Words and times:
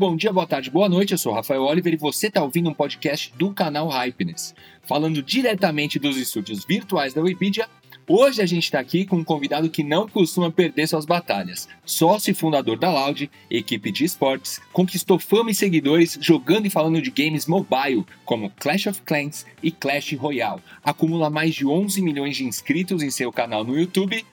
Bom 0.00 0.16
dia, 0.16 0.32
boa 0.32 0.46
tarde, 0.46 0.70
boa 0.70 0.88
noite. 0.88 1.12
Eu 1.12 1.18
sou 1.18 1.30
Rafael 1.30 1.62
Oliver 1.62 1.92
e 1.92 1.96
você 1.98 2.28
está 2.28 2.42
ouvindo 2.42 2.70
um 2.70 2.72
podcast 2.72 3.34
do 3.36 3.52
canal 3.52 3.86
Hypeness, 3.86 4.54
falando 4.82 5.22
diretamente 5.22 5.98
dos 5.98 6.16
estúdios 6.16 6.64
virtuais 6.64 7.12
da 7.12 7.20
Wikipedia. 7.20 7.68
Hoje 8.08 8.40
a 8.40 8.46
gente 8.46 8.64
está 8.64 8.80
aqui 8.80 9.04
com 9.04 9.16
um 9.16 9.24
convidado 9.24 9.68
que 9.68 9.84
não 9.84 10.08
costuma 10.08 10.50
perder 10.50 10.88
suas 10.88 11.04
batalhas. 11.04 11.68
Sócio 11.84 12.30
e 12.30 12.34
fundador 12.34 12.78
da 12.78 12.90
Loud, 12.90 13.30
equipe 13.50 13.92
de 13.92 14.06
esportes, 14.06 14.58
conquistou 14.72 15.18
fama 15.18 15.50
e 15.50 15.54
seguidores 15.54 16.18
jogando 16.18 16.64
e 16.64 16.70
falando 16.70 17.02
de 17.02 17.10
games 17.10 17.44
mobile, 17.44 18.06
como 18.24 18.48
Clash 18.58 18.86
of 18.86 19.02
Clans 19.02 19.44
e 19.62 19.70
Clash 19.70 20.14
Royale. 20.14 20.62
Acumula 20.82 21.28
mais 21.28 21.54
de 21.54 21.66
11 21.66 22.00
milhões 22.00 22.38
de 22.38 22.46
inscritos 22.46 23.02
em 23.02 23.10
seu 23.10 23.30
canal 23.30 23.64
no 23.64 23.78
YouTube 23.78 24.24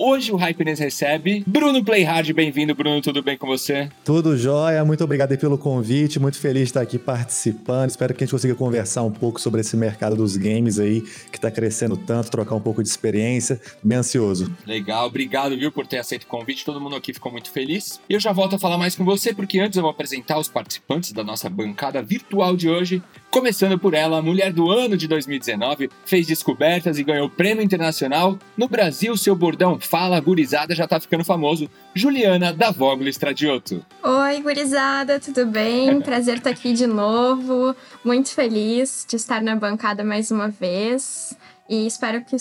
Hoje 0.00 0.30
o 0.30 0.36
Hypeness 0.36 0.78
recebe 0.78 1.42
Bruno 1.44 1.84
Playhard. 1.84 2.32
Bem-vindo, 2.32 2.72
Bruno. 2.72 3.02
Tudo 3.02 3.20
bem 3.20 3.36
com 3.36 3.48
você? 3.48 3.90
Tudo 4.04 4.36
jóia. 4.36 4.84
Muito 4.84 5.02
obrigado 5.02 5.36
pelo 5.36 5.58
convite. 5.58 6.20
Muito 6.20 6.38
feliz 6.38 6.62
de 6.62 6.68
estar 6.68 6.82
aqui 6.82 6.96
participando. 6.96 7.90
Espero 7.90 8.14
que 8.14 8.22
a 8.22 8.24
gente 8.24 8.30
consiga 8.30 8.54
conversar 8.54 9.02
um 9.02 9.10
pouco 9.10 9.40
sobre 9.40 9.60
esse 9.60 9.76
mercado 9.76 10.14
dos 10.14 10.36
games 10.36 10.78
aí, 10.78 11.00
que 11.00 11.36
está 11.36 11.50
crescendo 11.50 11.96
tanto, 11.96 12.30
trocar 12.30 12.54
um 12.54 12.60
pouco 12.60 12.80
de 12.80 12.88
experiência. 12.88 13.60
Bem 13.82 13.98
ansioso. 13.98 14.54
Legal. 14.64 15.04
Obrigado, 15.04 15.58
viu, 15.58 15.72
por 15.72 15.84
ter 15.84 15.98
aceito 15.98 16.22
o 16.22 16.26
convite. 16.28 16.64
Todo 16.64 16.80
mundo 16.80 16.94
aqui 16.94 17.12
ficou 17.12 17.32
muito 17.32 17.50
feliz. 17.50 18.00
E 18.08 18.14
eu 18.14 18.20
já 18.20 18.30
volto 18.30 18.54
a 18.54 18.58
falar 18.58 18.78
mais 18.78 18.94
com 18.94 19.04
você, 19.04 19.34
porque 19.34 19.58
antes 19.58 19.76
eu 19.76 19.82
vou 19.82 19.90
apresentar 19.90 20.38
os 20.38 20.48
participantes 20.48 21.10
da 21.10 21.24
nossa 21.24 21.50
bancada 21.50 22.00
virtual 22.00 22.56
de 22.56 22.68
hoje. 22.68 23.02
Começando 23.30 23.78
por 23.78 23.92
ela, 23.92 24.18
a 24.18 24.22
mulher 24.22 24.54
do 24.54 24.70
ano 24.70 24.96
de 24.96 25.06
2019, 25.06 25.90
fez 26.06 26.26
descobertas 26.26 26.98
e 26.98 27.04
ganhou 27.04 27.28
prêmio 27.28 27.62
internacional. 27.62 28.38
No 28.56 28.66
Brasil, 28.66 29.14
seu 29.18 29.36
bordão 29.36 29.78
Fala 29.78 30.18
Gurizada 30.18 30.74
já 30.74 30.88
tá 30.88 30.98
ficando 30.98 31.22
famoso. 31.24 31.68
Juliana 31.94 32.54
da 32.54 32.70
Voglo 32.70 33.06
Estradioto. 33.06 33.84
Oi, 34.02 34.40
gurizada, 34.40 35.20
tudo 35.20 35.44
bem? 35.44 36.00
Prazer 36.02 36.38
estar 36.38 36.50
aqui 36.50 36.72
de 36.72 36.86
novo. 36.86 37.76
Muito 38.02 38.30
feliz 38.30 39.04
de 39.06 39.16
estar 39.16 39.42
na 39.42 39.54
bancada 39.54 40.02
mais 40.02 40.30
uma 40.30 40.48
vez. 40.48 41.36
E 41.68 41.86
espero 41.86 42.24
que 42.24 42.34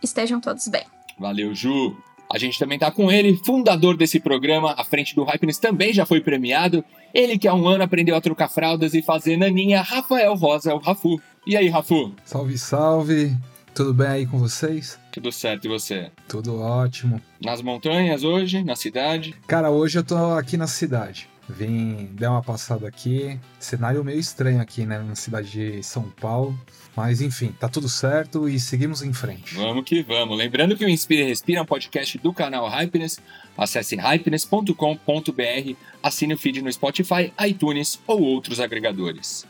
estejam 0.00 0.40
todos 0.40 0.68
bem. 0.68 0.84
Valeu, 1.18 1.52
Ju. 1.52 1.96
A 2.32 2.38
gente 2.38 2.60
também 2.60 2.78
tá 2.78 2.92
com 2.92 3.10
ele, 3.10 3.40
fundador 3.44 3.96
desse 3.96 4.20
programa, 4.20 4.72
à 4.78 4.84
frente 4.84 5.16
do 5.16 5.24
Hypeness, 5.24 5.58
também 5.58 5.92
já 5.92 6.06
foi 6.06 6.20
premiado. 6.20 6.84
Ele 7.12 7.36
que 7.36 7.48
há 7.48 7.54
um 7.54 7.66
ano 7.66 7.82
aprendeu 7.82 8.14
a 8.14 8.20
trocar 8.20 8.48
fraldas 8.48 8.94
e 8.94 9.02
fazer 9.02 9.36
naninha, 9.36 9.82
Rafael 9.82 10.34
Rosa, 10.36 10.72
o 10.72 10.78
Rafu. 10.78 11.20
E 11.44 11.56
aí, 11.56 11.68
Rafu? 11.68 12.14
Salve, 12.24 12.56
salve! 12.56 13.36
Tudo 13.74 13.92
bem 13.92 14.06
aí 14.06 14.26
com 14.26 14.38
vocês? 14.38 14.96
Tudo 15.10 15.32
certo, 15.32 15.64
e 15.64 15.68
você? 15.68 16.10
Tudo 16.28 16.60
ótimo. 16.60 17.20
Nas 17.42 17.60
montanhas 17.62 18.22
hoje, 18.22 18.62
na 18.62 18.76
cidade? 18.76 19.34
Cara, 19.48 19.70
hoje 19.70 19.98
eu 19.98 20.04
tô 20.04 20.16
aqui 20.34 20.56
na 20.56 20.68
cidade. 20.68 21.28
Vim 21.56 22.08
dar 22.12 22.30
uma 22.30 22.42
passada 22.42 22.86
aqui. 22.86 23.38
Cenário 23.58 24.04
meio 24.04 24.18
estranho 24.18 24.60
aqui, 24.60 24.86
né? 24.86 24.98
Na 24.98 25.14
cidade 25.14 25.50
de 25.50 25.82
São 25.82 26.04
Paulo. 26.20 26.58
Mas 26.96 27.20
enfim, 27.20 27.54
tá 27.58 27.68
tudo 27.68 27.88
certo 27.88 28.48
e 28.48 28.58
seguimos 28.58 29.02
em 29.02 29.12
frente. 29.12 29.54
Vamos 29.54 29.84
que 29.84 30.02
vamos. 30.02 30.36
Lembrando 30.36 30.76
que 30.76 30.84
o 30.84 30.88
Inspire 30.88 31.22
e 31.22 31.26
Respira 31.26 31.60
é 31.60 31.62
um 31.62 31.66
podcast 31.66 32.18
do 32.18 32.32
canal 32.32 32.68
Hypeness. 32.68 33.20
Acesse 33.56 33.96
hypeness.com.br, 33.96 35.74
assine 36.02 36.34
o 36.34 36.38
feed 36.38 36.62
no 36.62 36.72
Spotify, 36.72 37.32
iTunes 37.46 38.00
ou 38.06 38.22
outros 38.22 38.58
agregadores. 38.58 39.46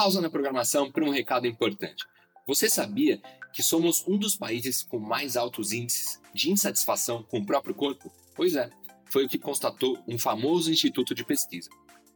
Pausa 0.00 0.22
na 0.22 0.30
programação 0.30 0.90
para 0.90 1.04
um 1.04 1.10
recado 1.10 1.46
importante. 1.46 2.06
Você 2.46 2.70
sabia 2.70 3.20
que 3.52 3.62
somos 3.62 4.02
um 4.08 4.16
dos 4.16 4.34
países 4.34 4.82
com 4.82 4.98
mais 4.98 5.36
altos 5.36 5.72
índices 5.72 6.18
de 6.32 6.50
insatisfação 6.50 7.22
com 7.22 7.40
o 7.40 7.44
próprio 7.44 7.74
corpo? 7.74 8.10
Pois 8.34 8.56
é, 8.56 8.70
foi 9.04 9.26
o 9.26 9.28
que 9.28 9.38
constatou 9.38 10.02
um 10.08 10.18
famoso 10.18 10.72
instituto 10.72 11.14
de 11.14 11.22
pesquisa. 11.22 11.68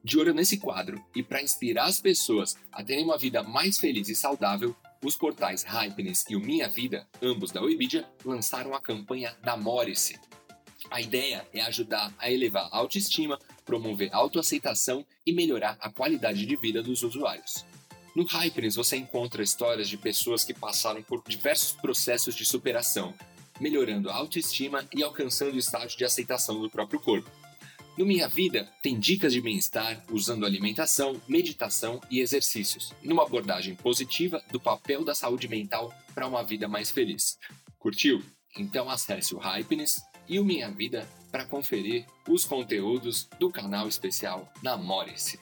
De 0.02 0.18
olho 0.18 0.32
nesse 0.32 0.56
quadro 0.56 1.04
e 1.14 1.22
para 1.22 1.42
inspirar 1.42 1.84
as 1.84 2.00
pessoas 2.00 2.56
a 2.72 2.82
terem 2.82 3.04
uma 3.04 3.18
vida 3.18 3.42
mais 3.42 3.76
feliz 3.76 4.08
e 4.08 4.14
saudável, 4.14 4.74
os 5.04 5.14
portais 5.14 5.62
Hypeness 5.62 6.24
e 6.30 6.36
o 6.36 6.40
Minha 6.40 6.70
Vida, 6.70 7.06
ambos 7.20 7.50
da 7.50 7.60
Webidia, 7.60 8.08
lançaram 8.24 8.74
a 8.74 8.80
campanha 8.80 9.36
Namore-se. 9.44 10.18
A 10.90 11.02
ideia 11.02 11.46
é 11.52 11.60
ajudar 11.60 12.14
a 12.18 12.30
elevar 12.30 12.66
a 12.72 12.78
autoestima, 12.78 13.38
promover 13.66 14.08
autoaceitação 14.10 15.04
e 15.26 15.34
melhorar 15.34 15.76
a 15.80 15.90
qualidade 15.90 16.46
de 16.46 16.56
vida 16.56 16.82
dos 16.82 17.02
usuários. 17.02 17.62
No 18.14 18.24
Hyperins 18.24 18.76
você 18.76 18.96
encontra 18.96 19.42
histórias 19.42 19.88
de 19.88 19.96
pessoas 19.96 20.44
que 20.44 20.54
passaram 20.54 21.02
por 21.02 21.22
diversos 21.26 21.72
processos 21.72 22.34
de 22.36 22.44
superação, 22.44 23.12
melhorando 23.60 24.08
a 24.08 24.14
autoestima 24.14 24.86
e 24.94 25.02
alcançando 25.02 25.54
o 25.54 25.58
estágio 25.58 25.98
de 25.98 26.04
aceitação 26.04 26.60
do 26.60 26.70
próprio 26.70 27.00
corpo. 27.00 27.28
No 27.98 28.06
Minha 28.06 28.28
Vida, 28.28 28.68
tem 28.82 28.98
dicas 28.98 29.32
de 29.32 29.40
bem-estar 29.40 30.02
usando 30.10 30.46
alimentação, 30.46 31.20
meditação 31.28 32.00
e 32.10 32.20
exercícios, 32.20 32.92
numa 33.02 33.22
abordagem 33.22 33.74
positiva 33.74 34.42
do 34.50 34.60
papel 34.60 35.04
da 35.04 35.14
saúde 35.14 35.48
mental 35.48 35.92
para 36.12 36.26
uma 36.26 36.42
vida 36.42 36.68
mais 36.68 36.90
feliz. 36.90 37.38
Curtiu? 37.78 38.22
Então 38.56 38.88
acesse 38.88 39.34
o 39.34 39.38
Hypeness 39.38 40.00
e 40.28 40.38
o 40.38 40.44
Minha 40.44 40.70
Vida 40.70 41.08
para 41.30 41.44
conferir 41.44 42.06
os 42.28 42.44
conteúdos 42.44 43.28
do 43.38 43.50
canal 43.50 43.88
especial 43.88 44.52
Namore-se. 44.62 45.38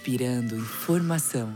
Inspirando 0.00 0.56
informação. 0.56 1.54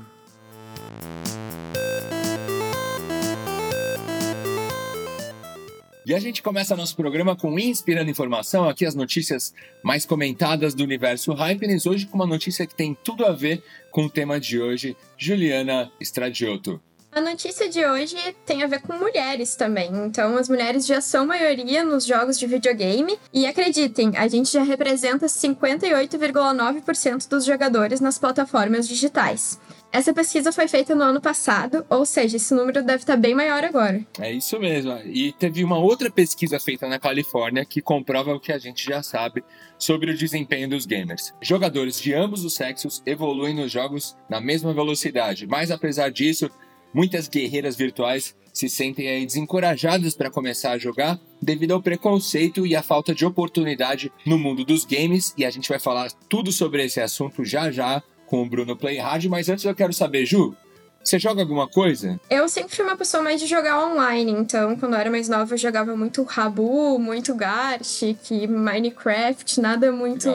E 6.07 6.13
a 6.13 6.21
gente 6.21 6.43
começa 6.43 6.77
nosso 6.77 6.95
programa 6.95 7.35
com 7.35 7.59
Inspirando 7.59 8.11
Informação, 8.11 8.69
aqui 8.69 8.85
as 8.85 8.95
notícias 8.95 9.55
mais 9.83 10.05
comentadas 10.05 10.75
do 10.75 10.85
universo 10.85 11.33
Hypeness, 11.33 11.87
hoje 11.87 12.05
com 12.05 12.17
uma 12.17 12.27
notícia 12.27 12.67
que 12.67 12.75
tem 12.75 12.95
tudo 13.03 13.25
a 13.25 13.33
ver 13.33 13.65
com 13.91 14.05
o 14.05 14.11
tema 14.11 14.39
de 14.39 14.61
hoje, 14.61 14.95
Juliana 15.17 15.91
Stradiotto. 15.99 16.79
A 17.15 17.21
notícia 17.21 17.69
de 17.69 17.87
hoje 17.87 18.17
tem 18.45 18.65
a 18.65 18.67
ver 18.67 18.81
com 18.81 18.93
mulheres 18.95 19.55
também. 19.55 19.89
Então, 20.05 20.37
as 20.37 20.49
mulheres 20.49 20.85
já 20.85 21.01
são 21.01 21.25
maioria 21.25 21.85
nos 21.85 22.05
jogos 22.05 22.37
de 22.37 22.45
videogame. 22.45 23.17
E 23.33 23.47
acreditem, 23.47 24.17
a 24.17 24.27
gente 24.27 24.53
já 24.53 24.65
representa 24.65 25.27
58,9% 25.27 27.29
dos 27.29 27.45
jogadores 27.45 28.01
nas 28.01 28.19
plataformas 28.19 28.89
digitais. 28.89 29.61
Essa 29.93 30.13
pesquisa 30.13 30.51
foi 30.51 30.67
feita 30.67 30.93
no 30.93 31.05
ano 31.05 31.21
passado, 31.21 31.87
ou 31.89 32.05
seja, 32.05 32.37
esse 32.37 32.53
número 32.53 32.83
deve 32.83 33.05
estar 33.05 33.17
bem 33.17 33.33
maior 33.33 33.63
agora. 33.63 34.05
É 34.19 34.33
isso 34.33 34.59
mesmo. 34.59 34.99
E 35.05 35.31
teve 35.31 35.63
uma 35.63 35.79
outra 35.79 36.11
pesquisa 36.11 36.59
feita 36.59 36.89
na 36.89 36.99
Califórnia 36.99 37.65
que 37.65 37.81
comprova 37.81 38.35
o 38.35 38.41
que 38.41 38.51
a 38.51 38.59
gente 38.59 38.85
já 38.85 39.05
sabe 39.05 39.45
sobre 39.79 40.11
o 40.11 40.17
desempenho 40.17 40.69
dos 40.69 40.85
gamers. 40.85 41.33
Jogadores 41.41 42.01
de 42.01 42.13
ambos 42.13 42.45
os 42.45 42.55
sexos 42.55 43.01
evoluem 43.07 43.55
nos 43.55 43.71
jogos 43.71 44.17
na 44.29 44.41
mesma 44.41 44.75
velocidade, 44.75 45.47
mas 45.47 45.71
apesar 45.71 46.11
disso, 46.11 46.51
Muitas 46.95 47.29
guerreiras 47.29 47.77
virtuais 47.77 48.37
se 48.53 48.69
sentem 48.69 49.27
desencorajadas 49.27 50.15
para 50.15 50.31
começar 50.31 50.71
a 50.71 50.79
jogar 50.79 51.19
devido 51.43 51.73
ao 51.73 51.83
preconceito 51.83 52.65
e 52.65 52.77
à 52.77 52.83
falta 52.85 53.13
de 53.13 53.27
oportunidade 53.27 54.13
no 54.25 54.39
mundo 54.39 54.65
dos 54.65 54.85
games, 54.85 55.35
e 55.37 55.45
a 55.45 55.51
gente 55.51 55.69
vai 55.69 55.81
falar 55.81 56.13
tudo 56.29 56.53
sobre 56.53 56.85
esse 56.85 57.01
assunto 57.01 57.45
já 57.45 57.71
já 57.73 58.01
com 58.27 58.43
o 58.43 58.49
Bruno 58.49 58.77
Playhard, 58.77 59.29
mas 59.29 59.49
antes 59.49 59.65
eu 59.65 59.75
quero 59.75 59.93
saber, 59.93 60.25
Ju, 60.25 60.57
Você 61.05 61.19
joga 61.19 61.43
alguma 61.43 61.69
coisa? 61.69 62.19
Eu 62.31 62.49
sempre 62.49 62.75
fui 62.75 62.85
uma 62.85 62.97
pessoa 62.97 63.23
mais 63.23 63.39
de 63.39 63.47
jogar 63.47 63.87
online, 63.87 64.33
então 64.33 64.75
quando 64.77 64.95
eu 64.95 64.99
era 64.99 65.11
mais 65.11 65.29
nova 65.29 65.53
eu 65.53 65.59
jogava 65.59 65.95
muito 65.95 66.23
Rabu, 66.23 66.99
muito 66.99 67.35
Gartic, 67.35 68.31
Minecraft, 68.49 69.61
nada 69.61 69.93
muito. 69.93 70.31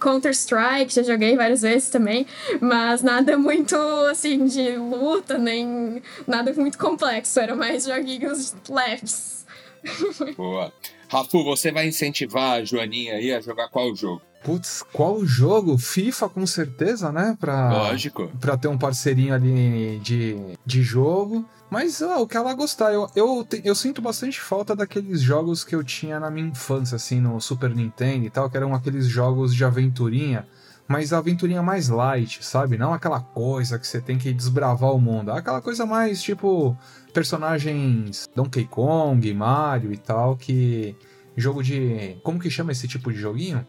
Counter-Strike, 0.00 0.94
já 0.94 1.02
joguei 1.02 1.36
várias 1.36 1.60
vezes 1.60 1.90
também, 1.90 2.26
mas 2.60 3.02
nada 3.02 3.36
muito 3.36 3.76
assim 4.10 4.46
de 4.46 4.76
luta, 4.76 5.36
nem 5.36 6.02
nada 6.26 6.52
muito 6.54 6.78
complexo, 6.78 7.38
era 7.38 7.54
mais 7.54 7.84
joguinhos 7.84 8.54
leves. 8.70 9.44
Boa. 10.36 10.72
Rafu, 11.08 11.44
você 11.44 11.70
vai 11.70 11.86
incentivar 11.86 12.58
a 12.58 12.64
Joaninha 12.64 13.14
aí 13.14 13.32
a 13.32 13.40
jogar 13.40 13.68
qual 13.68 13.94
jogo? 13.94 14.22
Putz, 14.44 14.82
qual 14.92 15.24
jogo? 15.24 15.76
FIFA, 15.76 16.28
com 16.28 16.46
certeza, 16.46 17.10
né? 17.10 17.36
Pra, 17.40 17.70
Lógico. 17.72 18.28
Pra 18.40 18.56
ter 18.56 18.68
um 18.68 18.78
parceirinho 18.78 19.34
ali 19.34 19.98
de, 20.04 20.36
de 20.64 20.82
jogo. 20.82 21.44
Mas 21.68 22.00
ó, 22.00 22.22
o 22.22 22.28
que 22.28 22.36
ela 22.36 22.54
gostar, 22.54 22.92
eu, 22.92 23.08
eu, 23.16 23.44
te- 23.44 23.60
eu 23.64 23.74
sinto 23.74 24.00
bastante 24.00 24.40
falta 24.40 24.76
daqueles 24.76 25.20
jogos 25.20 25.64
que 25.64 25.74
eu 25.74 25.82
tinha 25.82 26.20
na 26.20 26.30
minha 26.30 26.46
infância, 26.46 26.94
assim, 26.94 27.20
no 27.20 27.40
Super 27.40 27.74
Nintendo 27.74 28.24
e 28.24 28.30
tal, 28.30 28.48
que 28.48 28.56
eram 28.56 28.72
aqueles 28.72 29.06
jogos 29.08 29.52
de 29.52 29.64
aventurinha, 29.64 30.46
mas 30.86 31.12
a 31.12 31.18
aventurinha 31.18 31.60
mais 31.64 31.88
light, 31.88 32.44
sabe? 32.44 32.78
Não 32.78 32.94
aquela 32.94 33.18
coisa 33.20 33.80
que 33.80 33.86
você 33.88 34.00
tem 34.00 34.16
que 34.16 34.32
desbravar 34.32 34.92
o 34.92 35.00
mundo. 35.00 35.32
Aquela 35.32 35.60
coisa 35.60 35.84
mais 35.84 36.22
tipo 36.22 36.78
personagens 37.12 38.28
Donkey 38.36 38.64
Kong, 38.66 39.34
Mario 39.34 39.92
e 39.92 39.96
tal, 39.96 40.36
que. 40.36 40.94
Jogo 41.36 41.62
de. 41.62 42.16
Como 42.22 42.38
que 42.38 42.48
chama 42.48 42.72
esse 42.72 42.86
tipo 42.88 43.12
de 43.12 43.18
joguinho? 43.18 43.66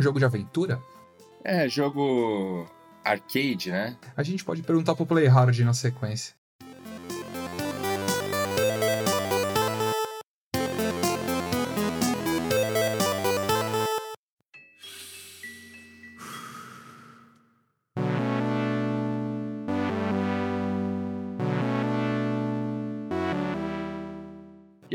Jogo 0.00 0.18
de 0.18 0.24
aventura? 0.24 0.80
É, 1.44 1.68
jogo 1.68 2.66
arcade, 3.04 3.70
né? 3.70 3.96
A 4.16 4.22
gente 4.22 4.44
pode 4.44 4.62
perguntar 4.62 4.94
pro 4.94 5.06
Play 5.06 5.26
Hard 5.26 5.58
na 5.60 5.72
sequência. 5.72 6.34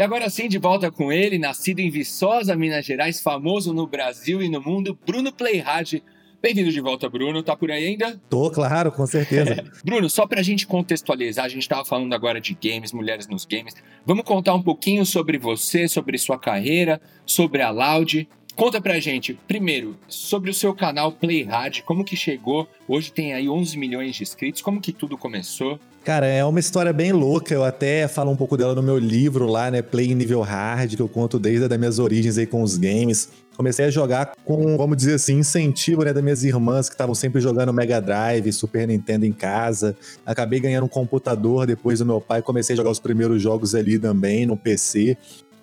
E 0.06 0.08
agora 0.08 0.30
sim, 0.30 0.48
de 0.48 0.60
volta 0.60 0.92
com 0.92 1.12
ele, 1.12 1.40
nascido 1.40 1.80
em 1.80 1.90
Viçosa, 1.90 2.56
Minas 2.56 2.86
Gerais, 2.86 3.20
famoso 3.20 3.74
no 3.74 3.88
Brasil 3.88 4.40
e 4.40 4.48
no 4.48 4.62
mundo, 4.62 4.96
Bruno 5.04 5.34
Playhard. 5.34 6.04
Bem-vindo 6.40 6.72
de 6.72 6.80
volta, 6.80 7.10
Bruno. 7.10 7.42
Tá 7.42 7.56
por 7.56 7.72
aí 7.72 7.88
ainda? 7.88 8.22
Tô, 8.30 8.52
claro, 8.52 8.92
com 8.92 9.08
certeza. 9.08 9.64
Bruno, 9.84 10.08
só 10.08 10.28
pra 10.28 10.44
gente 10.44 10.68
contextualizar, 10.68 11.46
a 11.46 11.50
gente 11.50 11.68
tava 11.68 11.84
falando 11.84 12.14
agora 12.14 12.40
de 12.40 12.54
games, 12.54 12.94
mulheres 12.94 13.28
nos 13.28 13.46
games. 13.46 13.74
Vamos 14.06 14.26
contar 14.26 14.54
um 14.54 14.62
pouquinho 14.62 15.04
sobre 15.08 15.40
você, 15.40 15.88
sobre 15.88 16.20
sua 16.20 16.38
carreira, 16.38 17.02
sobre 17.26 17.64
a 17.64 17.72
Loud. 17.72 18.30
Conta 18.56 18.80
pra 18.80 19.00
gente, 19.00 19.34
primeiro, 19.48 19.98
sobre 20.08 20.52
o 20.52 20.54
seu 20.54 20.76
canal 20.76 21.14
Play 21.14 21.42
Hard, 21.42 21.82
como 21.82 22.06
que 22.06 22.16
chegou? 22.16 22.70
Hoje 22.88 23.12
tem 23.12 23.34
aí 23.34 23.50
11 23.50 23.76
milhões 23.76 24.16
de 24.16 24.22
inscritos, 24.22 24.62
como 24.62 24.80
que 24.80 24.94
tudo 24.94 25.18
começou? 25.18 25.80
Cara, 26.06 26.28
é 26.28 26.46
uma 26.46 26.60
história 26.60 26.94
bem 26.94 27.12
louca. 27.12 27.52
Eu 27.52 27.64
até 27.64 28.08
falo 28.08 28.30
um 28.30 28.36
pouco 28.36 28.56
dela 28.56 28.76
no 28.76 28.84
meu 28.84 29.00
livro 29.00 29.48
lá, 29.48 29.72
né? 29.72 29.82
Play 29.82 30.14
nível 30.14 30.42
hard, 30.42 30.96
que 30.96 31.02
eu 31.02 31.10
conto 31.10 31.40
desde 31.40 31.66
as 31.66 31.80
minhas 31.80 31.98
origens 31.98 32.38
aí 32.38 32.46
com 32.46 32.62
os 32.62 32.78
games. 32.78 33.30
Comecei 33.58 33.86
a 33.86 33.90
jogar 33.90 34.34
com, 34.46 34.78
vamos 34.78 34.98
dizer 34.98 35.16
assim, 35.16 35.40
incentivo 35.40 36.04
né, 36.04 36.14
das 36.14 36.22
minhas 36.22 36.44
irmãs 36.44 36.90
que 36.90 36.94
estavam 36.94 37.16
sempre 37.16 37.42
jogando 37.42 37.74
Mega 37.74 38.00
Drive, 38.00 38.54
Super 38.54 38.88
Nintendo 38.88 39.26
em 39.26 39.34
casa. 39.34 39.98
Acabei 40.24 40.60
ganhando 40.60 40.84
um 40.84 40.90
computador 40.90 41.66
depois 41.66 41.98
do 41.98 42.06
meu 42.06 42.22
pai. 42.22 42.40
Comecei 42.40 42.76
a 42.76 42.78
jogar 42.78 42.92
os 42.92 43.00
primeiros 43.00 43.42
jogos 43.42 43.74
ali 43.74 43.98
também 43.98 44.46
no 44.46 44.56
PC. 44.56 45.18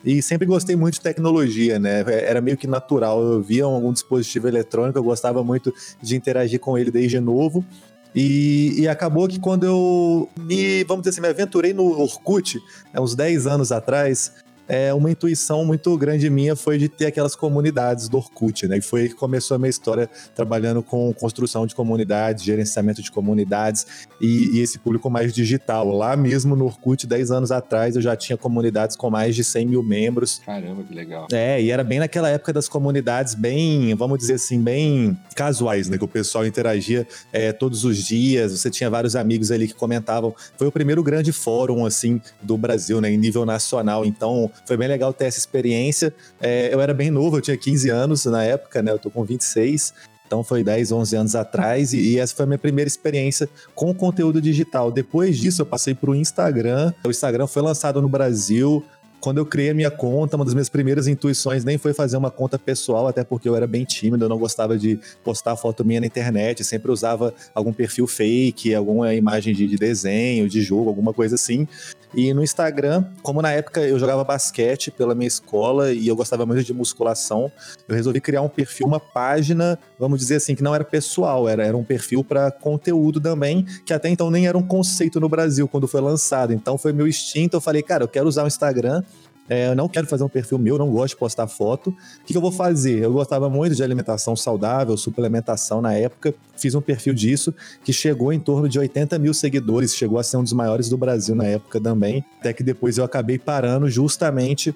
E 0.04 0.20
sempre 0.20 0.44
gostei 0.44 0.74
muito 0.74 0.94
de 0.94 1.02
tecnologia, 1.02 1.78
né? 1.78 2.04
Era 2.08 2.40
meio 2.40 2.56
que 2.56 2.66
natural. 2.66 3.22
Eu 3.22 3.40
via 3.40 3.62
algum 3.62 3.92
dispositivo 3.92 4.48
eletrônico, 4.48 4.98
eu 4.98 5.04
gostava 5.04 5.44
muito 5.44 5.72
de 6.02 6.16
interagir 6.16 6.58
com 6.58 6.76
ele 6.76 6.90
desde 6.90 7.20
novo. 7.20 7.64
E, 8.14 8.82
e, 8.82 8.88
acabou 8.88 9.26
que 9.26 9.40
quando 9.40 9.64
eu 9.64 10.28
me, 10.36 10.84
vamos 10.84 11.02
dizer 11.02 11.10
assim, 11.10 11.20
me 11.22 11.28
aventurei 11.28 11.72
no 11.72 11.98
Orkut, 11.98 12.60
há 12.92 13.00
uns 13.00 13.14
10 13.14 13.46
anos 13.46 13.72
atrás, 13.72 14.32
é, 14.68 14.92
uma 14.94 15.10
intuição 15.10 15.64
muito 15.64 15.96
grande 15.96 16.28
minha 16.30 16.54
foi 16.54 16.78
de 16.78 16.88
ter 16.88 17.06
aquelas 17.06 17.34
comunidades 17.34 18.08
do 18.08 18.16
Orkut, 18.16 18.66
né? 18.66 18.78
E 18.78 18.80
foi 18.80 19.02
aí 19.02 19.08
que 19.08 19.14
começou 19.14 19.54
a 19.54 19.58
minha 19.58 19.70
história 19.70 20.08
trabalhando 20.34 20.82
com 20.82 21.12
construção 21.12 21.66
de 21.66 21.74
comunidades, 21.74 22.44
gerenciamento 22.44 23.02
de 23.02 23.10
comunidades 23.10 23.86
e, 24.20 24.56
e, 24.56 24.60
esse 24.60 24.78
público 24.78 25.10
mais 25.10 25.32
digital. 25.32 25.90
Lá 25.90 26.16
mesmo 26.16 26.54
no 26.56 26.66
Orkut, 26.66 27.06
10 27.06 27.30
anos 27.30 27.52
atrás, 27.52 27.96
eu 27.96 28.02
já 28.02 28.16
tinha 28.16 28.36
comunidades 28.36 28.96
com 28.96 29.10
mais 29.10 29.34
de 29.34 29.44
100 29.44 29.66
mil 29.66 29.82
membros. 29.82 30.40
Caramba, 30.44 30.82
que 30.84 30.94
legal. 30.94 31.26
É, 31.32 31.60
e 31.60 31.70
era 31.70 31.82
bem 31.82 31.98
naquela 31.98 32.28
época 32.28 32.52
das 32.52 32.68
comunidades 32.68 33.34
bem, 33.34 33.94
vamos 33.94 34.18
dizer 34.18 34.34
assim, 34.34 34.60
bem 34.60 35.18
casuais, 35.34 35.88
né? 35.88 35.98
Que 35.98 36.04
o 36.04 36.08
pessoal 36.08 36.46
interagia 36.46 37.06
é, 37.32 37.52
todos 37.52 37.84
os 37.84 37.98
dias, 37.98 38.58
você 38.58 38.70
tinha 38.70 38.88
vários 38.88 39.16
amigos 39.16 39.50
ali 39.50 39.66
que 39.66 39.74
comentavam. 39.74 40.34
Foi 40.56 40.66
o 40.66 40.72
primeiro 40.72 41.02
grande 41.02 41.32
fórum, 41.32 41.84
assim, 41.84 42.20
do 42.40 42.56
Brasil, 42.56 43.00
né? 43.00 43.10
Em 43.10 43.16
nível 43.16 43.44
nacional. 43.44 44.04
Então, 44.04 44.50
foi 44.66 44.76
bem 44.76 44.88
legal 44.88 45.12
ter 45.12 45.26
essa 45.26 45.38
experiência. 45.38 46.14
É, 46.40 46.72
eu 46.72 46.80
era 46.80 46.94
bem 46.94 47.10
novo, 47.10 47.36
eu 47.36 47.40
tinha 47.40 47.56
15 47.56 47.90
anos 47.90 48.24
na 48.24 48.42
época, 48.44 48.82
né? 48.82 48.92
Eu 48.92 48.98
tô 48.98 49.10
com 49.10 49.24
26. 49.24 49.94
Então 50.26 50.42
foi 50.42 50.64
10, 50.64 50.92
11 50.92 51.16
anos 51.16 51.34
atrás 51.34 51.92
e, 51.92 52.18
essa 52.18 52.34
foi 52.34 52.44
a 52.44 52.46
minha 52.46 52.58
primeira 52.58 52.88
experiência 52.88 53.46
com 53.74 53.92
conteúdo 53.94 54.40
digital. 54.40 54.90
Depois 54.90 55.36
disso 55.36 55.60
eu 55.60 55.66
passei 55.66 55.94
para 55.94 56.10
o 56.10 56.14
Instagram. 56.14 56.94
O 57.04 57.10
Instagram 57.10 57.46
foi 57.46 57.60
lançado 57.60 58.00
no 58.00 58.08
Brasil 58.08 58.82
quando 59.22 59.38
eu 59.38 59.46
criei 59.46 59.70
a 59.70 59.74
minha 59.74 59.90
conta, 59.90 60.34
uma 60.34 60.44
das 60.44 60.52
minhas 60.52 60.68
primeiras 60.68 61.06
intuições 61.06 61.64
nem 61.64 61.78
foi 61.78 61.94
fazer 61.94 62.16
uma 62.16 62.28
conta 62.28 62.58
pessoal, 62.58 63.06
até 63.06 63.22
porque 63.22 63.48
eu 63.48 63.54
era 63.54 63.68
bem 63.68 63.84
tímido, 63.84 64.24
eu 64.24 64.28
não 64.28 64.36
gostava 64.36 64.76
de 64.76 64.98
postar 65.22 65.54
foto 65.54 65.84
minha 65.84 66.00
na 66.00 66.06
internet, 66.06 66.64
sempre 66.64 66.90
usava 66.90 67.32
algum 67.54 67.72
perfil 67.72 68.08
fake, 68.08 68.74
alguma 68.74 69.14
imagem 69.14 69.54
de 69.54 69.76
desenho, 69.76 70.48
de 70.48 70.60
jogo, 70.60 70.88
alguma 70.88 71.14
coisa 71.14 71.36
assim. 71.36 71.68
E 72.14 72.34
no 72.34 72.42
Instagram, 72.42 73.04
como 73.22 73.40
na 73.40 73.50
época 73.52 73.80
eu 73.80 73.98
jogava 73.98 74.22
basquete 74.22 74.90
pela 74.90 75.14
minha 75.14 75.28
escola 75.28 75.92
e 75.92 76.06
eu 76.06 76.14
gostava 76.14 76.44
muito 76.44 76.62
de 76.62 76.74
musculação, 76.74 77.50
eu 77.88 77.94
resolvi 77.94 78.20
criar 78.20 78.42
um 78.42 78.48
perfil, 78.48 78.86
uma 78.86 79.00
página, 79.00 79.78
vamos 79.98 80.18
dizer 80.18 80.36
assim, 80.36 80.54
que 80.54 80.62
não 80.62 80.74
era 80.74 80.84
pessoal, 80.84 81.48
era, 81.48 81.64
era 81.64 81.76
um 81.76 81.84
perfil 81.84 82.22
para 82.22 82.50
conteúdo 82.50 83.20
também, 83.20 83.64
que 83.86 83.94
até 83.94 84.08
então 84.08 84.30
nem 84.30 84.46
era 84.46 84.56
um 84.56 84.62
conceito 84.62 85.18
no 85.18 85.28
Brasil 85.28 85.66
quando 85.66 85.88
foi 85.88 86.00
lançado. 86.00 86.52
Então 86.52 86.76
foi 86.76 86.92
meu 86.92 87.06
instinto, 87.08 87.56
eu 87.56 87.60
falei, 87.60 87.82
cara, 87.82 88.04
eu 88.04 88.08
quero 88.08 88.28
usar 88.28 88.44
o 88.44 88.46
Instagram 88.46 89.02
é, 89.48 89.68
eu 89.68 89.74
não 89.74 89.88
quero 89.88 90.06
fazer 90.06 90.22
um 90.24 90.28
perfil 90.28 90.58
meu, 90.58 90.78
não 90.78 90.90
gosto 90.90 91.14
de 91.14 91.16
postar 91.16 91.46
foto. 91.46 91.90
O 91.90 92.24
que, 92.24 92.32
que, 92.32 92.36
eu 92.36 92.40
vou 92.40 92.52
fazer? 92.52 93.02
Eu 93.02 93.12
gostava 93.12 93.50
muito 93.50 93.74
de 93.74 93.82
alimentação 93.82 94.36
saudável, 94.36 94.96
suplementação 94.96 95.82
na 95.82 95.92
época. 95.94 96.34
Fiz 96.56 96.74
um 96.74 96.80
perfil 96.80 97.12
disso 97.12 97.52
que 97.84 97.92
chegou 97.92 98.32
em 98.32 98.38
torno 98.38 98.68
de 98.68 98.78
80 98.78 99.18
mil 99.18 99.34
seguidores, 99.34 99.94
chegou 99.94 100.18
a 100.18 100.22
ser 100.22 100.36
um 100.36 100.42
dos 100.42 100.52
maiores 100.52 100.88
do 100.88 100.96
Brasil 100.96 101.34
na 101.34 101.44
época 101.44 101.80
também. 101.80 102.24
Até 102.38 102.52
que 102.52 102.62
depois 102.62 102.98
eu 102.98 103.04
acabei 103.04 103.38
parando 103.38 103.90
justamente 103.90 104.74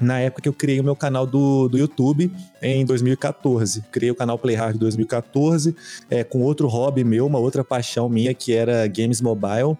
na 0.00 0.20
época 0.20 0.42
que 0.42 0.48
eu 0.48 0.52
criei 0.52 0.80
o 0.80 0.84
meu 0.84 0.94
canal 0.96 1.26
do, 1.26 1.68
do 1.68 1.76
YouTube 1.76 2.32
em 2.62 2.84
2014. 2.84 3.82
Criei 3.90 4.10
o 4.10 4.14
canal 4.14 4.38
Playhard 4.38 4.76
em 4.76 4.78
2014, 4.80 5.74
é, 6.08 6.24
com 6.24 6.42
outro 6.42 6.68
hobby 6.68 7.04
meu, 7.04 7.26
uma 7.26 7.38
outra 7.38 7.64
paixão 7.64 8.08
minha, 8.08 8.32
que 8.32 8.52
era 8.52 8.86
games 8.86 9.20
mobile. 9.20 9.76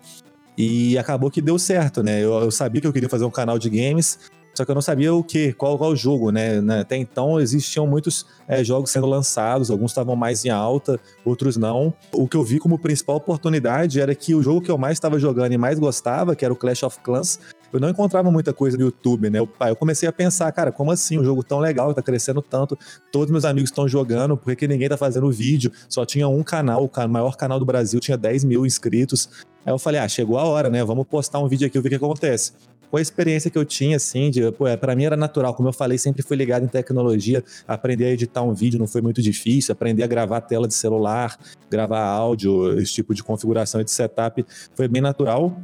E 0.59 0.99
acabou 0.99 1.31
que 1.31 1.41
deu 1.41 1.57
certo, 1.57 2.03
né? 2.03 2.19
Eu, 2.21 2.35
eu, 2.41 2.51
sabia 2.51 2.81
que 2.81 2.87
eu 2.87 2.93
queria 2.93 3.09
fazer 3.09 3.25
um 3.25 3.31
canal 3.31 3.61
de 3.61 3.71
games, 3.71 4.19
só 4.53 4.65
que 4.65 4.71
eu 4.73 4.75
não 4.75 4.83
sabia 4.83 5.15
o 5.15 5.23
que, 5.23 5.53
qual, 5.53 5.79
qual 5.79 5.95
jogo, 5.95 6.33
né? 6.33 6.59
Até 6.81 6.97
então 6.97 7.39
existiam 7.39 7.87
muitos 7.87 8.27
é, 8.49 8.65
jogos 8.65 8.91
sendo 8.91 9.07
lançados, 9.07 9.71
alguns 9.71 9.93
estavam 9.93 10.17
mais 10.17 10.45
em 10.45 10.49
alta, 10.49 10.99
outros 11.25 11.57
não. 11.57 11.95
O 12.13 12.27
que 12.27 12.37
eu 12.37 12.43
vi 12.43 12.59
como 12.59 12.77
principal 12.77 13.15
oportunidade 13.15 14.01
era 14.01 14.13
que 14.17 14.35
o 14.35 14.43
jogo 14.43 14.61
que 14.61 14.69
eu 14.69 14.77
mais 14.77 14.95
estava 14.95 15.17
jogando 15.17 15.53
e 15.53 15.57
mais 15.57 15.79
gostava, 15.79 16.35
que 16.35 16.45
era 16.45 16.53
o 16.53 16.57
Clash 16.57 16.83
of 16.83 16.99
Clans, 17.05 17.39
eu 17.73 17.79
não 17.79 17.89
encontrava 17.89 18.29
muita 18.31 18.53
coisa 18.53 18.77
no 18.77 18.83
YouTube, 18.83 19.31
né? 19.31 19.39
Eu 19.39 19.77
comecei 19.77 20.09
a 20.09 20.13
pensar, 20.13 20.51
cara, 20.51 20.73
como 20.73 20.91
assim? 20.91 21.21
Um 21.21 21.25
jogo 21.25 21.45
tão 21.45 21.61
legal, 21.61 21.95
tá 21.95 22.03
crescendo 22.03 22.43
tanto, 22.43 22.77
todos 23.13 23.31
meus 23.31 23.45
amigos 23.45 23.71
estão 23.71 23.87
jogando, 23.87 24.37
por 24.37 24.47
que, 24.47 24.57
que 24.57 24.69
ninguém 24.69 24.89
tá 24.89 24.97
fazendo 24.97 25.31
vídeo? 25.31 25.71
Só 25.89 26.05
tinha 26.05 26.27
um 26.27 26.43
canal, 26.43 26.91
o 26.93 27.09
maior 27.09 27.37
canal 27.37 27.61
do 27.61 27.65
Brasil 27.65 28.01
tinha 28.01 28.17
10 28.17 28.43
mil 28.43 28.67
inscritos. 28.67 29.47
Aí 29.69 29.75
eu 29.75 29.79
falei, 29.79 30.01
ah, 30.01 30.09
chegou 30.09 30.39
a 30.39 30.45
hora, 30.45 30.71
né? 30.71 30.83
Vamos 30.83 31.07
postar 31.07 31.41
um 31.41 31.47
vídeo 31.47 31.67
aqui 31.67 31.77
e 31.77 31.81
ver 31.83 31.89
o 31.89 31.91
que 31.91 31.97
acontece. 31.97 32.53
Com 32.91 32.97
a 32.97 33.03
experiência 33.03 33.51
que 33.51 33.59
eu 33.59 33.67
tinha, 33.67 33.97
assim, 33.97 34.31
de, 34.31 34.51
pô, 34.53 34.65
para 34.79 34.97
mim 34.97 35.05
era 35.05 35.15
natural, 35.15 35.53
como 35.53 35.69
eu 35.69 35.75
falei, 35.75 35.99
sempre 35.99 36.23
fui 36.23 36.39
ligado 36.39 36.65
em 36.65 36.69
tecnologia, 36.69 37.45
aprender 37.67 38.07
a 38.07 38.11
editar 38.13 38.41
um 38.41 38.55
vídeo 38.55 38.79
não 38.79 38.87
foi 38.87 39.03
muito 39.03 39.21
difícil, 39.21 39.73
aprender 39.73 40.03
a 40.03 40.07
gravar 40.07 40.41
tela 40.41 40.67
de 40.67 40.73
celular, 40.73 41.39
gravar 41.71 42.01
áudio, 42.01 42.79
esse 42.81 42.95
tipo 42.95 43.13
de 43.13 43.23
configuração 43.23 43.79
e 43.83 43.85
de 43.85 43.91
setup 43.91 44.43
foi 44.75 44.89
bem 44.89 45.03
natural. 45.03 45.55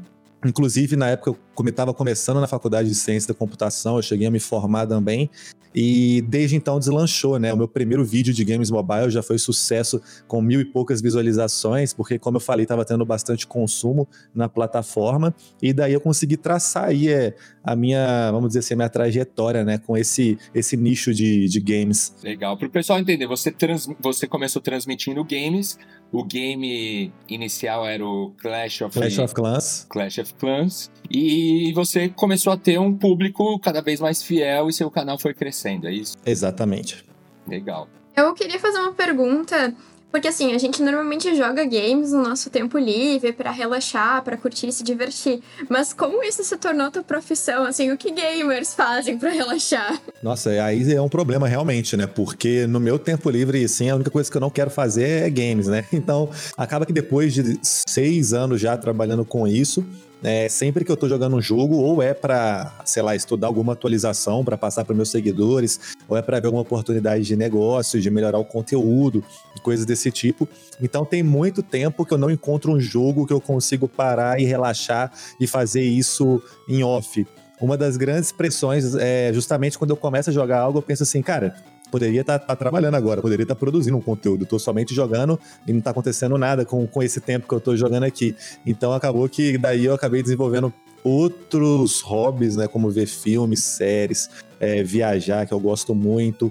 Inclusive, 0.45 0.97
na 0.97 1.09
época 1.09 1.31
eu 1.31 1.69
estava 1.71 1.95
começando 1.95 2.43
na 2.43 2.47
faculdade 2.47 2.91
de 2.91 2.95
ciência 2.95 3.33
da 3.33 3.39
computação, 3.39 3.97
eu 3.97 4.03
cheguei 4.03 4.27
a 4.27 4.31
me 4.31 4.39
formar 4.39 4.87
também. 4.87 5.31
E 5.75 6.23
desde 6.23 6.55
então 6.55 6.79
deslanchou, 6.79 7.39
né? 7.39 7.53
O 7.53 7.57
meu 7.57 7.67
primeiro 7.67 8.05
vídeo 8.05 8.33
de 8.33 8.45
games 8.45 8.71
mobile 8.71 9.11
já 9.11 9.23
foi 9.23 9.39
sucesso 9.39 10.01
com 10.29 10.41
mil 10.41 10.61
e 10.61 10.65
poucas 10.65 11.01
visualizações, 11.01 11.93
porque, 11.93 12.19
como 12.19 12.37
eu 12.37 12.41
falei, 12.41 12.65
estava 12.65 12.85
tendo 12.85 13.05
bastante 13.05 13.47
consumo 13.47 14.07
na 14.35 14.49
plataforma. 14.49 15.35
E 15.61 15.73
daí 15.73 15.93
eu 15.93 16.01
consegui 16.01 16.37
traçar 16.37 16.85
aí 16.85 17.09
é, 17.09 17.35
a 17.63 17.75
minha, 17.75 18.31
vamos 18.31 18.49
dizer 18.49 18.61
assim, 18.61 18.75
a 18.75 18.77
minha 18.77 18.89
trajetória, 18.89 19.65
né? 19.65 19.79
Com 19.79 19.97
esse, 19.97 20.39
esse 20.55 20.77
nicho 20.77 21.13
de, 21.13 21.49
de 21.49 21.61
games. 21.61 22.15
Legal. 22.23 22.57
Para 22.57 22.69
o 22.69 22.71
pessoal 22.71 22.99
entender, 22.99 23.27
você, 23.27 23.51
trans, 23.51 23.89
você 24.01 24.27
começou 24.27 24.63
transmitindo 24.63 25.25
games. 25.25 25.79
O 26.15 26.23
game 26.23 27.13
inicial 27.29 27.85
era 27.85 28.07
o 28.07 28.31
Clash 28.41 28.83
of, 28.83 28.97
Clash 28.97 29.19
of 29.19 29.35
Clans. 29.35 29.87
Clash 29.91 30.19
of 30.19 30.35
Clans. 30.35 30.89
E 31.11 31.73
você 31.75 32.09
começou 32.09 32.53
a 32.53 32.57
ter 32.57 32.79
um 32.79 32.97
público 32.97 33.59
cada 33.59 33.83
vez 33.83 33.99
mais 33.99 34.23
fiel 34.23 34.69
e 34.69 34.73
seu 34.73 34.89
canal 34.89 35.19
foi 35.19 35.35
crescendo, 35.35 35.89
é 35.89 35.93
isso? 35.93 36.17
Exatamente. 36.25 37.05
Legal. 37.49 37.89
Eu 38.17 38.33
queria 38.33 38.61
fazer 38.61 38.79
uma 38.79 38.93
pergunta, 38.93 39.75
porque 40.15 40.29
assim, 40.29 40.53
a 40.53 40.59
gente 40.59 40.81
normalmente 40.81 41.35
joga 41.35 41.65
games 41.65 42.13
no 42.13 42.23
nosso 42.23 42.49
tempo 42.49 42.79
livre 42.79 43.33
para 43.33 43.51
relaxar, 43.51 44.23
para 44.23 44.37
curtir 44.37 44.69
e 44.69 44.73
se 44.73 44.85
divertir. 44.85 45.41
Mas 45.69 45.93
como 45.93 46.23
isso 46.23 46.45
se 46.45 46.57
tornou 46.57 46.89
tua 46.89 47.03
profissão? 47.03 47.65
Assim, 47.65 47.91
o 47.91 47.99
que 47.99 48.13
gamers 48.13 48.75
fazem 48.75 49.19
para 49.19 49.31
relaxar? 49.31 50.01
Nossa, 50.23 50.51
aí 50.51 50.93
é 50.93 51.03
um 51.03 51.09
problema 51.09 51.49
realmente, 51.49 51.97
né? 51.97 52.07
Porque 52.07 52.65
no 52.65 52.79
meu 52.79 52.97
tempo 52.97 53.29
livre, 53.29 53.67
sim, 53.69 53.91
a 53.91 53.97
única 53.97 54.09
coisa 54.09 54.31
que 54.31 54.37
eu 54.37 54.41
não 54.41 54.51
quero 54.51 54.71
fazer 54.71 55.25
é 55.25 55.29
games, 55.29 55.67
né? 55.67 55.85
Então, 55.93 56.31
acaba 56.57 56.87
que 56.87 56.93
depois 56.93 57.35
de 57.35 57.59
seis 57.61 58.33
anos 58.33 58.61
já 58.61 58.77
trabalhando 58.77 59.25
com 59.25 59.49
isso, 59.49 59.85
é, 60.25 60.49
sempre 60.49 60.85
que 60.85 60.91
eu 60.91 60.97
tô 60.97 61.07
jogando 61.07 61.37
um 61.37 61.41
jogo, 61.41 61.77
ou 61.77 62.03
é 62.03 62.15
para, 62.15 62.73
sei 62.85 63.03
lá, 63.03 63.15
estudar 63.15 63.47
alguma 63.47 63.75
atualização 63.75 64.43
para 64.43 64.57
passar 64.57 64.85
para 64.85 64.97
meus 64.97 65.11
seguidores, 65.11 65.79
ou 66.09 66.17
é 66.17 66.23
para 66.23 66.41
ver 66.41 66.47
alguma 66.47 66.63
oportunidade 66.63 67.25
de 67.25 67.37
negócio, 67.37 68.01
de 68.01 68.11
melhorar 68.11 68.39
o 68.39 68.45
conteúdo, 68.45 69.23
coisas 69.63 69.85
desse 69.85 70.11
tipo. 70.11 70.49
Então 70.81 71.05
tem 71.05 71.23
muito 71.23 71.63
tempo 71.63 72.05
que 72.05 72.15
eu 72.15 72.19
não 72.19 72.31
encontro 72.31 72.73
um 72.73 72.81
jogo 72.81 73.27
que 73.27 73.33
eu 73.33 73.41
consigo 73.41 73.87
parar 73.87 74.41
e 74.41 74.45
relaxar 74.45 75.13
e 75.39 75.47
fazer 75.47 75.83
isso 75.83 76.43
em 76.69 76.83
off. 76.83 77.27
Uma 77.61 77.77
das 77.77 77.97
grandes 77.97 78.33
pressões 78.33 78.95
é 78.95 79.31
justamente 79.33 79.79
quando 79.79 79.91
eu 79.91 79.97
começo 79.97 80.31
a 80.31 80.33
jogar 80.33 80.59
algo, 80.59 80.79
eu 80.79 80.83
penso 80.83 81.03
assim, 81.03 81.23
cara, 81.23 81.55
poderia 81.95 82.23
estar 82.23 82.41
tá, 82.41 82.47
tá 82.47 82.57
trabalhando 82.57 82.97
agora, 82.97 83.23
poderia 83.23 83.45
estar 83.45 83.55
tá 83.55 83.59
produzindo 83.61 83.97
um 83.97 84.01
conteúdo. 84.01 84.43
Estou 84.43 84.59
somente 84.59 84.93
jogando 84.93 85.39
e 85.65 85.71
não 85.71 85.79
está 85.79 85.91
acontecendo 85.91 86.37
nada 86.37 86.65
com, 86.65 86.85
com 86.89 87.01
esse 87.01 87.21
tempo 87.21 87.47
que 87.47 87.55
eu 87.55 87.59
estou 87.59 87.77
jogando 87.77 88.03
aqui. 88.03 88.35
Então 88.67 88.93
acabou 88.93 89.29
que 89.29 89.57
daí 89.57 89.85
eu 89.85 89.95
acabei 89.95 90.21
desenvolvendo 90.21 90.75
outros 91.05 92.01
hobbies, 92.01 92.57
né? 92.57 92.67
Como 92.67 92.91
ver 92.91 93.07
filmes, 93.07 93.63
séries, 93.63 94.29
é, 94.59 94.83
viajar, 94.83 95.47
que 95.47 95.55
eu 95.55 95.61
gosto 95.61 95.95
muito. 95.95 96.51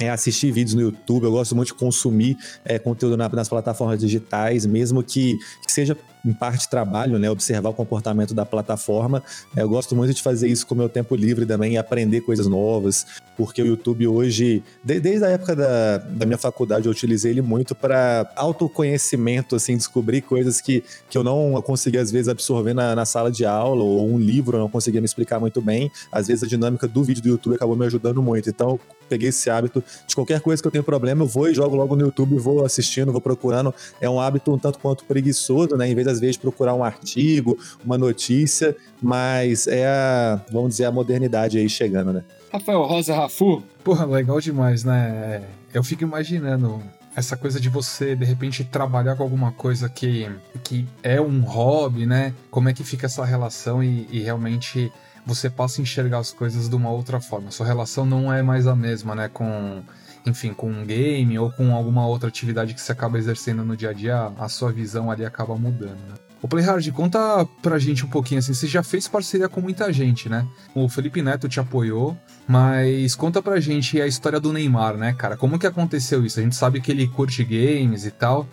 É, 0.00 0.10
assistir 0.10 0.52
vídeos 0.52 0.74
no 0.74 0.82
YouTube, 0.82 1.24
eu 1.24 1.32
gosto 1.32 1.56
muito 1.56 1.68
de 1.68 1.74
consumir 1.74 2.36
é, 2.64 2.78
conteúdo 2.78 3.16
na, 3.16 3.28
nas 3.28 3.48
plataformas 3.48 3.98
digitais, 3.98 4.64
mesmo 4.64 5.02
que, 5.02 5.36
que 5.66 5.72
seja 5.72 5.96
em 6.24 6.32
parte 6.32 6.68
trabalho, 6.68 7.18
né? 7.18 7.30
Observar 7.30 7.70
o 7.70 7.74
comportamento 7.74 8.34
da 8.34 8.46
plataforma. 8.46 9.22
É, 9.56 9.62
eu 9.62 9.68
gosto 9.68 9.94
muito 9.94 10.14
de 10.14 10.22
fazer 10.22 10.48
isso 10.48 10.66
com 10.66 10.74
o 10.74 10.78
meu 10.78 10.88
tempo 10.88 11.14
livre 11.14 11.44
também, 11.44 11.76
aprender 11.76 12.22
coisas 12.22 12.46
novas, 12.46 13.06
porque 13.36 13.62
o 13.62 13.66
YouTube 13.66 14.06
hoje, 14.06 14.62
de, 14.82 15.00
desde 15.00 15.24
a 15.24 15.28
época 15.28 15.54
da, 15.54 15.98
da 15.98 16.26
minha 16.26 16.38
faculdade, 16.38 16.86
eu 16.86 16.92
utilizei 16.92 17.32
ele 17.32 17.42
muito 17.42 17.74
para 17.74 18.30
autoconhecimento, 18.36 19.56
assim, 19.56 19.76
descobrir 19.76 20.22
coisas 20.22 20.60
que, 20.60 20.82
que 21.10 21.18
eu 21.18 21.24
não 21.24 21.60
conseguia, 21.62 22.00
às 22.00 22.10
vezes, 22.10 22.28
absorver 22.28 22.74
na, 22.74 22.94
na 22.94 23.04
sala 23.04 23.30
de 23.30 23.44
aula, 23.44 23.82
ou 23.82 24.08
um 24.08 24.18
livro 24.18 24.56
eu 24.56 24.60
não 24.60 24.70
conseguia 24.70 25.00
me 25.00 25.06
explicar 25.06 25.38
muito 25.38 25.60
bem. 25.60 25.90
Às 26.10 26.28
vezes 26.28 26.44
a 26.44 26.46
dinâmica 26.46 26.88
do 26.88 27.02
vídeo 27.02 27.22
do 27.22 27.28
YouTube 27.28 27.54
acabou 27.54 27.76
me 27.76 27.84
ajudando 27.86 28.22
muito. 28.22 28.48
Então, 28.48 28.78
peguei 29.08 29.28
esse 29.28 29.50
hábito 29.50 29.82
de 30.06 30.14
qualquer 30.14 30.40
coisa 30.40 30.62
que 30.62 30.66
eu 30.66 30.72
tenho 30.72 30.84
problema, 30.84 31.22
eu 31.22 31.26
vou 31.26 31.48
e 31.48 31.54
jogo 31.54 31.76
logo 31.76 31.94
no 31.94 32.02
YouTube, 32.02 32.38
vou 32.38 32.64
assistindo, 32.64 33.12
vou 33.12 33.20
procurando. 33.20 33.74
É 34.00 34.08
um 34.08 34.20
hábito 34.20 34.52
um 34.52 34.58
tanto 34.58 34.78
quanto 34.78 35.04
preguiçoso, 35.04 35.76
né? 35.76 35.88
Em 35.88 35.94
vez 35.94 36.13
às 36.14 36.20
vezes 36.20 36.36
procurar 36.36 36.74
um 36.74 36.82
artigo, 36.82 37.58
uma 37.84 37.98
notícia, 37.98 38.76
mas 39.02 39.66
é 39.66 39.86
a, 39.86 40.40
vamos 40.50 40.70
dizer, 40.70 40.86
a 40.86 40.92
modernidade 40.92 41.58
aí 41.58 41.68
chegando, 41.68 42.12
né? 42.12 42.24
Rafael 42.52 42.82
Rosa 42.82 43.14
Rafu. 43.14 43.62
Porra, 43.82 44.06
legal 44.06 44.40
demais, 44.40 44.84
né? 44.84 45.42
Eu 45.72 45.82
fico 45.82 46.04
imaginando 46.04 46.80
essa 47.16 47.36
coisa 47.36 47.60
de 47.60 47.68
você, 47.68 48.16
de 48.16 48.24
repente, 48.24 48.64
trabalhar 48.64 49.16
com 49.16 49.22
alguma 49.22 49.52
coisa 49.52 49.88
que, 49.88 50.28
que 50.62 50.86
é 51.02 51.20
um 51.20 51.42
hobby, 51.42 52.06
né? 52.06 52.32
Como 52.50 52.68
é 52.68 52.72
que 52.72 52.82
fica 52.82 53.06
essa 53.06 53.24
relação 53.24 53.82
e, 53.82 54.08
e 54.10 54.20
realmente 54.20 54.90
você 55.26 55.48
passa 55.48 55.80
a 55.80 55.82
enxergar 55.82 56.18
as 56.18 56.32
coisas 56.32 56.68
de 56.68 56.76
uma 56.76 56.90
outra 56.90 57.20
forma. 57.20 57.50
Sua 57.50 57.66
relação 57.66 58.04
não 58.04 58.32
é 58.32 58.42
mais 58.42 58.66
a 58.66 58.74
mesma, 58.74 59.14
né? 59.14 59.28
Com 59.28 59.82
enfim, 60.26 60.54
com 60.54 60.70
um 60.70 60.84
game 60.84 61.38
ou 61.38 61.50
com 61.50 61.74
alguma 61.74 62.06
outra 62.06 62.28
atividade 62.28 62.74
que 62.74 62.80
você 62.80 62.92
acaba 62.92 63.18
exercendo 63.18 63.64
no 63.64 63.76
dia 63.76 63.90
a 63.90 63.92
dia, 63.92 64.32
a 64.38 64.48
sua 64.48 64.72
visão 64.72 65.10
ali 65.10 65.24
acaba 65.24 65.54
mudando, 65.56 65.98
né? 66.08 66.14
O 66.40 66.48
Playhard, 66.48 66.92
conta 66.92 67.46
pra 67.62 67.78
gente 67.78 68.04
um 68.04 68.08
pouquinho 68.08 68.38
assim, 68.38 68.52
você 68.52 68.66
já 68.66 68.82
fez 68.82 69.08
parceria 69.08 69.48
com 69.48 69.62
muita 69.62 69.90
gente, 69.90 70.28
né? 70.28 70.46
O 70.74 70.90
Felipe 70.90 71.22
Neto 71.22 71.48
te 71.48 71.58
apoiou, 71.58 72.14
mas 72.46 73.14
conta 73.14 73.40
pra 73.40 73.58
gente 73.60 73.98
a 73.98 74.06
história 74.06 74.38
do 74.38 74.52
Neymar, 74.52 74.94
né, 74.94 75.14
cara? 75.14 75.38
Como 75.38 75.58
que 75.58 75.66
aconteceu 75.66 76.22
isso? 76.22 76.38
A 76.38 76.42
gente 76.42 76.54
sabe 76.54 76.82
que 76.82 76.92
ele 76.92 77.08
curte 77.08 77.42
games 77.42 78.04
e 78.04 78.10
tal, 78.10 78.46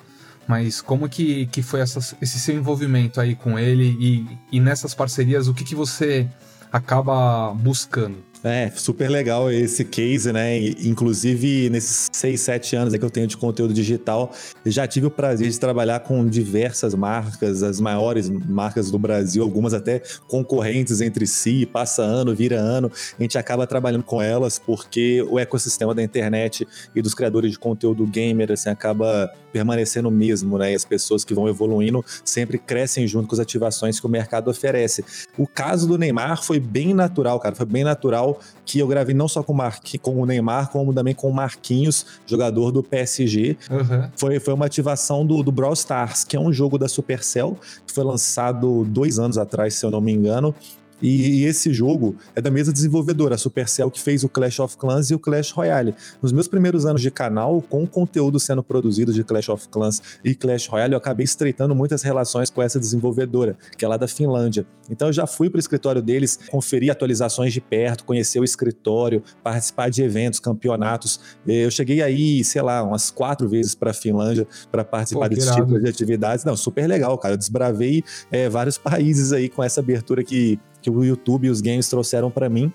mas 0.48 0.80
como 0.80 1.10
que, 1.10 1.48
que 1.48 1.62
foi 1.62 1.82
essa, 1.82 2.00
esse 2.22 2.40
seu 2.40 2.56
envolvimento 2.56 3.20
aí 3.20 3.36
com 3.36 3.60
ele 3.60 3.98
e, 4.00 4.40
e 4.54 4.60
nessas 4.62 4.94
parcerias, 4.94 5.50
o 5.50 5.54
que, 5.54 5.66
que 5.66 5.76
você 5.76 6.30
acaba 6.72 7.54
buscando? 7.54 8.24
É, 8.44 8.72
super 8.72 9.08
legal 9.08 9.52
esse 9.52 9.86
case, 9.86 10.34
né? 10.34 10.58
Inclusive, 10.58 11.70
nesses 11.70 12.10
6, 12.12 12.42
7 12.42 12.76
anos 12.76 12.96
que 12.96 13.06
eu 13.06 13.10
tenho 13.10 13.28
de 13.28 13.38
conteúdo 13.38 13.72
digital, 13.72 14.32
já 14.66 14.88
tive 14.88 15.06
o 15.06 15.12
prazer 15.12 15.48
de 15.48 15.60
trabalhar 15.60 16.00
com 16.00 16.26
diversas 16.28 16.96
marcas, 16.96 17.62
as 17.62 17.80
maiores 17.80 18.30
marcas 18.30 18.90
do 18.90 18.98
Brasil, 18.98 19.44
algumas 19.44 19.76
até 19.76 20.02
concorrentes 20.28 21.02
entre 21.02 21.28
si, 21.28 21.68
passa 21.68 22.02
ano, 22.02 22.34
vira 22.34 22.60
ano, 22.60 22.92
a 23.18 23.22
gente 23.22 23.38
acaba 23.38 23.68
trabalhando 23.68 24.04
com 24.04 24.20
elas 24.20 24.58
porque 24.58 25.22
o 25.30 25.38
ecossistema 25.38 25.94
da 25.94 26.02
internet 26.02 26.68
e 26.96 27.02
dos 27.02 27.14
criadores 27.14 27.52
de 27.52 27.60
conteúdo 27.60 28.08
gamer, 28.08 28.52
assim, 28.52 28.70
acaba 28.70 29.32
permanecendo 29.52 30.10
o 30.10 30.12
mesmo, 30.12 30.58
né? 30.58 30.72
E 30.72 30.76
as 30.76 30.86
pessoas 30.86 31.24
que 31.24 31.34
vão 31.34 31.48
evoluindo 31.48 32.04
sempre 32.24 32.58
crescem 32.58 33.08
junto 33.08 33.28
com 33.28 33.36
as 33.36 33.40
ativações 33.40 34.00
que 34.00 34.06
o 34.06 34.10
mercado 34.10 34.50
oferece. 34.50 35.04
O 35.38 35.48
caso 35.48 35.88
do 35.88 35.98
Neymar 35.98 36.44
foi 36.44 36.60
bem 36.60 36.94
natural, 36.94 37.40
cara, 37.40 37.56
foi 37.56 37.66
bem 37.66 37.84
natural 37.84 38.40
que 38.66 38.80
eu 38.80 38.88
gravei 38.88 39.14
não 39.14 39.28
só 39.28 39.44
com, 39.44 39.54
Marqui, 39.54 39.98
com 39.98 40.22
o 40.22 40.26
Neymar, 40.26 40.70
como 40.70 40.94
também 40.94 41.14
com 41.14 41.30
o 41.30 41.34
Marquinhos, 41.34 42.06
jogador 42.26 42.72
do 42.72 42.82
PSG. 42.82 43.58
Uhum. 43.70 44.10
Foi, 44.16 44.40
foi 44.40 44.54
uma 44.54 44.66
ativação 44.66 45.26
do, 45.26 45.44
do 45.44 45.52
Brawl 45.52 45.74
Stars, 45.74 46.24
que 46.24 46.36
é 46.36 46.40
um 46.40 46.54
jogo 46.54 46.78
da 46.78 46.88
Supercell, 46.88 47.58
que 47.86 47.94
foi 47.94 48.04
lançado 48.04 48.86
dois 48.86 49.20
anos 49.20 49.38
atrás, 49.38 49.76
se 49.76 49.86
eu 49.86 49.92
não 49.92 50.02
me 50.02 50.12
engano. 50.12 50.56
E, 51.02 51.44
esse 51.46 51.74
jogo 51.74 52.16
é 52.36 52.42
da 52.42 52.52
mesma 52.52 52.72
desenvolvedora, 52.72 53.36
a 53.36 53.38
Supercell, 53.38 53.90
que 53.90 54.00
fez 54.00 54.24
o 54.24 54.30
Clash 54.30 54.60
of 54.60 54.78
Clans 54.78 55.10
e 55.10 55.16
o 55.16 55.20
Clash 55.20 55.52
Royale. 55.52 55.96
Nos 56.22 56.32
meus 56.32 56.48
primeiros 56.48 56.86
anos 56.86 57.02
de 57.02 57.10
canal, 57.10 57.62
com 57.62 57.84
o 57.84 57.88
conteúdo 57.88 58.40
sendo 58.40 58.64
produzido 58.64 59.12
de 59.14 59.24
Clash 59.24 59.50
of 59.50 59.68
Clans 59.70 60.02
e 60.24 60.36
Clash 60.36 60.68
Royale, 60.68 60.94
eu 60.94 60.98
acabei 60.98 61.24
estreitando 61.24 61.76
muitas 61.76 62.04
relações 62.04 62.50
com 62.50 62.62
essa 62.62 62.80
desenvolvedora, 62.80 63.58
que 63.78 63.84
é 63.84 63.88
lá 63.88 63.98
da 63.98 64.08
Finlândia. 64.08 64.66
Então 64.90 65.08
eu 65.08 65.14
já 65.14 65.26
fui 65.26 65.50
para 65.50 65.58
o 65.58 65.60
escritório 65.60 66.02
deles, 66.02 66.38
conferir 66.50 66.92
atualizações 66.92 67.54
de 67.54 67.62
perto, 67.62 68.04
conhecer 68.04 68.40
o 68.40 68.44
escritório, 68.44 69.24
participar 69.44 69.90
de 69.90 70.04
eventos, 70.04 70.40
campeonatos. 70.40 71.20
Eu 71.48 71.72
cheguei 71.72 72.02
aí, 72.02 72.44
sei 72.44 72.62
lá, 72.62 72.84
umas 72.84 73.10
quatro 73.10 73.48
vezes 73.48 73.74
para 73.74 73.92
a 73.92 73.94
Finlândia 73.94 74.48
para 74.72 74.84
participar 74.84 75.30
Pô, 75.30 75.36
desse 75.36 75.54
tipo 75.54 75.80
de 75.80 75.90
atividades. 75.90 76.44
Não, 76.44 76.58
super 76.58 76.88
legal, 76.88 77.18
cara. 77.18 77.36
Eu 77.36 77.38
desbravei 77.38 78.04
é, 78.32 78.50
vários 78.50 78.78
países 78.80 79.32
aí 79.32 79.48
com 79.48 79.64
essa 79.64 79.80
abertura 79.80 80.24
que 80.24 80.60
que 80.82 80.90
o 80.90 81.04
YouTube 81.04 81.48
e 81.48 81.50
os 81.50 81.62
games 81.62 81.88
trouxeram 81.88 82.32
para 82.32 82.50
mim. 82.50 82.72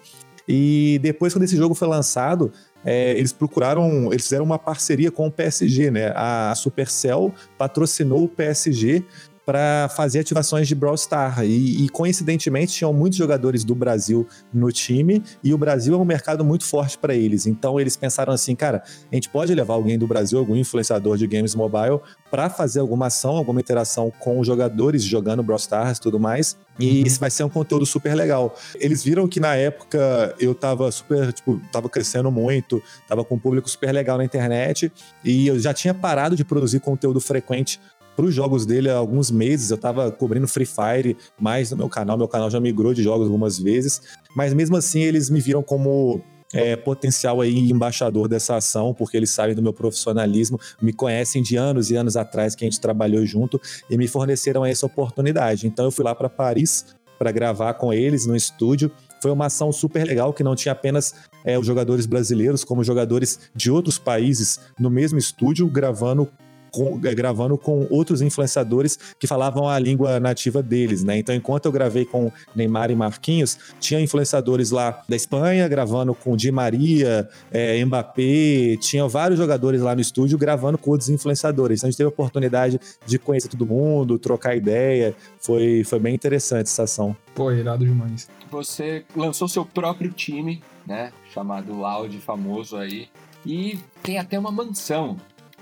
E 0.49 1.01
depois, 1.03 1.33
quando 1.33 1.43
esse 1.43 1.57
jogo 1.57 1.75
foi 1.75 1.89
lançado, 1.89 2.53
é, 2.85 3.11
eles 3.19 3.33
procuraram, 3.33 4.13
eles 4.13 4.23
fizeram 4.23 4.45
uma 4.45 4.59
parceria 4.59 5.11
com 5.11 5.27
o 5.27 5.31
PSG, 5.31 5.91
né? 5.91 6.13
A 6.15 6.55
Supercell 6.55 7.35
patrocinou 7.59 8.25
o 8.25 8.29
PSG 8.29 9.05
para 9.47 9.89
fazer 9.91 10.19
ativações 10.19 10.67
de 10.67 10.75
Brawl 10.75 10.97
Star. 10.97 11.45
E, 11.45 11.85
e, 11.85 11.89
coincidentemente, 11.89 12.73
tinham 12.73 12.93
muitos 12.93 13.17
jogadores 13.17 13.63
do 13.63 13.77
Brasil 13.77 14.27
no 14.53 14.73
time, 14.73 15.23
e 15.43 15.55
o 15.55 15.59
Brasil 15.59 15.95
é 15.95 15.97
um 15.97 16.05
mercado 16.05 16.45
muito 16.45 16.65
forte 16.65 16.99
para 16.99 17.15
eles. 17.15 17.47
Então, 17.47 17.79
eles 17.79 17.97
pensaram 17.97 18.33
assim, 18.33 18.57
cara, 18.57 18.83
a 19.11 19.15
gente 19.15 19.29
pode 19.29 19.55
levar 19.55 19.75
alguém 19.75 19.97
do 19.97 20.07
Brasil, 20.07 20.37
algum 20.37 20.57
influenciador 20.57 21.17
de 21.17 21.29
games 21.29 21.55
mobile, 21.55 22.01
para 22.29 22.51
fazer 22.51 22.81
alguma 22.81 23.07
ação, 23.07 23.37
alguma 23.37 23.61
interação 23.61 24.13
com 24.19 24.41
os 24.41 24.47
jogadores 24.47 25.05
jogando 25.05 25.45
Brawl 25.45 25.59
Stars 25.59 25.99
e 25.99 26.01
tudo 26.01 26.19
mais. 26.19 26.57
E 26.79 27.01
uhum. 27.01 27.07
isso 27.07 27.21
vai 27.21 27.31
ser 27.31 27.45
um 27.45 27.49
conteúdo 27.49 27.87
super 27.87 28.15
legal. 28.15 28.55
Eles 28.81 29.03
viram 29.05 29.29
que 29.29 29.39
na 29.39 29.55
época 29.55 30.35
eu 30.41 30.55
tava 30.55 30.91
super, 30.91 31.33
tipo, 31.33 31.61
tava 31.71 31.89
crescendo 31.89 32.33
muito, 32.33 32.83
tava 33.09 33.25
com 33.25 33.37
um 33.37 33.39
público 33.39 33.71
super 33.71 33.93
legal 33.93 34.19
na 34.19 34.25
internet, 34.25 34.93
e 35.25 35.47
eu 35.47 35.59
já 35.59 35.73
tinha 35.73 35.95
parado 35.95 36.35
de 36.35 36.45
produzir 36.45 36.81
conteúdo 36.81 37.21
frequente 37.21 37.81
para 38.17 38.25
os 38.25 38.35
jogos 38.35 38.65
dele 38.65 38.89
há 38.89 38.97
alguns 38.97 39.31
meses. 39.31 39.71
Eu 39.71 39.77
estava 39.77 40.11
cobrindo 40.11 40.49
Free 40.49 40.67
Fire 40.67 41.17
mais 41.39 41.71
no 41.71 41.77
meu 41.77 41.89
canal, 41.89 42.17
meu 42.17 42.27
canal 42.27 42.51
já 42.51 42.59
migrou 42.59 42.95
de 42.95 43.03
jogos 43.03 43.27
algumas 43.27 43.59
vezes, 43.59 44.01
mas 44.35 44.55
mesmo 44.55 44.77
assim 44.77 45.03
eles 45.03 45.29
me 45.29 45.41
viram 45.41 45.63
como 45.63 46.23
é, 46.55 46.77
potencial 46.77 47.41
aí 47.41 47.71
embaixador 47.71 48.29
dessa 48.29 48.57
ação, 48.57 48.95
porque 48.95 49.17
eles 49.17 49.31
sabem 49.31 49.55
do 49.55 49.63
meu 49.63 49.73
profissionalismo, 49.73 50.59
me 50.81 50.93
conhecem 50.93 51.43
de 51.43 51.57
anos 51.57 51.91
e 51.91 51.97
anos 51.97 52.17
atrás 52.17 52.55
que 52.55 52.65
a 52.65 52.67
gente 52.67 52.81
trabalhou 52.81 53.25
junto 53.27 53.61
e 53.91 53.97
me 53.99 54.09
forneceram 54.09 54.65
essa 54.65 54.87
oportunidade. 54.87 55.67
Então 55.67 55.85
eu 55.85 55.91
fui 55.91 56.05
lá 56.05 56.15
para 56.15 56.29
Paris 56.29 56.97
para 57.19 57.31
gravar 57.31 57.75
com 57.75 57.93
eles 57.93 58.27
no 58.27 58.37
estúdio. 58.37 58.91
Foi 59.21 59.31
uma 59.31 59.47
ação 59.47 59.73
super 59.73 60.07
legal 60.07 60.33
que 60.33 60.45
não 60.45 60.55
tinha 60.55 60.73
apenas 60.73 61.15
é, 61.45 61.59
os 61.59 61.67
jogadores 61.67 62.07
brasileiros, 62.07 62.65
como 62.65 62.85
jogadores 62.85 63.41
de 63.55 63.71
outros 63.71 63.99
países 63.99 64.61
no 64.79 64.91
mesmo 64.91 65.19
estúdio 65.19 65.67
gravando 65.67 66.29
com, 66.77 67.01
é, 67.05 67.15
gravando 67.15 67.57
com 67.57 67.87
outros 67.89 68.21
influenciadores 68.21 68.99
que 69.19 69.27
falavam 69.27 69.67
a 69.67 69.79
língua 69.79 70.21
nativa 70.21 70.63
deles, 70.63 71.03
né? 71.03 71.17
Então, 71.17 71.35
enquanto 71.35 71.65
eu 71.65 71.73
gravei 71.73 72.05
com 72.05 72.31
Neymar 72.55 72.91
e 72.91 72.95
Marquinhos, 72.95 73.59
tinha 73.81 73.99
influenciadores 73.99 74.71
lá 74.71 75.03
da 75.09 75.17
Espanha 75.17 75.67
gravando 75.69 76.15
com 76.15 76.37
Di 76.37 76.53
Maria, 76.53 77.27
é, 77.51 77.83
Mbappé, 77.83 78.77
tinha 78.79 79.09
vários 79.09 79.39
jogadores 79.39 79.81
lá 79.81 79.95
no 79.95 80.03
estúdio 80.03 80.37
gravando 80.37 80.77
com 80.77 80.91
outros 80.91 81.09
influenciadores. 81.09 81.81
Então, 81.81 81.89
a 81.89 81.91
gente 81.91 81.97
teve 81.97 82.09
a 82.09 82.11
oportunidade 82.11 82.79
de 83.07 83.19
conhecer 83.19 83.49
todo 83.49 83.65
mundo, 83.65 84.19
trocar 84.19 84.55
ideia. 84.55 85.17
Foi, 85.41 85.83
foi 85.83 85.99
bem 85.99 86.15
interessante 86.15 86.67
essa 86.67 86.83
ação. 86.83 87.17
Pô, 87.35 87.51
irado 87.51 87.87
demais. 87.87 88.29
Você 88.51 89.05
lançou 89.17 89.49
seu 89.49 89.65
próprio 89.65 90.11
time, 90.13 90.63
né? 90.87 91.11
Chamado 91.33 91.73
Loud, 91.73 92.19
famoso 92.19 92.77
aí. 92.77 93.09
E 93.47 93.79
tem 94.03 94.19
até 94.19 94.39
uma 94.39 94.51
mansão 94.51 95.17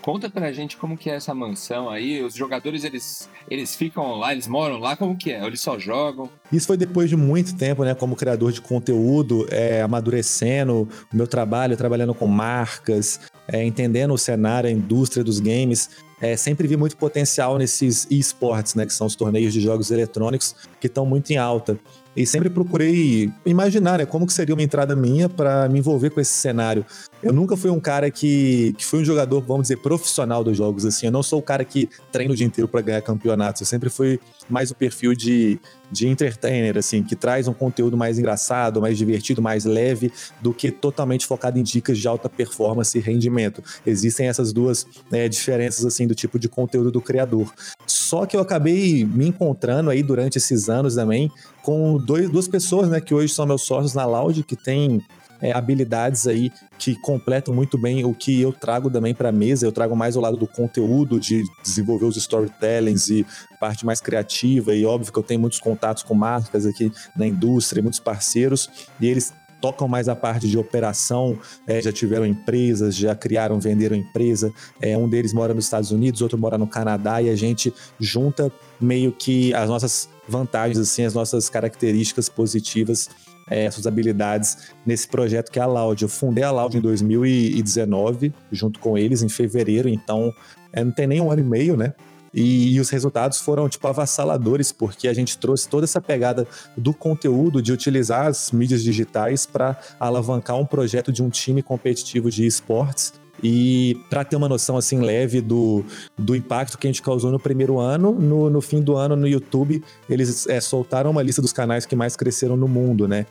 Conta 0.04 0.28
pra 0.28 0.52
gente 0.52 0.76
como 0.76 0.98
que 0.98 1.08
é 1.08 1.14
essa 1.14 1.34
mansão 1.34 1.88
aí. 1.88 2.22
Os 2.22 2.34
jogadores, 2.34 2.84
eles, 2.84 3.26
eles 3.50 3.74
ficam 3.74 4.18
lá, 4.18 4.34
eles 4.34 4.46
moram 4.46 4.78
lá, 4.78 4.94
como 4.94 5.16
que 5.16 5.32
é? 5.32 5.40
Ou 5.40 5.46
eles 5.46 5.62
só 5.62 5.78
jogam? 5.78 6.28
Isso 6.52 6.66
foi 6.66 6.76
depois 6.76 7.08
de 7.08 7.16
muito 7.16 7.56
tempo, 7.56 7.84
né? 7.84 7.94
Como 7.94 8.14
criador 8.14 8.52
de 8.52 8.60
conteúdo, 8.60 9.46
é, 9.50 9.80
amadurecendo 9.80 10.86
o 11.10 11.16
meu 11.16 11.26
trabalho, 11.26 11.74
trabalhando 11.74 12.12
com 12.12 12.26
marcas, 12.26 13.18
é, 13.48 13.64
entendendo 13.64 14.12
o 14.12 14.18
cenário, 14.18 14.68
a 14.68 14.72
indústria 14.74 15.24
dos 15.24 15.40
games. 15.40 15.88
É, 16.20 16.36
sempre 16.36 16.68
vi 16.68 16.76
muito 16.76 16.98
potencial 16.98 17.56
nesses 17.56 18.06
esportes, 18.10 18.74
né? 18.74 18.84
Que 18.84 18.92
são 18.92 19.06
os 19.06 19.16
torneios 19.16 19.54
de 19.54 19.60
jogos 19.62 19.90
eletrônicos, 19.90 20.54
que 20.78 20.86
estão 20.86 21.06
muito 21.06 21.30
em 21.30 21.38
alta. 21.38 21.80
E 22.16 22.24
sempre 22.24 22.48
procurei 22.48 23.32
imaginar 23.44 23.98
né, 23.98 24.06
como 24.06 24.26
que 24.26 24.32
seria 24.32 24.54
uma 24.54 24.62
entrada 24.62 24.94
minha 24.94 25.28
para 25.28 25.68
me 25.68 25.80
envolver 25.80 26.10
com 26.10 26.20
esse 26.20 26.32
cenário. 26.32 26.86
Eu 27.22 27.32
nunca 27.32 27.56
fui 27.56 27.70
um 27.70 27.80
cara 27.80 28.10
que, 28.10 28.74
que 28.76 28.84
foi 28.84 29.00
um 29.00 29.04
jogador, 29.04 29.40
vamos 29.40 29.62
dizer, 29.62 29.78
profissional 29.78 30.44
dos 30.44 30.56
jogos. 30.56 30.84
assim. 30.84 31.06
Eu 31.06 31.12
não 31.12 31.22
sou 31.22 31.40
o 31.40 31.42
cara 31.42 31.64
que 31.64 31.88
treina 32.12 32.32
o 32.32 32.36
dia 32.36 32.46
inteiro 32.46 32.68
para 32.68 32.80
ganhar 32.82 33.02
campeonatos. 33.02 33.62
Eu 33.62 33.66
sempre 33.66 33.88
fui 33.88 34.20
mais 34.48 34.70
o 34.70 34.74
perfil 34.74 35.14
de, 35.14 35.58
de 35.90 36.06
entertainer, 36.06 36.76
assim, 36.76 37.02
que 37.02 37.16
traz 37.16 37.48
um 37.48 37.54
conteúdo 37.54 37.96
mais 37.96 38.18
engraçado, 38.18 38.80
mais 38.80 38.96
divertido, 38.96 39.40
mais 39.42 39.64
leve, 39.64 40.12
do 40.40 40.52
que 40.52 40.70
totalmente 40.70 41.26
focado 41.26 41.58
em 41.58 41.62
dicas 41.62 41.98
de 41.98 42.06
alta 42.06 42.28
performance 42.28 42.96
e 42.96 43.00
rendimento. 43.00 43.62
Existem 43.86 44.28
essas 44.28 44.52
duas 44.52 44.86
né, 45.10 45.28
diferenças, 45.28 45.84
assim, 45.84 46.06
do 46.06 46.14
tipo 46.14 46.38
de 46.38 46.48
conteúdo 46.48 46.90
do 46.90 47.00
criador. 47.00 47.52
Só 47.86 48.26
que 48.26 48.36
eu 48.36 48.40
acabei 48.40 49.04
me 49.04 49.26
encontrando 49.26 49.90
aí 49.90 50.02
durante 50.02 50.36
esses 50.38 50.68
anos 50.68 50.94
também 50.94 51.30
com 51.64 51.96
dois, 51.96 52.28
duas 52.28 52.46
pessoas, 52.46 52.90
né, 52.90 53.00
que 53.00 53.14
hoje 53.14 53.32
são 53.32 53.46
meus 53.46 53.62
sócios 53.62 53.94
na 53.94 54.04
Loud, 54.04 54.44
que 54.44 54.54
tem 54.54 55.02
é, 55.40 55.50
habilidades 55.50 56.26
aí 56.26 56.52
que 56.78 56.94
completam 56.94 57.54
muito 57.54 57.78
bem 57.78 58.04
o 58.04 58.14
que 58.14 58.38
eu 58.38 58.52
trago 58.52 58.90
também 58.90 59.14
para 59.14 59.30
a 59.30 59.32
mesa. 59.32 59.66
Eu 59.66 59.72
trago 59.72 59.96
mais 59.96 60.14
o 60.14 60.20
lado 60.20 60.36
do 60.36 60.46
conteúdo, 60.46 61.18
de 61.18 61.42
desenvolver 61.62 62.04
os 62.04 62.18
storytellings 62.18 63.08
e 63.08 63.26
parte 63.58 63.86
mais 63.86 63.98
criativa. 64.00 64.74
E 64.74 64.84
óbvio 64.84 65.10
que 65.10 65.18
eu 65.18 65.22
tenho 65.22 65.40
muitos 65.40 65.58
contatos 65.58 66.02
com 66.02 66.14
marcas 66.14 66.66
aqui 66.66 66.92
na 67.16 67.26
indústria, 67.26 67.82
muitos 67.82 68.00
parceiros, 68.00 68.68
e 69.00 69.06
eles 69.06 69.32
tocam 69.60 69.88
mais 69.88 70.08
a 70.08 70.16
parte 70.16 70.48
de 70.48 70.58
operação, 70.58 71.38
é, 71.66 71.80
já 71.80 71.92
tiveram 71.92 72.26
empresas, 72.26 72.94
já 72.94 73.14
criaram, 73.14 73.58
venderam 73.58 73.96
empresa. 73.96 74.52
É, 74.80 74.96
um 74.96 75.08
deles 75.08 75.32
mora 75.32 75.54
nos 75.54 75.64
Estados 75.64 75.90
Unidos, 75.90 76.20
outro 76.22 76.38
mora 76.38 76.58
no 76.58 76.66
Canadá, 76.66 77.20
e 77.22 77.30
a 77.30 77.36
gente 77.36 77.72
junta 77.98 78.52
meio 78.80 79.12
que 79.12 79.54
as 79.54 79.68
nossas 79.68 80.08
vantagens, 80.28 80.78
assim, 80.78 81.04
as 81.04 81.14
nossas 81.14 81.48
características 81.48 82.28
positivas 82.28 83.08
é, 83.48 83.70
suas 83.70 83.86
habilidades 83.86 84.56
nesse 84.84 85.06
projeto 85.06 85.50
que 85.50 85.58
é 85.58 85.62
a 85.62 85.66
Loud. 85.66 86.02
Eu 86.02 86.08
fundei 86.08 86.44
a 86.44 86.50
Loud 86.50 86.76
em 86.76 86.80
2019, 86.80 88.32
junto 88.50 88.78
com 88.80 88.96
eles, 88.96 89.22
em 89.22 89.28
fevereiro, 89.28 89.88
então 89.88 90.32
é, 90.72 90.82
não 90.82 90.92
tem 90.92 91.06
nem 91.06 91.20
um 91.20 91.30
ano 91.30 91.40
e 91.40 91.44
meio, 91.44 91.76
né? 91.76 91.94
E, 92.34 92.74
e, 92.74 92.80
os 92.80 92.90
resultados 92.90 93.38
foram, 93.38 93.68
tipo, 93.68 93.86
avassaladores, 93.86 94.72
porque 94.72 95.06
a 95.06 95.14
gente 95.14 95.38
trouxe 95.38 95.68
toda 95.68 95.84
essa 95.84 96.00
pegada 96.00 96.46
do 96.76 96.92
conteúdo, 96.92 97.62
de 97.62 97.72
utilizar 97.72 98.26
as 98.26 98.50
mídias 98.50 98.82
digitais 98.82 99.46
para 99.46 99.78
alavancar 100.00 100.56
um 100.56 100.66
projeto 100.66 101.12
de 101.12 101.22
um 101.22 101.30
time 101.30 101.62
competitivo 101.62 102.30
de 102.30 102.44
esportes. 102.44 103.12
E 103.42 103.96
para 104.08 104.24
ter 104.24 104.36
uma 104.36 104.48
noção 104.48 104.76
assim 104.76 105.00
leve 105.00 105.40
do, 105.40 105.84
do 106.16 106.34
impacto 106.34 106.78
que 106.78 106.86
a 106.86 106.90
gente 106.90 107.02
causou 107.02 107.30
no 107.30 107.38
primeiro 107.38 107.78
ano, 107.78 108.12
no, 108.12 108.48
no 108.48 108.60
fim 108.60 108.80
do 108.80 108.96
ano 108.96 109.16
no 109.16 109.28
YouTube, 109.28 109.82
eles 110.08 110.46
é, 110.46 110.60
soltaram 110.60 111.10
uma 111.10 111.22
lista 111.22 111.42
dos 111.42 111.52
canais 111.52 111.84
que 111.84 111.94
mais 111.94 112.16
cresceram 112.16 112.56
no 112.56 112.66
mundo, 112.66 113.06
né? 113.06 113.26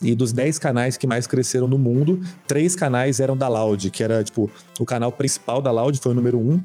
E 0.00 0.14
dos 0.14 0.32
10 0.32 0.60
canais 0.60 0.96
que 0.96 1.08
mais 1.08 1.26
cresceram 1.26 1.66
no 1.66 1.76
mundo, 1.76 2.20
três 2.46 2.76
canais 2.76 3.18
eram 3.18 3.36
da 3.36 3.48
Loud, 3.48 3.90
que 3.90 4.02
era 4.04 4.22
tipo 4.22 4.48
o 4.78 4.84
canal 4.84 5.10
principal 5.10 5.60
da 5.60 5.72
Loud, 5.72 5.98
foi 5.98 6.12
o 6.12 6.14
número 6.14 6.38
um, 6.38 6.62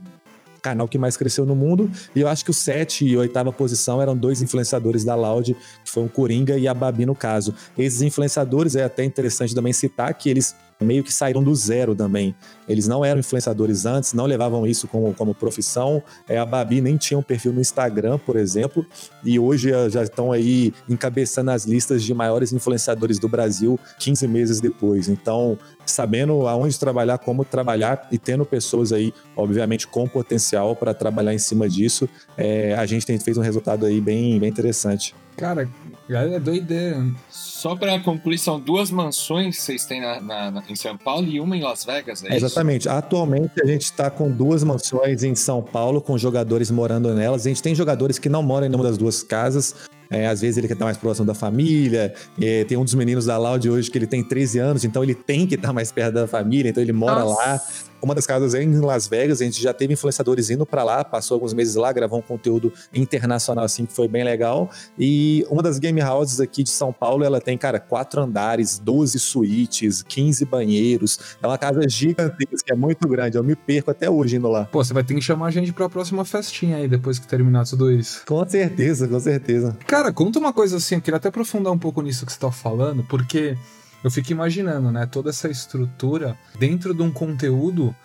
canal 0.63 0.87
que 0.87 0.97
mais 0.97 1.17
cresceu 1.17 1.45
no 1.45 1.55
mundo. 1.55 1.91
E 2.15 2.21
eu 2.21 2.27
acho 2.27 2.43
que 2.43 2.49
o 2.49 2.53
7 2.53 3.05
e 3.05 3.17
oitava 3.17 3.51
posição 3.51 4.01
eram 4.01 4.15
dois 4.17 4.41
influenciadores 4.41 5.03
da 5.03 5.13
Loud, 5.13 5.53
que 5.83 5.91
foi 5.91 6.05
o 6.05 6.09
Coringa 6.09 6.57
e 6.57 6.67
a 6.67 6.73
Babi 6.73 7.05
no 7.05 7.13
caso. 7.13 7.53
Esses 7.77 8.01
influenciadores 8.01 8.75
é 8.75 8.83
até 8.83 9.03
interessante 9.03 9.53
também 9.53 9.73
citar 9.73 10.13
que 10.13 10.29
eles 10.29 10.55
meio 10.79 11.03
que 11.03 11.13
saíram 11.13 11.43
do 11.43 11.53
zero 11.55 11.95
também. 11.95 12.35
Eles 12.67 12.87
não 12.87 13.03
eram 13.03 13.19
influenciadores 13.19 13.85
antes, 13.85 14.13
não 14.13 14.25
levavam 14.25 14.65
isso 14.65 14.87
como, 14.87 15.13
como 15.13 15.33
profissão. 15.33 16.01
É, 16.27 16.37
a 16.37 16.45
Babi 16.45 16.81
nem 16.81 16.97
tinha 16.97 17.17
um 17.17 17.23
perfil 17.23 17.53
no 17.53 17.61
Instagram, 17.61 18.17
por 18.17 18.35
exemplo, 18.35 18.85
e 19.23 19.39
hoje 19.39 19.71
já 19.89 20.03
estão 20.03 20.31
aí 20.31 20.73
encabeçando 20.87 21.51
as 21.51 21.65
listas 21.65 22.03
de 22.03 22.13
maiores 22.13 22.53
influenciadores 22.53 23.19
do 23.19 23.27
Brasil 23.27 23.79
15 23.99 24.27
meses 24.27 24.59
depois. 24.61 25.09
Então, 25.09 25.57
sabendo 25.85 26.47
aonde 26.47 26.79
trabalhar, 26.79 27.17
como 27.17 27.43
trabalhar 27.43 28.07
e 28.11 28.17
tendo 28.17 28.45
pessoas 28.45 28.93
aí, 28.93 29.13
obviamente, 29.35 29.87
com 29.87 30.07
potencial 30.07 30.75
para 30.75 30.93
trabalhar 30.93 31.33
em 31.33 31.39
cima 31.39 31.67
disso, 31.67 32.07
é, 32.37 32.73
a 32.75 32.85
gente 32.85 33.05
tem 33.05 33.19
feito 33.19 33.39
um 33.39 33.43
resultado 33.43 33.85
aí 33.85 33.99
bem, 33.99 34.39
bem 34.39 34.49
interessante. 34.49 35.13
Cara, 35.35 35.67
é 36.09 36.39
doideira. 36.39 37.05
Só 37.29 37.75
para 37.75 37.97
concluir, 37.99 38.37
são 38.37 38.59
duas 38.59 38.91
mansões 38.91 39.55
que 39.55 39.61
vocês 39.61 39.85
têm 39.85 40.01
na, 40.01 40.19
na, 40.19 40.63
em 40.67 40.75
São 40.75 40.97
Paulo 40.97 41.25
e 41.27 41.39
uma 41.39 41.55
em 41.55 41.61
Las 41.61 41.85
Vegas, 41.85 42.23
é, 42.23 42.33
é 42.33 42.35
Exatamente. 42.35 42.89
Atualmente 42.89 43.61
a 43.61 43.65
gente 43.65 43.83
está 43.83 44.09
com 44.09 44.29
duas 44.29 44.63
mansões 44.63 45.23
em 45.23 45.33
São 45.33 45.61
Paulo, 45.61 46.01
com 46.01 46.17
jogadores 46.17 46.69
morando 46.69 47.13
nelas. 47.13 47.45
A 47.45 47.49
gente 47.49 47.63
tem 47.63 47.73
jogadores 47.73 48.19
que 48.19 48.27
não 48.27 48.43
moram 48.43 48.67
em 48.67 48.75
uma 48.75 48.83
das 48.83 48.97
duas 48.97 49.23
casas, 49.23 49.75
é, 50.09 50.27
às 50.27 50.41
vezes 50.41 50.57
ele 50.57 50.67
quer 50.67 50.73
estar 50.73 50.85
mais 50.85 50.97
próximo 50.97 51.25
da 51.25 51.33
família. 51.33 52.13
É, 52.39 52.63
tem 52.65 52.77
um 52.77 52.83
dos 52.83 52.93
meninos 52.93 53.25
da 53.25 53.37
Loud 53.37 53.69
hoje 53.69 53.89
que 53.89 53.97
ele 53.97 54.07
tem 54.07 54.23
13 54.23 54.59
anos, 54.59 54.83
então 54.83 55.03
ele 55.03 55.15
tem 55.15 55.47
que 55.47 55.55
estar 55.55 55.73
mais 55.73 55.91
perto 55.91 56.13
da 56.13 56.27
família, 56.27 56.69
então 56.69 56.83
ele 56.83 56.93
mora 56.93 57.21
Nossa. 57.21 57.41
lá. 57.41 57.61
Uma 58.03 58.13
das 58.13 58.27
casas 58.27 58.53
é 58.53 58.61
em 58.61 58.79
Las 58.81 59.07
Vegas, 59.07 59.39
a 59.39 59.45
gente 59.45 59.61
já 59.61 59.73
teve 59.73 59.93
influenciadores 59.93 60.49
indo 60.49 60.65
para 60.65 60.83
lá, 60.83 61.05
passou 61.05 61.35
alguns 61.35 61.53
meses 61.53 61.75
lá, 61.75 61.89
gravou 61.93 62.19
um 62.19 62.21
conteúdo 62.21 62.73
internacional 62.93 63.63
assim 63.63 63.85
que 63.85 63.93
foi 63.93 64.09
bem 64.09 64.25
legal. 64.25 64.69
E 64.99 65.47
uma 65.49 65.63
das 65.63 65.79
game 65.79 66.01
houses 66.03 66.41
aqui 66.41 66.63
de 66.63 66.69
São 66.69 66.91
Paulo, 66.91 67.23
ela 67.23 67.39
tem, 67.39 67.57
cara, 67.57 67.79
quatro 67.79 68.21
andares, 68.21 68.77
12 68.77 69.17
suítes, 69.19 70.03
15 70.03 70.43
banheiros. 70.43 71.37
É 71.41 71.47
uma 71.47 71.57
casa 71.57 71.87
gigantesca, 71.87 72.73
é 72.73 72.75
muito 72.75 73.07
grande. 73.07 73.37
Eu 73.37 73.43
me 73.43 73.55
perco 73.55 73.89
até 73.89 74.09
hoje 74.09 74.35
indo 74.35 74.49
lá. 74.49 74.65
Pô, 74.65 74.83
você 74.83 74.93
vai 74.93 75.05
ter 75.05 75.15
que 75.15 75.21
chamar 75.21 75.47
a 75.47 75.51
gente 75.51 75.71
para 75.71 75.85
a 75.85 75.89
próxima 75.89 76.25
festinha 76.25 76.75
aí 76.75 76.89
depois 76.89 77.17
que 77.17 77.25
terminar 77.25 77.65
tudo 77.65 77.89
isso. 77.89 78.23
Com 78.25 78.45
certeza, 78.45 79.07
com 79.07 79.19
certeza. 79.21 79.77
Cara, 79.87 80.11
conta 80.11 80.39
uma 80.39 80.51
coisa 80.51 80.75
assim, 80.75 80.95
eu 80.95 81.01
queria 81.01 81.15
até 81.15 81.29
aprofundar 81.29 81.71
um 81.71 81.79
pouco 81.79 82.01
nisso 82.01 82.25
que 82.25 82.33
você 82.33 82.39
tá 82.39 82.51
falando, 82.51 83.01
porque 83.05 83.55
eu 84.03 84.11
fico 84.11 84.31
imaginando, 84.31 84.91
né, 84.91 85.05
toda 85.05 85.29
essa 85.29 85.49
estrutura 85.49 86.37
dentro 86.59 86.93
de 86.93 87.01
um 87.01 87.11
conteúdo 87.11 87.95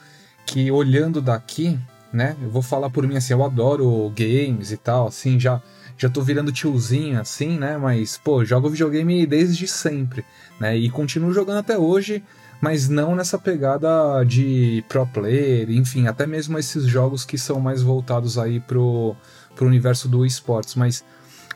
que 0.47 0.71
olhando 0.71 1.21
daqui, 1.21 1.79
né, 2.13 2.37
eu 2.41 2.51
vou 2.51 2.63
falar 2.63 2.89
por 2.89 3.07
mim 3.07 3.17
assim, 3.17 3.33
eu 3.33 3.45
adoro 3.45 4.11
games 4.17 4.71
e 4.71 4.77
tal, 4.77 5.09
assim, 5.09 5.39
já 5.39 5.61
já 6.01 6.09
tô 6.09 6.23
virando 6.23 6.53
tiozinho 6.53 7.21
assim, 7.21 7.59
né, 7.59 7.77
mas 7.77 8.17
pô, 8.17 8.45
jogo 8.45 8.71
videogame 8.71 9.27
desde 9.27 9.67
sempre, 9.67 10.25
né, 10.61 10.77
e 10.77 10.89
continuo 10.89 11.35
jogando 11.35 11.59
até 11.59 11.77
hoje, 11.77 12.23
mas 12.61 12.89
não 12.89 13.17
nessa 13.17 13.37
pegada 13.37 14.23
de 14.25 14.85
pro 14.89 15.07
player, 15.07 15.69
enfim, 15.71 16.07
até 16.07 16.27
mesmo 16.27 16.57
esses 16.59 16.85
jogos 16.87 17.25
que 17.25 17.37
são 17.37 17.61
mais 17.61 17.83
voltados 17.83 18.39
aí 18.39 18.61
pro, 18.61 19.17
pro 19.57 19.67
universo 19.67 20.09
do 20.09 20.25
esportes, 20.25 20.77
mas 20.77 21.05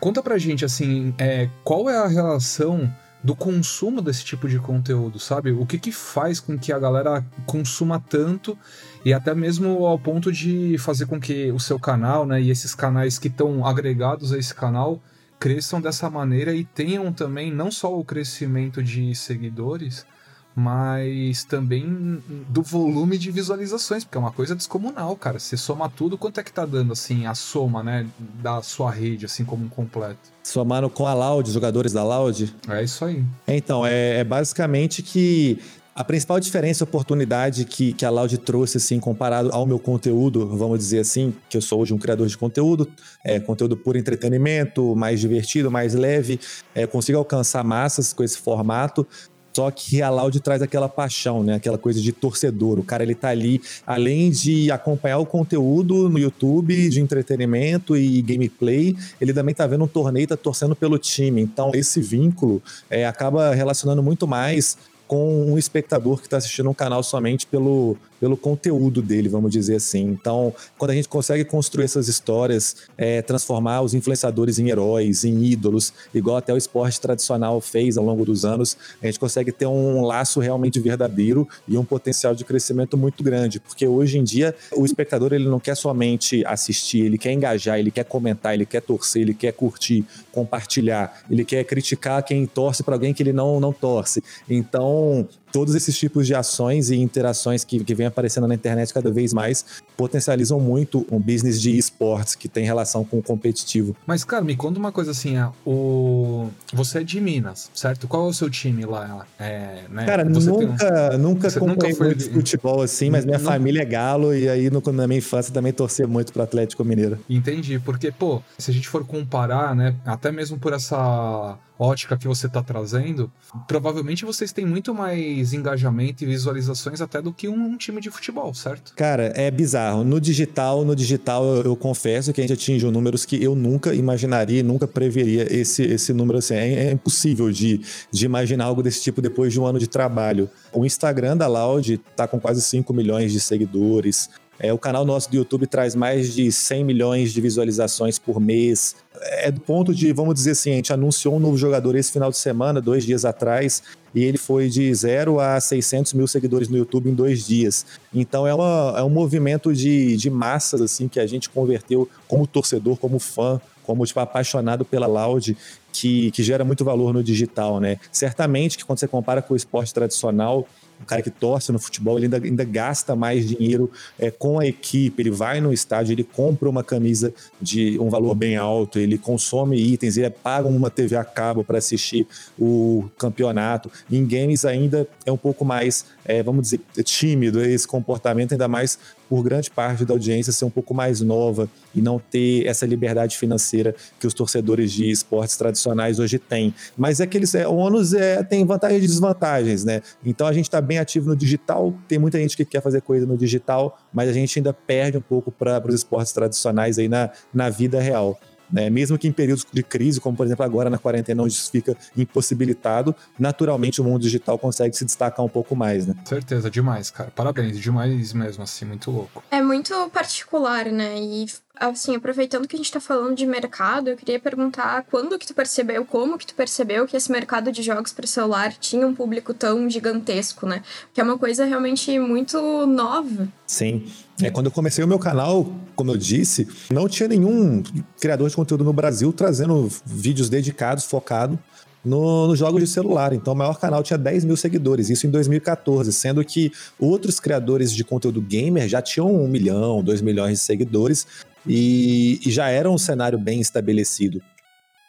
conta 0.01 0.21
pra 0.21 0.39
gente 0.39 0.65
assim, 0.65 1.15
é, 1.19 1.49
qual 1.63 1.89
é 1.89 1.97
a 1.97 2.09
relação 2.09 2.93
do 3.23 3.37
consumo 3.37 4.03
desse 4.03 4.25
tipo 4.25 4.49
de 4.49 4.59
conteúdo, 4.59 5.19
sabe? 5.19 5.53
O 5.53 5.65
que 5.65 5.79
que 5.79 5.93
faz 5.93 6.41
com 6.41 6.59
que 6.59 6.73
a 6.73 6.79
galera 6.79 7.25
consuma 7.47 8.01
tanto 8.01 8.59
e 9.05 9.13
até 9.13 9.35
mesmo 9.35 9.87
ao 9.87 9.99
ponto 9.99 10.33
de 10.33 10.77
fazer 10.79 11.07
com 11.07 11.21
que 11.21 11.53
o 11.53 11.61
seu 11.61 11.79
canal, 11.79 12.27
né, 12.27 12.41
e 12.43 12.51
esses 12.51 12.75
canais 12.75 13.19
que 13.19 13.29
estão 13.29 13.65
agregados 13.65 14.33
a 14.33 14.39
esse 14.39 14.55
canal 14.55 15.01
cresçam 15.39 15.81
dessa 15.81 16.09
maneira 16.09 16.55
e 16.55 16.65
tenham 16.65 17.13
também 17.13 17.53
não 17.53 17.71
só 17.71 17.97
o 17.97 18.05
crescimento 18.05 18.83
de 18.83 19.15
seguidores, 19.15 20.07
mas 20.55 21.45
também 21.45 22.23
do 22.49 22.63
volume 22.63 23.17
de 23.17 23.31
visualizações, 23.31 24.05
porque 24.05 24.19
é 24.19 24.21
uma 24.21 24.33
coisa 24.33 24.55
descomunal, 24.55 25.17
cara. 25.17 25.39
Você 25.39 25.57
soma 25.57 25.89
tudo, 25.89 26.19
quanto 26.19 26.41
é 26.41 26.43
que 26.43 26.53
tá 26.53 26.67
dando, 26.67 26.93
assim, 26.93 27.27
a 27.27 27.35
soma, 27.35 27.83
né, 27.83 28.07
da 28.43 28.63
sua 28.63 28.91
rede, 28.91 29.25
assim, 29.27 29.45
como 29.45 29.65
um 29.65 29.69
completo? 29.69 30.31
Somando 30.43 30.91
com 30.91 31.07
a 31.07 31.15
Loud, 31.15 31.51
jogadores 31.51 31.93
da 31.93 32.05
Loud? 32.05 32.55
É 32.69 32.83
isso 32.83 33.05
aí. 33.05 33.25
Então, 33.47 33.87
é, 33.87 34.19
é 34.19 34.25
basicamente 34.25 35.03
que 35.03 35.59
a 35.95 36.03
principal 36.03 36.41
diferença 36.41 36.83
e 36.83 36.85
oportunidade 36.85 37.67
que, 37.67 37.93
que 37.93 38.05
a 38.07 38.11
Loud 38.11 38.39
trouxe, 38.39 38.79
assim, 38.79 38.99
comparado 38.99 39.51
ao 39.53 39.67
meu 39.67 39.79
conteúdo, 39.79 40.49
vamos 40.57 40.79
dizer 40.79 41.01
assim, 41.01 41.35
que 41.51 41.57
eu 41.57 41.61
sou 41.61 41.81
hoje 41.81 41.93
um 41.93 41.99
criador 41.99 42.27
de 42.27 42.37
conteúdo, 42.37 42.89
é, 43.23 43.39
conteúdo 43.39 43.77
por 43.77 43.95
entretenimento, 43.95 44.97
mais 44.97 45.21
divertido, 45.21 45.71
mais 45.71 45.93
leve, 45.93 46.41
é, 46.75 46.87
consigo 46.87 47.19
alcançar 47.19 47.63
massas 47.63 48.13
com 48.15 48.25
esse 48.25 48.39
formato, 48.39 49.07
só 49.53 49.71
que 49.71 50.01
a 50.01 50.09
Loud 50.09 50.41
traz 50.41 50.63
aquela 50.63 50.89
paixão, 50.89 51.43
né? 51.43 51.55
Aquela 51.55 51.79
coisa 51.79 52.01
de 52.01 52.13
torcedor. 52.13 52.79
O 52.79 52.85
cara 52.85 53.03
ele 53.03 53.15
tá 53.15 53.29
ali, 53.29 53.61
além 53.87 54.31
de 54.31 54.71
acompanhar 54.71 55.19
o 55.19 55.27
conteúdo 55.27 56.09
no 56.09 56.19
YouTube 56.19 56.89
de 56.89 57.01
entretenimento 57.01 57.97
e 57.97 58.23
gameplay, 58.23 58.97
ele 59.21 59.33
também 59.33 59.55
tá 59.55 59.67
vendo 59.67 59.85
um 59.85 59.89
torneio, 59.89 60.27
tá 60.27 60.37
torcendo 60.37 60.75
pelo 60.75 60.99
time. 60.99 61.43
Então, 61.43 61.71
esse 61.75 62.01
vínculo 62.01 62.63
é, 62.89 63.07
acaba 63.07 63.55
relacionando 63.55 64.03
muito 64.03 64.27
mais 64.27 64.77
com 65.07 65.53
um 65.53 65.59
espectador 65.59 66.19
que 66.19 66.27
está 66.27 66.39
assistindo 66.39 66.71
um 66.71 66.75
canal 66.75 67.03
somente 67.03 67.47
pelo, 67.47 67.99
pelo 68.23 68.37
conteúdo 68.37 69.03
dele, 69.03 69.29
vamos 69.29 69.51
dizer 69.51 69.75
assim. 69.75 70.03
Então, 70.03 70.55
quando 70.79 70.93
a 70.93 70.95
gente 70.95 71.09
consegue 71.09 71.45
construir 71.45 71.87
essas 71.87 72.07
histórias, 72.07 72.77
é, 72.97 73.21
transformar 73.21 73.81
os 73.81 73.95
influenciadores 73.95 74.61
em 74.61 74.69
heróis, 74.69 75.25
em 75.25 75.43
ídolos, 75.43 75.93
igual 76.15 76.37
até 76.37 76.55
o 76.55 76.57
esporte 76.57 77.01
tradicional 77.01 77.61
fez 77.61 77.99
ao 77.99 78.05
longo 78.05 78.25
dos 78.25 78.45
anos, 78.45 78.77
a 79.03 79.07
gente 79.07 79.19
consegue 79.19 79.51
ter 79.51 79.67
um 79.67 80.03
laço 80.03 80.39
realmente 80.39 80.79
verdadeiro 80.79 81.49
e 81.67 81.77
um 81.77 81.85
potencial 81.85 82.33
de 82.33 82.45
crescimento 82.45 82.97
muito 82.97 83.25
grande, 83.25 83.59
porque 83.59 83.89
hoje 83.89 84.19
em 84.19 84.23
dia 84.23 84.55
o 84.77 84.85
espectador 84.85 85.33
ele 85.33 85.49
não 85.49 85.59
quer 85.59 85.75
somente 85.75 86.45
assistir, 86.47 87.05
ele 87.05 87.19
quer 87.19 87.33
engajar, 87.33 87.81
ele 87.81 87.91
quer 87.91 88.05
comentar, 88.05 88.55
ele 88.55 88.65
quer 88.65 88.83
torcer, 88.83 89.23
ele 89.23 89.35
quer 89.35 89.53
curtir, 89.53 90.05
compartilhar, 90.31 91.25
ele 91.29 91.45
quer 91.45 91.65
criticar 91.65 92.23
quem 92.23 92.47
torce 92.47 92.85
para 92.85 92.95
alguém 92.95 93.13
que 93.13 93.21
ele 93.21 93.33
não, 93.33 93.59
não 93.59 93.73
torce. 93.73 94.23
Então, 94.49 95.27
todos 95.53 95.75
esses 95.75 95.97
tipos 95.97 96.27
de 96.27 96.35
ações 96.35 96.91
e 96.91 96.97
interações 96.97 97.63
que, 97.65 97.85
que 97.85 97.95
vem 97.95 98.07
aparecendo 98.07 98.49
na 98.49 98.55
internet 98.55 98.93
cada 98.93 99.11
vez 99.11 99.33
mais 99.33 99.65
potencializam 99.97 100.59
muito 100.59 101.07
um 101.11 101.21
business 101.21 101.61
de 101.61 101.77
esportes 101.77 102.35
que 102.35 102.49
tem 102.49 102.65
relação 102.65 103.05
com 103.05 103.19
o 103.19 103.23
competitivo. 103.23 103.95
Mas, 104.07 104.25
cara, 104.25 104.43
me 104.43 104.57
conta 104.57 104.79
uma 104.79 104.91
coisa 104.91 105.11
assim, 105.11 105.37
é, 105.37 105.49
o... 105.67 106.49
você 106.73 107.01
é 107.01 107.05
de 107.05 107.21
Minas, 107.21 107.71
certo? 107.75 108.09
Qual 108.09 108.27
é 108.27 108.29
o 108.29 108.33
seu 108.33 108.49
time 108.49 108.85
lá? 108.85 109.27
É, 109.39 109.83
né? 109.91 110.07
Cara, 110.07 110.25
você 110.25 110.51
nunca, 110.51 111.15
um... 111.15 111.19
nunca 111.19 111.49
acompanhei 111.49 111.97
muito 111.97 112.17
de... 112.17 112.31
futebol 112.31 112.83
assim, 112.83 113.11
mas 113.11 113.25
minha 113.25 113.39
não... 113.39 113.45
família 113.45 113.83
é 113.83 113.85
galo 113.85 114.35
e 114.35 114.49
aí 114.49 114.71
no, 114.71 114.83
na 114.93 115.07
minha 115.07 115.19
infância 115.19 115.53
também 115.53 115.73
torcia 115.73 116.07
muito 116.07 116.33
pro 116.33 116.43
Atlético 116.43 116.85
Mineiro. 116.85 117.19
Entendi, 117.29 117.79
porque, 117.79 118.11
pô, 118.11 118.41
se 118.59 118.71
a 118.71 118.75
gente 118.75 118.89
for 118.89 119.05
comparar, 119.05 119.77
né, 119.77 119.95
até 120.05 120.33
mesmo 120.33 120.59
por 120.59 120.73
essa 120.73 121.59
ótica 121.83 122.17
que 122.17 122.27
você 122.27 122.47
está 122.47 122.63
trazendo, 122.63 123.31
provavelmente 123.67 124.25
vocês 124.25 124.53
têm 124.53 124.65
muito 124.65 124.95
mais 124.95 125.53
engajamento 125.53 126.25
e 126.25 126.27
visualizações 126.27 127.01
até 127.01 127.21
do 127.21 127.33
que 127.33 127.49
um, 127.49 127.77
time 127.77 128.01
de 128.01 128.11
futebol, 128.11 128.55
certo? 128.55 128.95
Cara, 128.95 129.33
é 129.35 129.51
bizarro. 129.51 130.05
No 130.05 130.21
digital, 130.21 130.85
no 130.85 130.95
digital 130.95 131.45
eu, 131.45 131.63
eu 131.65 131.77
confesso 131.77 132.33
que 132.33 132.41
a 132.41 132.45
gente 132.45 132.53
atingiu 132.53 132.91
números 132.91 133.25
que 133.25 133.43
eu 133.43 133.55
nunca 133.55 133.95
imaginaria, 133.95 134.63
nunca 134.63 134.87
preveria 134.87 135.47
esse, 135.53 135.83
esse 135.83 136.13
número 136.13 136.39
assim. 136.39 136.55
É, 136.55 136.89
é 136.89 136.93
impossível 136.93 137.51
de, 137.51 137.81
de 138.11 138.25
imaginar 138.25 138.67
algo 138.67 138.83
desse 138.83 139.03
tipo 139.03 139.21
depois 139.21 139.53
de 139.53 139.61
um 139.61 139.67
ano 139.67 139.79
de 139.79 139.89
trabalho. 139.89 140.49
O 140.73 140.87
Instagram 140.87 141.37
da 141.37 141.47
Loud 141.47 142.01
está 142.11 142.27
com 142.29 142.39
quase 142.39 142.63
5 142.63 142.93
milhões 142.95 143.33
de 143.33 143.41
seguidores. 143.41 144.31
É, 144.59 144.73
o 144.73 144.79
canal 144.79 145.05
nosso 145.05 145.31
do 145.31 145.37
YouTube 145.37 145.67
traz 145.67 145.95
mais 145.95 146.33
de 146.35 146.53
100 146.53 146.85
milhões 146.85 147.33
de 147.33 147.41
visualizações 147.41 148.19
por 148.19 148.41
mês. 148.41 148.95
É 149.21 149.51
do 149.51 149.61
ponto 149.61 149.95
de, 149.95 150.13
vamos 150.13 150.35
dizer 150.35 150.53
assim, 150.53 150.73
a 150.73 150.75
gente 150.77 150.93
anunciou 150.93 151.37
um 151.37 151.41
novo 151.41 151.57
jogador 151.57 151.97
esse 151.97 152.13
final 152.13 152.31
de 152.31 152.37
semana, 152.37 152.81
dois 152.81 153.05
dias 153.05 153.25
atrás, 153.25 153.83
e 154.15 154.23
ele 154.23 154.39
foi 154.39 154.69
de 154.69 154.93
0 154.95 155.41
a 155.41 155.61
600 155.61 156.13
mil 156.13 156.29
seguidores 156.29 156.69
no 156.69 156.77
YouTube 156.77 157.11
em 157.11 157.15
dois 157.15 157.47
dias. 157.47 157.87
Então 158.15 158.47
é, 158.47 158.55
uma, 158.55 158.95
é 158.99 159.03
um 159.03 159.11
movimento 159.11 159.73
de, 159.73 160.17
de 160.17 160.31
massas 160.31 160.81
assim 160.81 161.09
que 161.09 161.19
a 161.19 161.27
gente 161.27 161.49
converteu 161.49 162.09
como 162.29 162.47
torcedor, 162.47 162.97
como 162.99 163.19
fã, 163.19 163.61
como 163.83 164.07
tipo, 164.07 164.21
apaixonado 164.21 164.85
pela 164.85 165.07
Loud, 165.07 165.57
que, 165.93 166.31
que 166.31 166.43
gera 166.43 166.65
muito 166.65 166.85
valor 166.85 167.13
no 167.13 167.23
digital, 167.23 167.81
né? 167.81 167.99
Certamente 168.11 168.79
que 168.79 168.85
quando 168.85 168.99
você 168.99 169.09
compara 169.09 169.43
com 169.43 169.55
o 169.55 169.57
esporte 169.57 169.93
tradicional, 169.93 170.67
o 171.03 171.07
cara 171.07 171.23
que 171.23 171.31
torce 171.31 171.73
no 171.73 171.79
futebol, 171.79 172.17
ele 172.17 172.27
ainda, 172.27 172.37
ainda 172.39 172.65
gasta 172.65 173.15
mais 173.17 173.47
dinheiro 173.47 173.91
é, 174.19 174.31
com 174.31 174.59
a 174.59 174.67
equipe, 174.67 175.21
ele 175.21 175.31
vai 175.31 175.61
no 175.61 175.73
estádio, 175.73 176.13
ele 176.13 176.25
compra 176.25 176.69
uma 176.69 176.85
camisa 176.85 177.33
de 177.61 177.99
um 177.99 178.09
valor 178.09 178.35
bem 178.35 178.57
alto, 178.57 178.99
ele 178.99 179.19
consome 179.19 179.77
itens, 179.77 180.17
ele 180.17 180.31
paga 180.31 180.69
uma 180.69 180.91
TV 180.91 181.17
a 181.17 181.25
cabo 181.25 181.65
para 181.65 181.79
assistir 181.79 182.27
o 182.59 183.05
campeonato. 183.19 183.91
Em 184.11 184.25
games 184.27 184.65
ainda 184.65 185.07
é 185.27 185.33
um 185.33 185.37
pouco 185.37 185.65
mais, 185.65 186.07
é, 186.25 186.43
vamos 186.43 186.63
dizer, 186.63 186.81
tímido 187.03 187.63
esse 187.63 187.87
comportamento, 187.87 188.53
ainda 188.53 188.69
mais 188.69 188.99
por 189.33 189.43
grande 189.43 189.71
parte 189.71 190.05
da 190.05 190.13
audiência 190.13 190.53
ser 190.53 190.67
um 190.67 190.71
pouco 190.71 190.93
mais 190.93 191.23
nova 191.23 191.67
e 191.95 192.03
não 192.03 192.19
ter 192.19 192.67
essa 192.67 192.85
liberdade 192.85 193.39
financeira 193.39 193.95
que 194.21 194.27
os 194.27 194.35
torcedores 194.35 194.93
de 194.93 195.11
esportes 195.11 195.57
tradicionais 195.57 196.19
hoje 196.19 196.39
têm. 196.39 196.75
Mas 196.99 197.19
é 197.19 197.27
que 197.27 197.39
eles, 197.39 197.55
é, 197.55 197.67
o 197.67 197.75
ônus 197.75 198.13
é, 198.13 198.43
tem 198.43 198.63
vantagens 198.67 199.03
e 199.03 199.07
desvantagens, 199.07 199.85
né? 199.87 200.03
Então 200.23 200.47
a 200.47 200.53
gente 200.53 200.67
está 200.67 200.83
bem 200.83 200.99
ativo 200.99 201.31
no 201.31 201.35
digital, 201.35 201.95
tem 202.07 202.19
muita 202.19 202.39
gente 202.39 202.55
que 202.55 202.63
quer 202.67 202.83
fazer 202.83 203.01
coisa 203.01 203.25
no 203.25 203.39
digital, 203.39 203.99
mas 204.13 204.29
a 204.29 204.35
gente 204.35 204.59
ainda 204.59 204.75
perde 204.75 205.17
um 205.17 205.23
pouco 205.23 205.51
para 205.51 205.83
os 205.89 205.95
esportes 205.95 206.31
tradicionais 206.35 206.99
aí 206.99 207.09
na, 207.09 207.31
na 207.55 207.71
vida 207.71 207.99
real. 208.03 208.39
Né? 208.73 208.89
Mesmo 208.89 209.19
que 209.19 209.29
em 209.29 209.33
períodos 209.33 209.67
de 209.71 209.83
crise, 209.83 210.21
como 210.21 210.37
por 210.37 210.47
exemplo 210.47 210.65
agora 210.65 210.89
na 210.89 210.99
quarentena, 210.99 211.43
onde 211.43 211.53
isso 211.53 211.71
fica 211.71 211.97
impossibilitado, 212.17 213.15
naturalmente 213.39 214.01
o 214.01 214.05
mundo 214.05 214.23
digital 214.23 214.59
consegue 214.59 214.97
se 214.97 215.05
destacar 215.05 215.45
um 215.45 215.49
pouco 215.49 215.77
mais, 215.77 216.07
né? 216.07 216.15
Certeza, 216.25 216.71
demais, 216.71 217.11
cara. 217.11 217.31
Parabéns, 217.35 217.79
demais 217.79 218.33
mesmo, 218.33 218.63
assim, 218.63 218.85
muito 218.85 219.11
louco. 219.11 219.43
É 219.51 219.61
muito 219.61 219.93
particular, 220.11 220.87
né? 220.87 221.21
E 221.21 221.47
assim, 221.75 222.15
aproveitando 222.15 222.69
que 222.69 222.77
a 222.77 222.79
gente 222.79 222.87
está 222.87 223.01
falando 223.01 223.35
de 223.35 223.47
mercado, 223.47 224.09
eu 224.09 224.17
queria 224.17 224.39
perguntar 224.39 225.05
quando 225.11 225.39
que 225.39 225.47
tu 225.47 225.55
percebeu, 225.55 226.05
como 226.05 226.39
que 226.39 226.47
tu 226.47 226.55
percebeu 226.55 227.07
que 227.07 227.17
esse 227.17 227.31
mercado 227.31 227.73
de 227.73 227.83
jogos 227.83 228.13
para 228.13 228.27
celular 228.27 228.73
tinha 228.75 229.07
um 229.07 229.15
público 229.15 229.53
tão 229.53 229.89
gigantesco, 229.89 230.67
né? 230.67 230.83
Que 231.13 231.21
é 231.21 231.25
uma 231.25 231.39
coisa 231.39 231.65
realmente 231.65 232.19
muito 232.19 232.87
nova. 232.87 233.49
Sim. 233.67 234.07
É, 234.43 234.51
quando 234.51 234.67
eu 234.67 234.73
comecei 234.73 235.05
o 235.05 235.09
meu 235.09 235.19
canal, 235.19 235.73
como 235.95 236.11
eu 236.11 236.17
disse, 236.17 236.67
não 236.91 237.09
tinha 237.09 237.29
nenhum 237.29 237.83
criador 238.21 238.49
de 238.49 238.57
conteúdo 238.57 238.83
no 238.85 238.93
Brasil 238.93 239.33
trazendo 239.33 239.89
vídeos 240.05 240.49
dedicados, 240.49 241.05
focado 241.05 241.59
nos 242.05 242.49
no 242.49 242.57
jogos 242.57 242.83
de 242.83 242.89
celular. 242.89 243.33
Então, 243.33 243.55
o 243.55 243.57
maior 243.57 243.79
canal 243.79 244.03
tinha 244.03 244.19
10 244.19 244.45
mil 244.45 244.57
seguidores, 244.57 245.09
isso 245.09 245.27
em 245.27 245.31
2014, 245.31 246.13
sendo 246.13 246.45
que 246.45 246.73
outros 246.99 247.39
criadores 247.39 247.93
de 247.93 248.03
conteúdo 248.03 248.41
gamer 248.41 248.89
já 248.89 249.01
tinham 249.01 249.33
um 249.33 249.47
milhão, 249.47 250.03
dois 250.03 250.21
milhões 250.21 250.59
de 250.59 250.65
seguidores 250.65 251.27
e, 251.67 252.41
e 252.45 252.51
já 252.51 252.69
era 252.69 252.91
um 252.91 252.99
cenário 252.99 253.39
bem 253.39 253.61
estabelecido. 253.61 254.43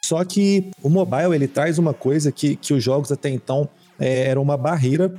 Só 0.06 0.24
que 0.24 0.70
o 0.82 0.90
mobile 0.90 1.34
ele 1.34 1.48
traz 1.48 1.80
uma 1.80 1.94
coisa 1.94 2.32
que, 2.32 2.56
que 2.56 2.74
os 2.74 2.84
jogos 2.84 3.12
até 3.12 3.30
então 3.30 3.68
é, 3.98 4.28
eram 4.28 4.42
uma 4.42 4.58
barreira 4.58 5.14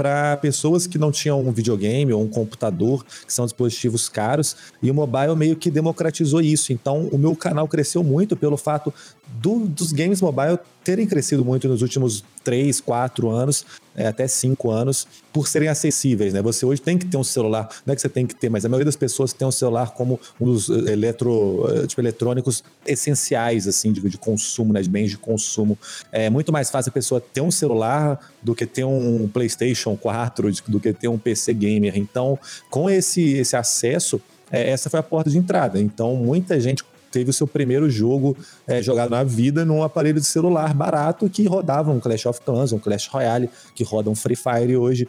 para 0.00 0.34
pessoas 0.38 0.86
que 0.86 0.96
não 0.96 1.12
tinham 1.12 1.46
um 1.46 1.52
videogame 1.52 2.10
ou 2.10 2.22
um 2.22 2.26
computador, 2.26 3.04
que 3.04 3.30
são 3.30 3.44
dispositivos 3.44 4.08
caros, 4.08 4.56
e 4.82 4.90
o 4.90 4.94
mobile 4.94 5.36
meio 5.36 5.54
que 5.56 5.70
democratizou 5.70 6.40
isso. 6.40 6.72
Então, 6.72 7.10
o 7.12 7.18
meu 7.18 7.36
canal 7.36 7.68
cresceu 7.68 8.02
muito 8.02 8.34
pelo 8.34 8.56
fato 8.56 8.94
do, 9.34 9.66
dos 9.66 9.92
games 9.92 10.20
mobile 10.20 10.58
terem 10.82 11.06
crescido 11.06 11.44
muito 11.44 11.68
nos 11.68 11.82
últimos 11.82 12.24
3, 12.42 12.80
4 12.80 13.30
anos, 13.30 13.66
é, 13.94 14.06
até 14.06 14.26
5 14.26 14.70
anos, 14.70 15.06
por 15.32 15.46
serem 15.46 15.68
acessíveis. 15.68 16.32
Né? 16.32 16.40
Você 16.42 16.64
hoje 16.64 16.80
tem 16.80 16.96
que 16.96 17.06
ter 17.06 17.16
um 17.16 17.24
celular, 17.24 17.68
não 17.84 17.92
é 17.92 17.94
que 17.94 18.00
você 18.00 18.08
tem 18.08 18.26
que 18.26 18.34
ter, 18.34 18.48
mas 18.48 18.64
a 18.64 18.68
maioria 18.68 18.86
das 18.86 18.96
pessoas 18.96 19.32
tem 19.32 19.46
um 19.46 19.52
celular 19.52 19.92
como 19.92 20.18
um 20.40 20.46
dos 20.46 20.70
eh, 20.70 20.92
eletro, 20.92 21.66
eh, 21.70 21.86
tipo, 21.86 22.00
eletrônicos 22.00 22.64
essenciais 22.86 23.68
assim, 23.68 23.92
de, 23.92 24.00
de 24.00 24.18
consumo, 24.18 24.72
né? 24.72 24.80
de 24.80 24.88
bens 24.88 25.10
de 25.10 25.18
consumo. 25.18 25.78
É 26.10 26.30
muito 26.30 26.50
mais 26.50 26.70
fácil 26.70 26.90
a 26.90 26.92
pessoa 26.92 27.20
ter 27.20 27.42
um 27.42 27.50
celular 27.50 28.18
do 28.42 28.54
que 28.54 28.66
ter 28.66 28.84
um 28.84 29.28
PlayStation 29.28 29.96
4, 29.96 30.50
do 30.66 30.80
que 30.80 30.92
ter 30.92 31.08
um 31.08 31.18
PC 31.18 31.52
gamer. 31.52 31.96
Então, 31.96 32.38
com 32.70 32.88
esse, 32.88 33.34
esse 33.34 33.54
acesso, 33.54 34.20
é, 34.50 34.70
essa 34.70 34.90
foi 34.90 34.98
a 34.98 35.02
porta 35.02 35.30
de 35.30 35.38
entrada. 35.38 35.80
Então, 35.80 36.16
muita 36.16 36.58
gente 36.58 36.84
teve 37.10 37.30
o 37.30 37.32
seu 37.32 37.46
primeiro 37.46 37.90
jogo 37.90 38.36
é, 38.66 38.82
jogado 38.82 39.10
na 39.10 39.24
vida 39.24 39.64
num 39.64 39.82
aparelho 39.82 40.20
de 40.20 40.26
celular 40.26 40.72
barato 40.74 41.28
que 41.28 41.46
rodava 41.46 41.90
um 41.90 42.00
Clash 42.00 42.26
of 42.26 42.40
Clans, 42.40 42.72
um 42.72 42.78
Clash 42.78 43.06
Royale, 43.08 43.50
que 43.74 43.84
roda 43.84 44.10
um 44.10 44.14
Free 44.14 44.36
Fire 44.36 44.76
hoje. 44.76 45.08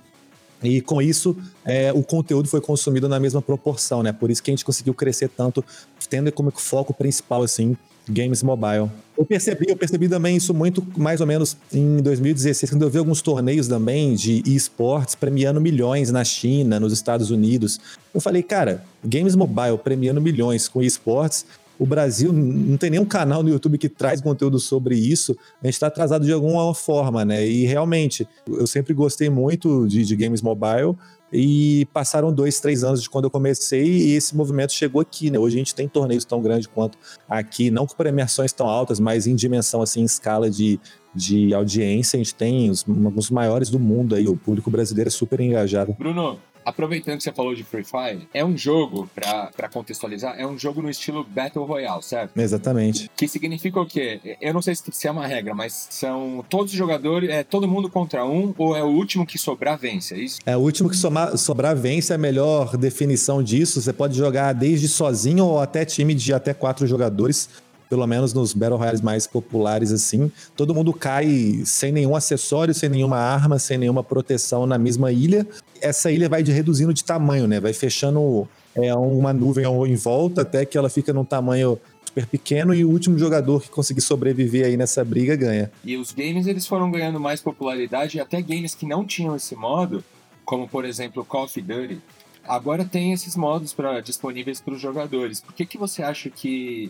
E 0.63 0.79
com 0.79 1.01
isso, 1.01 1.35
é, 1.65 1.91
o 1.91 2.03
conteúdo 2.03 2.47
foi 2.47 2.61
consumido 2.61 3.09
na 3.09 3.19
mesma 3.19 3.41
proporção, 3.41 4.03
né? 4.03 4.11
Por 4.11 4.29
isso 4.29 4.43
que 4.43 4.51
a 4.51 4.53
gente 4.53 4.63
conseguiu 4.63 4.93
crescer 4.93 5.29
tanto, 5.29 5.63
tendo 6.07 6.31
como 6.31 6.51
foco 6.51 6.93
principal, 6.93 7.41
assim, 7.41 7.75
games 8.07 8.43
mobile. 8.43 8.89
Eu 9.17 9.25
percebi, 9.25 9.65
eu 9.69 9.75
percebi 9.75 10.09
também 10.09 10.35
isso 10.35 10.53
muito 10.53 10.85
mais 10.97 11.21
ou 11.21 11.27
menos 11.27 11.57
em 11.71 11.97
2016, 11.97 12.71
quando 12.71 12.83
eu 12.83 12.89
vi 12.89 12.97
alguns 12.97 13.21
torneios 13.21 13.67
também 13.67 14.15
de 14.15 14.41
esportes 14.45 15.15
premiando 15.15 15.61
milhões 15.61 16.11
na 16.11 16.23
China, 16.23 16.79
nos 16.79 16.93
Estados 16.93 17.29
Unidos. 17.29 17.79
Eu 18.13 18.21
falei, 18.21 18.41
cara, 18.41 18.83
games 19.03 19.35
mobile 19.35 19.77
premiando 19.77 20.21
milhões 20.21 20.67
com 20.67 20.81
esportes, 20.81 21.45
o 21.81 21.85
Brasil 21.87 22.31
não 22.31 22.77
tem 22.77 22.91
nenhum 22.91 23.05
canal 23.05 23.41
no 23.41 23.49
YouTube 23.49 23.75
que 23.75 23.89
traz 23.89 24.21
conteúdo 24.21 24.59
sobre 24.59 24.95
isso. 24.95 25.35
A 25.63 25.65
gente 25.65 25.73
está 25.73 25.87
atrasado 25.87 26.23
de 26.23 26.31
alguma 26.31 26.75
forma, 26.75 27.25
né? 27.25 27.43
E 27.43 27.65
realmente, 27.65 28.27
eu 28.47 28.67
sempre 28.67 28.93
gostei 28.93 29.31
muito 29.31 29.87
de, 29.87 30.05
de 30.05 30.15
games 30.15 30.43
mobile. 30.43 30.95
E 31.33 31.87
passaram 31.91 32.31
dois, 32.31 32.59
três 32.59 32.83
anos 32.83 33.01
de 33.01 33.09
quando 33.09 33.23
eu 33.23 33.31
comecei 33.31 33.83
e 33.83 34.11
esse 34.11 34.35
movimento 34.35 34.73
chegou 34.73 35.01
aqui, 35.01 35.31
né? 35.31 35.39
Hoje 35.39 35.55
a 35.55 35.57
gente 35.57 35.73
tem 35.73 35.87
torneios 35.87 36.23
tão 36.23 36.39
grandes 36.39 36.67
quanto 36.67 36.99
aqui, 37.27 37.71
não 37.71 37.87
com 37.87 37.95
premiações 37.95 38.53
tão 38.53 38.67
altas, 38.67 38.99
mas 38.99 39.25
em 39.25 39.33
dimensão, 39.33 39.81
assim, 39.81 40.01
em 40.01 40.05
escala 40.05 40.51
de, 40.51 40.79
de 41.15 41.51
audiência, 41.51 42.15
a 42.15 42.19
gente 42.21 42.35
tem 42.35 42.69
os, 42.69 42.85
maiores 43.31 43.69
do 43.71 43.79
mundo 43.79 44.13
aí, 44.13 44.27
o 44.27 44.37
público 44.37 44.69
brasileiro 44.69 45.07
é 45.07 45.11
super 45.11 45.39
engajado. 45.39 45.95
Bruno, 45.97 46.37
Aproveitando 46.65 47.17
que 47.17 47.23
você 47.23 47.31
falou 47.31 47.55
de 47.55 47.63
Free 47.63 47.83
Fire, 47.83 48.27
é 48.33 48.43
um 48.43 48.57
jogo, 48.57 49.09
para 49.13 49.69
contextualizar, 49.69 50.35
é 50.37 50.45
um 50.45 50.57
jogo 50.57 50.81
no 50.81 50.89
estilo 50.89 51.23
Battle 51.23 51.65
Royale, 51.65 52.03
certo? 52.03 52.37
Exatamente. 52.37 53.09
Que 53.15 53.27
significa 53.27 53.79
o 53.79 53.85
quê? 53.85 54.37
Eu 54.39 54.53
não 54.53 54.61
sei 54.61 54.75
se 54.75 55.07
é 55.07 55.11
uma 55.11 55.27
regra, 55.27 55.53
mas 55.53 55.87
são 55.89 56.45
todos 56.49 56.71
os 56.71 56.77
jogadores, 56.77 57.29
é 57.29 57.43
todo 57.43 57.67
mundo 57.67 57.89
contra 57.89 58.25
um, 58.25 58.53
ou 58.57 58.75
é 58.75 58.83
o 58.83 58.87
último 58.87 59.25
que 59.25 59.37
sobrar 59.37 59.77
vence, 59.77 60.13
é 60.13 60.19
isso? 60.19 60.39
É 60.45 60.55
o 60.55 60.59
último 60.59 60.89
que 60.89 60.95
somar, 60.95 61.37
sobrar 61.37 61.75
vence, 61.75 62.11
é 62.11 62.15
a 62.15 62.19
melhor 62.19 62.77
definição 62.77 63.41
disso. 63.41 63.81
Você 63.81 63.93
pode 63.93 64.17
jogar 64.17 64.53
desde 64.53 64.87
sozinho 64.87 65.45
ou 65.45 65.59
até 65.59 65.85
time 65.85 66.13
de 66.13 66.33
até 66.33 66.53
quatro 66.53 66.85
jogadores 66.85 67.49
pelo 67.91 68.07
menos 68.07 68.33
nos 68.33 68.53
Battle 68.53 68.77
Royales 68.77 69.01
mais 69.01 69.27
populares 69.27 69.91
assim, 69.91 70.31
todo 70.55 70.73
mundo 70.73 70.93
cai 70.93 71.61
sem 71.65 71.91
nenhum 71.91 72.15
acessório, 72.15 72.73
sem 72.73 72.87
nenhuma 72.87 73.17
arma, 73.17 73.59
sem 73.59 73.77
nenhuma 73.77 74.01
proteção 74.01 74.65
na 74.65 74.77
mesma 74.77 75.11
ilha. 75.11 75.45
Essa 75.81 76.09
ilha 76.09 76.29
vai 76.29 76.41
de 76.41 76.53
reduzindo 76.53 76.93
de 76.93 77.03
tamanho, 77.03 77.49
né? 77.49 77.59
Vai 77.59 77.73
fechando 77.73 78.47
é, 78.73 78.95
uma 78.95 79.33
nuvem 79.33 79.65
em 79.65 79.95
volta 79.97 80.43
até 80.43 80.63
que 80.65 80.77
ela 80.77 80.89
fica 80.89 81.11
num 81.11 81.25
tamanho 81.25 81.77
super 82.05 82.25
pequeno 82.25 82.73
e 82.73 82.85
o 82.85 82.89
último 82.89 83.19
jogador 83.19 83.61
que 83.61 83.69
conseguir 83.69 83.99
sobreviver 83.99 84.67
aí 84.67 84.77
nessa 84.77 85.03
briga 85.03 85.35
ganha. 85.35 85.69
E 85.83 85.97
os 85.97 86.13
games 86.13 86.47
eles 86.47 86.65
foram 86.65 86.89
ganhando 86.89 87.19
mais 87.19 87.41
popularidade, 87.41 88.17
e 88.17 88.21
até 88.21 88.41
games 88.41 88.73
que 88.73 88.85
não 88.85 89.05
tinham 89.05 89.35
esse 89.35 89.53
modo, 89.53 90.01
como 90.45 90.65
por 90.65 90.85
exemplo 90.85 91.25
Call 91.25 91.43
of 91.43 91.61
Duty, 91.61 91.99
agora 92.47 92.85
tem 92.85 93.11
esses 93.11 93.35
modos 93.35 93.73
para 93.73 93.99
disponíveis 93.99 94.61
para 94.61 94.75
os 94.75 94.81
jogadores. 94.81 95.41
Por 95.41 95.53
que, 95.53 95.65
que 95.65 95.77
você 95.77 96.01
acha 96.01 96.29
que 96.29 96.89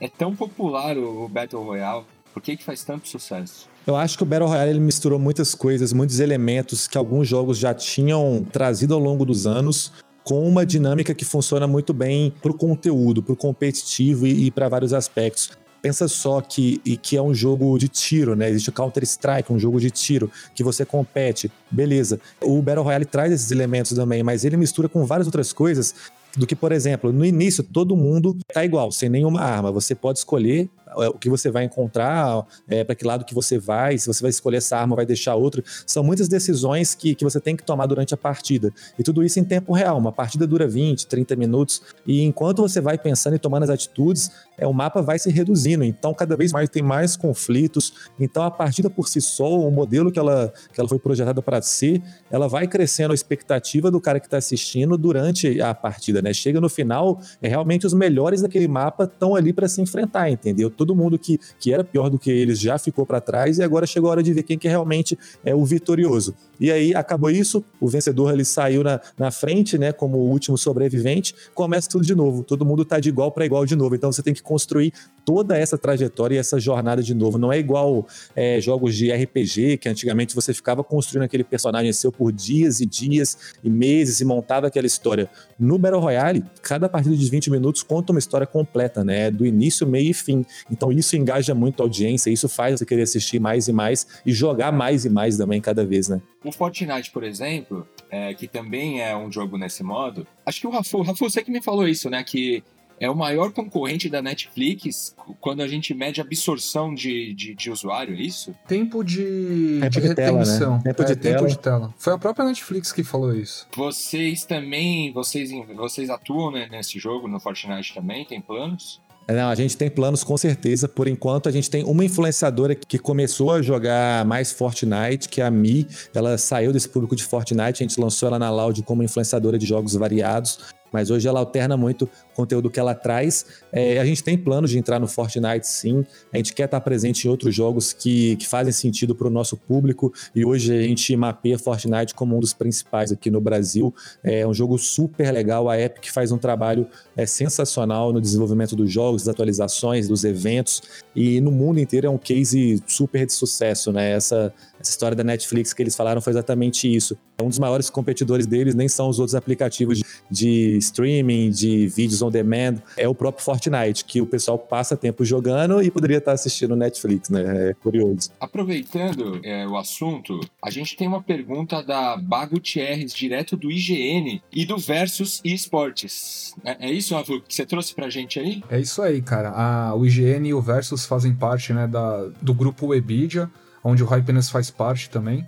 é 0.00 0.08
tão 0.08 0.34
popular 0.34 0.96
o 0.96 1.28
Battle 1.28 1.62
Royale? 1.62 2.04
Por 2.32 2.42
que, 2.42 2.56
que 2.56 2.64
faz 2.64 2.82
tanto 2.82 3.08
sucesso? 3.08 3.68
Eu 3.86 3.96
acho 3.96 4.16
que 4.16 4.22
o 4.22 4.26
Battle 4.26 4.48
Royale 4.48 4.70
ele 4.70 4.80
misturou 4.80 5.18
muitas 5.18 5.54
coisas, 5.54 5.92
muitos 5.92 6.20
elementos 6.20 6.88
que 6.88 6.96
alguns 6.96 7.28
jogos 7.28 7.58
já 7.58 7.74
tinham 7.74 8.44
trazido 8.50 8.94
ao 8.94 9.00
longo 9.00 9.24
dos 9.24 9.46
anos, 9.46 9.92
com 10.22 10.46
uma 10.48 10.64
dinâmica 10.64 11.14
que 11.14 11.24
funciona 11.24 11.66
muito 11.66 11.92
bem 11.92 12.32
para 12.40 12.50
o 12.50 12.54
conteúdo, 12.54 13.22
para 13.22 13.32
o 13.32 13.36
competitivo 13.36 14.26
e, 14.26 14.46
e 14.46 14.50
para 14.50 14.68
vários 14.68 14.92
aspectos. 14.92 15.50
Pensa 15.82 16.06
só 16.08 16.42
que, 16.42 16.80
e 16.84 16.96
que 16.96 17.16
é 17.16 17.22
um 17.22 17.34
jogo 17.34 17.76
de 17.78 17.88
tiro, 17.88 18.36
né? 18.36 18.50
Existe 18.50 18.68
o 18.68 18.72
Counter-Strike, 18.72 19.50
um 19.50 19.58
jogo 19.58 19.80
de 19.80 19.90
tiro, 19.90 20.30
que 20.54 20.62
você 20.62 20.84
compete. 20.84 21.50
Beleza. 21.70 22.20
O 22.40 22.60
Battle 22.60 22.84
Royale 22.84 23.06
traz 23.06 23.32
esses 23.32 23.50
elementos 23.50 23.92
também, 23.92 24.22
mas 24.22 24.44
ele 24.44 24.58
mistura 24.58 24.90
com 24.90 25.06
várias 25.06 25.26
outras 25.26 25.54
coisas 25.54 25.94
do 26.36 26.46
que, 26.46 26.54
por 26.54 26.72
exemplo, 26.72 27.12
no 27.12 27.24
início 27.24 27.62
todo 27.62 27.96
mundo 27.96 28.36
tá 28.52 28.64
igual, 28.64 28.92
sem 28.92 29.08
nenhuma 29.08 29.40
arma. 29.40 29.72
Você 29.72 29.94
pode 29.94 30.18
escolher 30.18 30.68
é, 30.98 31.08
o 31.08 31.14
que 31.14 31.28
você 31.28 31.50
vai 31.50 31.64
encontrar, 31.64 32.46
é, 32.68 32.82
para 32.82 32.94
que 32.94 33.04
lado 33.04 33.24
que 33.24 33.34
você 33.34 33.58
vai, 33.58 33.96
se 33.98 34.06
você 34.06 34.22
vai 34.22 34.30
escolher 34.30 34.58
essa 34.58 34.76
arma, 34.76 34.96
vai 34.96 35.06
deixar 35.06 35.34
outra. 35.34 35.62
São 35.86 36.02
muitas 36.02 36.28
decisões 36.28 36.94
que, 36.94 37.14
que 37.14 37.24
você 37.24 37.40
tem 37.40 37.56
que 37.56 37.62
tomar 37.62 37.86
durante 37.86 38.14
a 38.14 38.16
partida. 38.16 38.72
E 38.98 39.02
tudo 39.02 39.22
isso 39.22 39.38
em 39.38 39.44
tempo 39.44 39.72
real. 39.72 39.98
Uma 39.98 40.12
partida 40.12 40.46
dura 40.46 40.66
20, 40.66 41.06
30 41.06 41.36
minutos. 41.36 41.82
E 42.06 42.22
enquanto 42.22 42.62
você 42.62 42.80
vai 42.80 42.98
pensando 42.98 43.36
e 43.36 43.38
tomando 43.38 43.64
as 43.64 43.70
atitudes, 43.70 44.30
é, 44.60 44.66
o 44.66 44.72
mapa 44.72 45.00
vai 45.00 45.18
se 45.18 45.30
reduzindo. 45.30 45.82
Então, 45.82 46.12
cada 46.12 46.36
vez 46.36 46.52
mais 46.52 46.68
tem 46.68 46.82
mais 46.82 47.16
conflitos. 47.16 47.92
Então, 48.20 48.42
a 48.42 48.50
partida 48.50 48.90
por 48.90 49.08
si 49.08 49.20
só, 49.20 49.58
o 49.58 49.70
modelo 49.70 50.12
que 50.12 50.18
ela, 50.18 50.52
que 50.72 50.78
ela 50.78 50.88
foi 50.88 50.98
projetada 50.98 51.40
para 51.40 51.62
ser, 51.62 52.02
ela 52.30 52.46
vai 52.46 52.68
crescendo 52.68 53.12
a 53.12 53.14
expectativa 53.14 53.90
do 53.90 54.00
cara 54.00 54.20
que 54.20 54.26
está 54.26 54.36
assistindo 54.36 54.98
durante 54.98 55.60
a 55.60 55.74
partida. 55.74 56.20
Né? 56.20 56.34
Chega 56.34 56.60
no 56.60 56.68
final, 56.68 57.20
é 57.40 57.48
realmente 57.48 57.86
os 57.86 57.94
melhores 57.94 58.42
daquele 58.42 58.68
mapa 58.68 59.04
estão 59.04 59.34
ali 59.34 59.52
para 59.52 59.66
se 59.66 59.80
enfrentar, 59.80 60.30
entendeu? 60.30 60.70
todo 60.70 60.94
mundo 60.94 61.18
que, 61.18 61.38
que 61.58 61.72
era 61.72 61.82
pior 61.82 62.10
do 62.10 62.18
que 62.18 62.30
eles 62.30 62.60
já 62.60 62.78
ficou 62.78 63.06
para 63.06 63.20
trás 63.20 63.58
e 63.58 63.62
agora 63.62 63.86
chegou 63.86 64.08
a 64.08 64.12
hora 64.12 64.22
de 64.22 64.32
ver 64.32 64.42
quem 64.42 64.58
que 64.58 64.68
realmente 64.68 65.18
é 65.44 65.54
o 65.54 65.64
vitorioso. 65.64 66.34
E 66.60 66.70
aí 66.70 66.94
acabou 66.94 67.30
isso, 67.30 67.64
o 67.80 67.88
vencedor 67.88 68.32
ele 68.32 68.44
saiu 68.44 68.84
na, 68.84 69.00
na 69.18 69.30
frente, 69.30 69.78
né, 69.78 69.92
como 69.92 70.18
o 70.18 70.28
último 70.28 70.58
sobrevivente, 70.58 71.34
começa 71.54 71.88
tudo 71.88 72.04
de 72.04 72.14
novo, 72.14 72.44
todo 72.44 72.66
mundo 72.66 72.84
tá 72.84 73.00
de 73.00 73.08
igual 73.08 73.32
para 73.32 73.46
igual 73.46 73.64
de 73.64 73.74
novo. 73.74 73.94
Então 73.94 74.12
você 74.12 74.22
tem 74.22 74.34
que 74.34 74.42
construir 74.42 74.92
toda 75.30 75.56
essa 75.56 75.78
trajetória 75.78 76.34
e 76.34 76.38
essa 76.38 76.58
jornada 76.58 77.00
de 77.00 77.14
novo. 77.14 77.38
Não 77.38 77.52
é 77.52 77.58
igual 77.58 78.04
é, 78.34 78.60
jogos 78.60 78.96
de 78.96 79.12
RPG, 79.12 79.78
que 79.78 79.88
antigamente 79.88 80.34
você 80.34 80.52
ficava 80.52 80.82
construindo 80.82 81.22
aquele 81.22 81.44
personagem 81.44 81.92
seu 81.92 82.10
por 82.10 82.32
dias 82.32 82.80
e 82.80 82.86
dias 82.86 83.54
e 83.62 83.70
meses 83.70 84.20
e 84.20 84.24
montava 84.24 84.66
aquela 84.66 84.88
história. 84.88 85.30
No 85.56 85.78
Battle 85.78 86.00
Royale, 86.00 86.44
cada 86.60 86.88
partida 86.88 87.16
de 87.16 87.30
20 87.30 87.48
minutos 87.48 87.84
conta 87.84 88.10
uma 88.10 88.18
história 88.18 88.44
completa, 88.44 89.04
né? 89.04 89.30
Do 89.30 89.46
início, 89.46 89.86
meio 89.86 90.10
e 90.10 90.14
fim. 90.14 90.44
Então 90.68 90.90
isso 90.90 91.16
engaja 91.16 91.54
muito 91.54 91.80
a 91.80 91.84
audiência, 91.84 92.28
isso 92.28 92.48
faz 92.48 92.80
você 92.80 92.84
querer 92.84 93.02
assistir 93.02 93.38
mais 93.38 93.68
e 93.68 93.72
mais 93.72 94.08
e 94.26 94.32
jogar 94.32 94.72
mais 94.72 95.04
e 95.04 95.08
mais 95.08 95.36
também 95.36 95.60
cada 95.60 95.86
vez, 95.86 96.08
né? 96.08 96.20
O 96.44 96.50
Fortnite, 96.50 97.12
por 97.12 97.22
exemplo, 97.22 97.86
é, 98.10 98.34
que 98.34 98.48
também 98.48 99.00
é 99.00 99.16
um 99.16 99.30
jogo 99.30 99.56
nesse 99.56 99.84
modo, 99.84 100.26
acho 100.44 100.60
que 100.60 100.66
o 100.66 100.70
Rafu, 100.70 101.02
Rafu, 101.02 101.30
você 101.30 101.40
que 101.40 101.52
me 101.52 101.62
falou 101.62 101.86
isso, 101.86 102.10
né? 102.10 102.24
Que 102.24 102.64
é 103.00 103.08
o 103.08 103.16
maior 103.16 103.50
concorrente 103.50 104.10
da 104.10 104.20
Netflix 104.20 105.16
quando 105.40 105.62
a 105.62 105.66
gente 105.66 105.94
mede 105.94 106.20
absorção 106.20 106.94
de, 106.94 107.32
de, 107.32 107.54
de 107.54 107.70
usuário, 107.70 108.14
é 108.14 108.20
isso? 108.20 108.54
Tempo 108.68 109.02
de, 109.02 109.78
tempo 109.80 110.00
de, 110.00 110.08
de 110.08 110.14
tela, 110.14 110.44
né? 110.44 110.80
Tempo, 110.84 111.02
é, 111.02 111.04
de, 111.06 111.16
tempo 111.16 111.36
tela. 111.36 111.48
de 111.48 111.58
tela. 111.58 111.94
Foi 111.96 112.12
a 112.12 112.18
própria 112.18 112.44
Netflix 112.44 112.92
que 112.92 113.02
falou 113.02 113.34
isso. 113.34 113.66
Vocês 113.74 114.44
também, 114.44 115.10
vocês, 115.12 115.50
vocês 115.74 116.10
atuam 116.10 116.50
né, 116.50 116.68
nesse 116.70 116.98
jogo, 116.98 117.26
no 117.26 117.40
Fortnite 117.40 117.94
também? 117.94 118.26
Tem 118.26 118.38
planos? 118.38 119.00
É, 119.26 119.34
não, 119.34 119.48
a 119.48 119.54
gente 119.54 119.76
tem 119.76 119.88
planos 119.88 120.22
com 120.22 120.36
certeza. 120.36 120.88
Por 120.88 121.08
enquanto, 121.08 121.48
a 121.48 121.52
gente 121.52 121.70
tem 121.70 121.84
uma 121.84 122.04
influenciadora 122.04 122.74
que 122.74 122.98
começou 122.98 123.52
a 123.52 123.62
jogar 123.62 124.26
mais 124.26 124.52
Fortnite, 124.52 125.28
que 125.28 125.40
é 125.40 125.44
a 125.44 125.50
Mi. 125.50 125.86
Ela 126.12 126.36
saiu 126.36 126.72
desse 126.72 126.88
público 126.88 127.16
de 127.16 127.22
Fortnite, 127.22 127.82
a 127.82 127.86
gente 127.86 127.98
lançou 127.98 128.26
ela 128.26 128.38
na 128.38 128.50
Loud 128.50 128.82
como 128.82 129.02
influenciadora 129.02 129.56
de 129.58 129.64
jogos 129.64 129.94
variados 129.94 130.58
mas 130.92 131.10
hoje 131.10 131.28
ela 131.28 131.40
alterna 131.40 131.76
muito 131.76 132.04
o 132.04 132.34
conteúdo 132.34 132.70
que 132.70 132.80
ela 132.80 132.94
traz. 132.94 133.46
É, 133.72 133.98
a 133.98 134.04
gente 134.04 134.22
tem 134.22 134.36
planos 134.36 134.70
de 134.70 134.78
entrar 134.78 134.98
no 134.98 135.06
Fortnite, 135.06 135.66
sim. 135.66 136.04
A 136.32 136.36
gente 136.36 136.52
quer 136.54 136.64
estar 136.64 136.80
presente 136.80 137.26
em 137.26 137.30
outros 137.30 137.54
jogos 137.54 137.92
que, 137.92 138.36
que 138.36 138.46
fazem 138.46 138.72
sentido 138.72 139.14
para 139.14 139.28
o 139.28 139.30
nosso 139.30 139.56
público. 139.56 140.12
E 140.34 140.44
hoje 140.44 140.76
a 140.76 140.82
gente 140.82 141.16
mapeia 141.16 141.58
Fortnite 141.58 142.14
como 142.14 142.36
um 142.36 142.40
dos 142.40 142.52
principais 142.52 143.12
aqui 143.12 143.30
no 143.30 143.40
Brasil. 143.40 143.94
É 144.22 144.46
um 144.46 144.54
jogo 144.54 144.78
super 144.78 145.30
legal. 145.32 145.68
A 145.68 145.80
Epic 145.80 146.06
faz 146.12 146.32
um 146.32 146.38
trabalho 146.38 146.86
é, 147.16 147.26
sensacional 147.26 148.12
no 148.12 148.20
desenvolvimento 148.20 148.74
dos 148.74 148.90
jogos, 148.90 149.22
das 149.22 149.34
atualizações, 149.34 150.08
dos 150.08 150.24
eventos. 150.24 150.82
E 151.14 151.40
no 151.40 151.50
mundo 151.50 151.80
inteiro 151.80 152.06
é 152.06 152.10
um 152.10 152.18
case 152.18 152.82
super 152.86 153.26
de 153.26 153.32
sucesso, 153.32 153.92
né? 153.92 154.12
Essa, 154.12 154.52
essa 154.80 154.90
história 154.90 155.16
da 155.16 155.24
Netflix 155.24 155.72
que 155.72 155.82
eles 155.82 155.94
falaram 155.94 156.20
foi 156.20 156.32
exatamente 156.32 156.92
isso. 156.92 157.16
Um 157.40 157.48
dos 157.48 157.58
maiores 157.58 157.88
competidores 157.88 158.46
deles 158.46 158.74
nem 158.74 158.88
são 158.88 159.08
os 159.08 159.18
outros 159.18 159.34
aplicativos 159.34 159.98
de, 159.98 160.04
de 160.30 160.76
streaming, 160.78 161.50
de 161.50 161.88
vídeos 161.88 162.20
on 162.22 162.30
demand, 162.30 162.76
é 162.96 163.08
o 163.08 163.14
próprio 163.14 163.44
Fortnite, 163.44 163.59
que 164.04 164.20
o 164.20 164.26
pessoal 164.26 164.58
passa 164.58 164.96
tempo 164.96 165.24
jogando 165.24 165.82
e 165.82 165.90
poderia 165.90 166.18
estar 166.18 166.32
assistindo 166.32 166.76
Netflix, 166.76 167.28
né? 167.28 167.70
É 167.70 167.74
curioso. 167.74 168.30
Aproveitando 168.40 169.40
é, 169.42 169.66
o 169.66 169.76
assunto, 169.76 170.40
a 170.62 170.70
gente 170.70 170.96
tem 170.96 171.08
uma 171.08 171.22
pergunta 171.22 171.82
da 171.82 172.16
Bago 172.16 172.60
Thierres, 172.60 173.12
direto 173.12 173.56
do 173.56 173.70
IGN 173.70 174.42
e 174.52 174.64
do 174.64 174.78
Versus 174.78 175.40
Esportes. 175.44 176.54
É, 176.64 176.88
é 176.88 176.92
isso, 176.92 177.14
Rafa, 177.14 177.40
que 177.40 177.54
você 177.54 177.66
trouxe 177.66 177.94
pra 177.94 178.08
gente 178.08 178.38
aí? 178.38 178.62
É 178.70 178.78
isso 178.78 179.02
aí, 179.02 179.20
cara. 179.20 179.50
A, 179.50 179.94
o 179.94 180.06
IGN 180.06 180.48
e 180.48 180.54
o 180.54 180.60
Versus 180.60 181.04
fazem 181.04 181.34
parte 181.34 181.72
né, 181.72 181.86
da, 181.86 182.28
do 182.40 182.54
grupo 182.54 182.88
Webidia, 182.88 183.50
onde 183.82 184.02
o 184.02 184.06
Hypeness 184.06 184.48
faz 184.48 184.70
parte 184.70 185.10
também. 185.10 185.46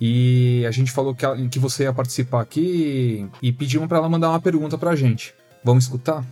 E 0.00 0.64
a 0.66 0.70
gente 0.72 0.90
falou 0.90 1.14
que, 1.14 1.24
que 1.48 1.58
você 1.60 1.84
ia 1.84 1.92
participar 1.92 2.40
aqui 2.40 3.28
e 3.40 3.52
pedimos 3.52 3.86
para 3.86 3.98
ela 3.98 4.08
mandar 4.08 4.30
uma 4.30 4.40
pergunta 4.40 4.76
para 4.76 4.90
a 4.90 4.96
gente. 4.96 5.32
Vamos 5.62 5.84
escutar? 5.84 6.26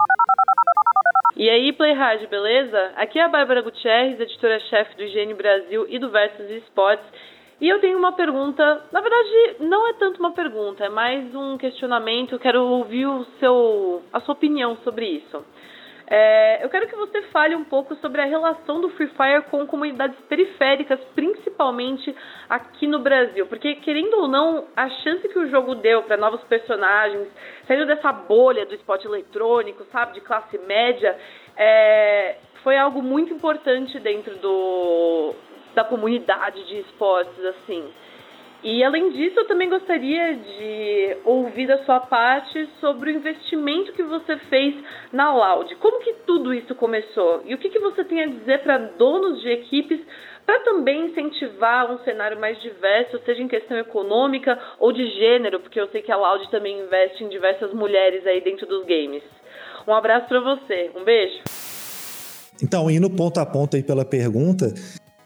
E 1.41 1.49
aí, 1.49 1.73
Playhard, 1.73 2.27
beleza? 2.27 2.93
Aqui 2.97 3.19
é 3.19 3.23
a 3.23 3.29
Bárbara 3.29 3.63
Gutierrez, 3.63 4.21
editora-chefe 4.21 4.95
do 4.95 5.05
Higiene 5.05 5.33
Brasil 5.33 5.87
e 5.89 5.99
do 5.99 6.11
Versus 6.11 6.51
Esportes. 6.51 7.07
E 7.59 7.67
eu 7.67 7.81
tenho 7.81 7.97
uma 7.97 8.13
pergunta, 8.13 8.63
na 8.93 9.01
verdade, 9.01 9.57
não 9.61 9.89
é 9.89 9.95
tanto 9.95 10.21
uma 10.21 10.33
pergunta, 10.33 10.85
é 10.85 10.91
mais 10.91 11.35
um 11.35 11.57
questionamento. 11.57 12.33
Eu 12.35 12.39
quero 12.39 12.63
ouvir 12.63 13.07
o 13.07 13.25
seu, 13.39 14.03
a 14.13 14.21
sua 14.21 14.35
opinião 14.35 14.77
sobre 14.85 15.07
isso. 15.07 15.43
É, 16.13 16.65
eu 16.65 16.69
quero 16.69 16.89
que 16.89 16.97
você 16.97 17.23
fale 17.29 17.55
um 17.55 17.63
pouco 17.63 17.95
sobre 17.97 18.21
a 18.21 18.25
relação 18.25 18.81
do 18.81 18.91
Free 18.91 19.07
Fire 19.07 19.43
com 19.49 19.65
comunidades 19.65 20.19
periféricas, 20.29 20.99
principalmente 21.15 22.13
aqui 22.49 22.89
no 22.89 22.99
Brasil. 22.99 23.47
Porque, 23.47 23.77
querendo 23.77 24.15
ou 24.15 24.27
não, 24.27 24.67
a 24.75 24.89
chance 24.89 25.29
que 25.29 25.39
o 25.39 25.49
jogo 25.49 25.77
deu 25.77 26.03
para 26.03 26.17
novos 26.17 26.43
personagens, 26.45 27.29
saindo 27.65 27.87
dessa 27.87 28.11
bolha 28.11 28.67
do 28.67 28.75
esporte 28.75 29.07
eletrônico, 29.07 29.85
sabe, 29.93 30.15
de 30.15 30.21
classe 30.21 30.59
média, 30.59 31.17
é, 31.57 32.39
foi 32.65 32.77
algo 32.77 33.01
muito 33.01 33.33
importante 33.33 33.97
dentro 34.01 34.35
do, 34.39 35.33
da 35.77 35.85
comunidade 35.85 36.67
de 36.67 36.81
esportes, 36.81 37.45
assim. 37.45 37.89
E 38.63 38.85
além 38.85 39.13
disso, 39.13 39.41
eu 39.41 39.47
também 39.47 39.71
gostaria 39.71 40.35
de 40.35 41.17
ouvir 41.25 41.67
da 41.67 41.83
sua 41.85 42.01
parte 42.01 42.69
sobre 42.79 43.11
o 43.11 43.17
investimento 43.17 43.93
que 43.93 44.03
você 44.03 44.37
fez 44.51 44.75
na 45.13 45.33
Loud. 45.33 45.75
Como 45.77 46.01
que 46.01 46.13
tudo 46.27 46.53
isso 46.53 46.75
começou? 46.75 47.43
E 47.47 47.55
o 47.55 47.59
que, 47.59 47.71
que 47.71 47.79
você 47.79 48.05
tem 48.05 48.23
a 48.23 48.27
dizer 48.27 48.63
para 48.63 48.77
donos 48.77 49.41
de 49.41 49.49
equipes 49.49 50.01
para 50.45 50.61
também 50.61 51.07
incentivar 51.07 51.91
um 51.91 51.99
cenário 52.01 52.39
mais 52.39 52.61
diverso, 52.61 53.21
seja 53.25 53.43
em 53.43 53.49
questão 53.49 53.79
econômica 53.79 54.59
ou 54.79 54.93
de 54.93 55.07
gênero, 55.13 55.61
porque 55.61 55.81
eu 55.81 55.89
sei 55.89 56.03
que 56.03 56.13
a 56.13 56.17
Loud 56.17 56.51
também 56.51 56.81
investe 56.81 57.25
em 57.25 57.29
diversas 57.29 57.73
mulheres 57.73 58.27
aí 58.27 58.43
dentro 58.43 58.67
dos 58.67 58.85
games. 58.85 59.23
Um 59.87 59.95
abraço 59.95 60.29
para 60.29 60.41
você, 60.41 60.91
um 60.95 61.05
beijo. 61.05 61.41
Então, 62.63 62.91
indo 62.91 63.09
ponto 63.09 63.39
a 63.39 63.47
ponto 63.47 63.75
aí 63.75 63.83
pela 63.83 64.05
pergunta, 64.05 64.67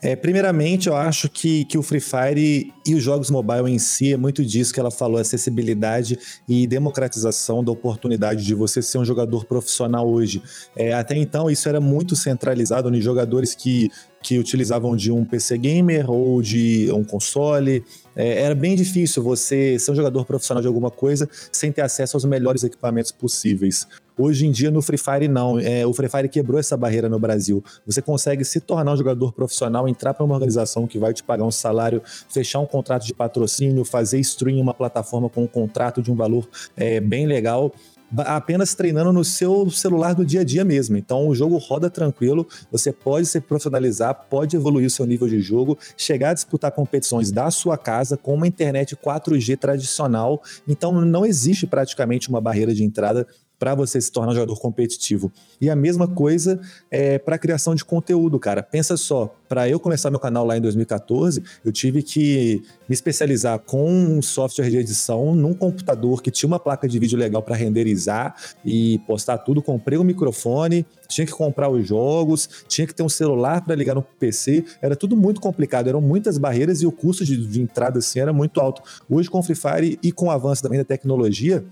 é, 0.04 0.14
primeiramente, 0.14 0.86
eu 0.86 0.94
acho 0.94 1.30
que, 1.30 1.64
que 1.64 1.78
o 1.78 1.82
Free 1.82 1.98
Fire 1.98 2.70
e 2.86 2.94
os 2.94 3.02
jogos 3.02 3.30
mobile 3.30 3.70
em 3.70 3.78
si 3.78 4.12
é 4.12 4.18
muito 4.18 4.44
disso 4.44 4.74
que 4.74 4.78
ela 4.78 4.90
falou: 4.90 5.18
acessibilidade 5.18 6.18
e 6.46 6.66
democratização 6.66 7.64
da 7.64 7.72
oportunidade 7.72 8.44
de 8.44 8.54
você 8.54 8.82
ser 8.82 8.98
um 8.98 9.04
jogador 9.04 9.46
profissional 9.46 10.06
hoje. 10.06 10.42
É, 10.76 10.92
até 10.92 11.16
então, 11.16 11.50
isso 11.50 11.70
era 11.70 11.80
muito 11.80 12.14
centralizado 12.14 12.94
em 12.94 13.00
jogadores 13.00 13.54
que 13.54 13.90
que 14.24 14.38
utilizavam 14.38 14.96
de 14.96 15.12
um 15.12 15.22
PC 15.22 15.58
gamer 15.58 16.10
ou 16.10 16.40
de 16.40 16.90
um 16.92 17.04
console. 17.04 17.84
É, 18.16 18.42
era 18.42 18.54
bem 18.54 18.74
difícil 18.74 19.22
você 19.22 19.78
ser 19.78 19.92
um 19.92 19.94
jogador 19.94 20.24
profissional 20.24 20.62
de 20.62 20.66
alguma 20.66 20.90
coisa 20.90 21.28
sem 21.52 21.70
ter 21.70 21.82
acesso 21.82 22.16
aos 22.16 22.24
melhores 22.24 22.64
equipamentos 22.64 23.12
possíveis. 23.12 23.86
Hoje 24.16 24.46
em 24.46 24.50
dia, 24.50 24.70
no 24.70 24.80
Free 24.80 24.98
Fire, 24.98 25.28
não. 25.28 25.58
É, 25.58 25.86
o 25.86 25.92
Free 25.92 26.08
Fire 26.08 26.28
quebrou 26.28 26.58
essa 26.58 26.76
barreira 26.76 27.08
no 27.08 27.18
Brasil. 27.18 27.62
Você 27.86 28.00
consegue 28.00 28.44
se 28.44 28.60
tornar 28.60 28.92
um 28.92 28.96
jogador 28.96 29.32
profissional, 29.32 29.88
entrar 29.88 30.14
para 30.14 30.24
uma 30.24 30.34
organização 30.34 30.86
que 30.86 30.98
vai 30.98 31.12
te 31.12 31.22
pagar 31.22 31.44
um 31.44 31.50
salário, 31.50 32.02
fechar 32.28 32.60
um 32.60 32.66
contrato 32.66 33.04
de 33.04 33.12
patrocínio, 33.12 33.84
fazer 33.84 34.20
stream 34.20 34.58
em 34.58 34.60
uma 34.60 34.74
plataforma 34.74 35.28
com 35.28 35.42
um 35.42 35.48
contrato 35.48 36.00
de 36.00 36.12
um 36.12 36.14
valor 36.14 36.48
é, 36.76 37.00
bem 37.00 37.26
legal 37.26 37.72
apenas 38.18 38.74
treinando 38.74 39.12
no 39.12 39.24
seu 39.24 39.68
celular 39.70 40.14
do 40.14 40.24
dia 40.24 40.42
a 40.42 40.44
dia 40.44 40.64
mesmo. 40.64 40.96
Então 40.96 41.26
o 41.26 41.34
jogo 41.34 41.56
roda 41.56 41.90
tranquilo, 41.90 42.46
você 42.70 42.92
pode 42.92 43.26
se 43.26 43.40
profissionalizar, 43.40 44.26
pode 44.28 44.56
evoluir 44.56 44.86
o 44.86 44.90
seu 44.90 45.06
nível 45.06 45.28
de 45.28 45.40
jogo, 45.40 45.76
chegar 45.96 46.30
a 46.30 46.34
disputar 46.34 46.70
competições 46.70 47.30
da 47.30 47.50
sua 47.50 47.76
casa 47.76 48.16
com 48.16 48.34
uma 48.34 48.46
internet 48.46 48.96
4G 48.96 49.56
tradicional. 49.56 50.42
Então 50.68 50.92
não 50.92 51.26
existe 51.26 51.66
praticamente 51.66 52.28
uma 52.28 52.40
barreira 52.40 52.74
de 52.74 52.84
entrada 52.84 53.26
para 53.64 53.74
você 53.74 53.98
se 53.98 54.12
tornar 54.12 54.32
um 54.32 54.34
jogador 54.34 54.60
competitivo. 54.60 55.32
E 55.58 55.70
a 55.70 55.74
mesma 55.74 56.06
coisa 56.06 56.60
é 56.90 57.18
para 57.18 57.36
a 57.36 57.38
criação 57.38 57.74
de 57.74 57.82
conteúdo, 57.82 58.38
cara. 58.38 58.62
Pensa 58.62 58.94
só, 58.94 59.34
para 59.48 59.66
eu 59.66 59.80
começar 59.80 60.10
meu 60.10 60.20
canal 60.20 60.44
lá 60.44 60.54
em 60.54 60.60
2014, 60.60 61.42
eu 61.64 61.72
tive 61.72 62.02
que 62.02 62.62
me 62.86 62.92
especializar 62.92 63.58
com 63.60 63.90
um 63.90 64.20
software 64.20 64.68
de 64.68 64.76
edição 64.76 65.34
num 65.34 65.54
computador 65.54 66.20
que 66.20 66.30
tinha 66.30 66.46
uma 66.46 66.58
placa 66.58 66.86
de 66.86 66.98
vídeo 66.98 67.18
legal 67.18 67.42
para 67.42 67.56
renderizar 67.56 68.36
e 68.62 68.98
postar 69.06 69.38
tudo. 69.38 69.62
Comprei 69.62 69.98
um 69.98 70.04
microfone, 70.04 70.84
tinha 71.08 71.26
que 71.26 71.32
comprar 71.32 71.70
os 71.70 71.88
jogos, 71.88 72.46
tinha 72.68 72.86
que 72.86 72.94
ter 72.94 73.02
um 73.02 73.08
celular 73.08 73.64
para 73.64 73.74
ligar 73.74 73.94
no 73.94 74.02
PC. 74.02 74.62
Era 74.82 74.94
tudo 74.94 75.16
muito 75.16 75.40
complicado, 75.40 75.88
eram 75.88 76.02
muitas 76.02 76.36
barreiras 76.36 76.82
e 76.82 76.86
o 76.86 76.92
custo 76.92 77.24
de, 77.24 77.34
de 77.34 77.62
entrada 77.62 78.00
assim 78.00 78.20
era 78.20 78.30
muito 78.30 78.60
alto. 78.60 78.82
Hoje 79.08 79.30
com 79.30 79.38
o 79.38 79.42
Free 79.42 79.56
Fire 79.56 79.98
e 80.02 80.12
com 80.12 80.26
o 80.26 80.30
avanço 80.30 80.62
também 80.62 80.78
da 80.78 80.84
tecnologia, 80.84 81.64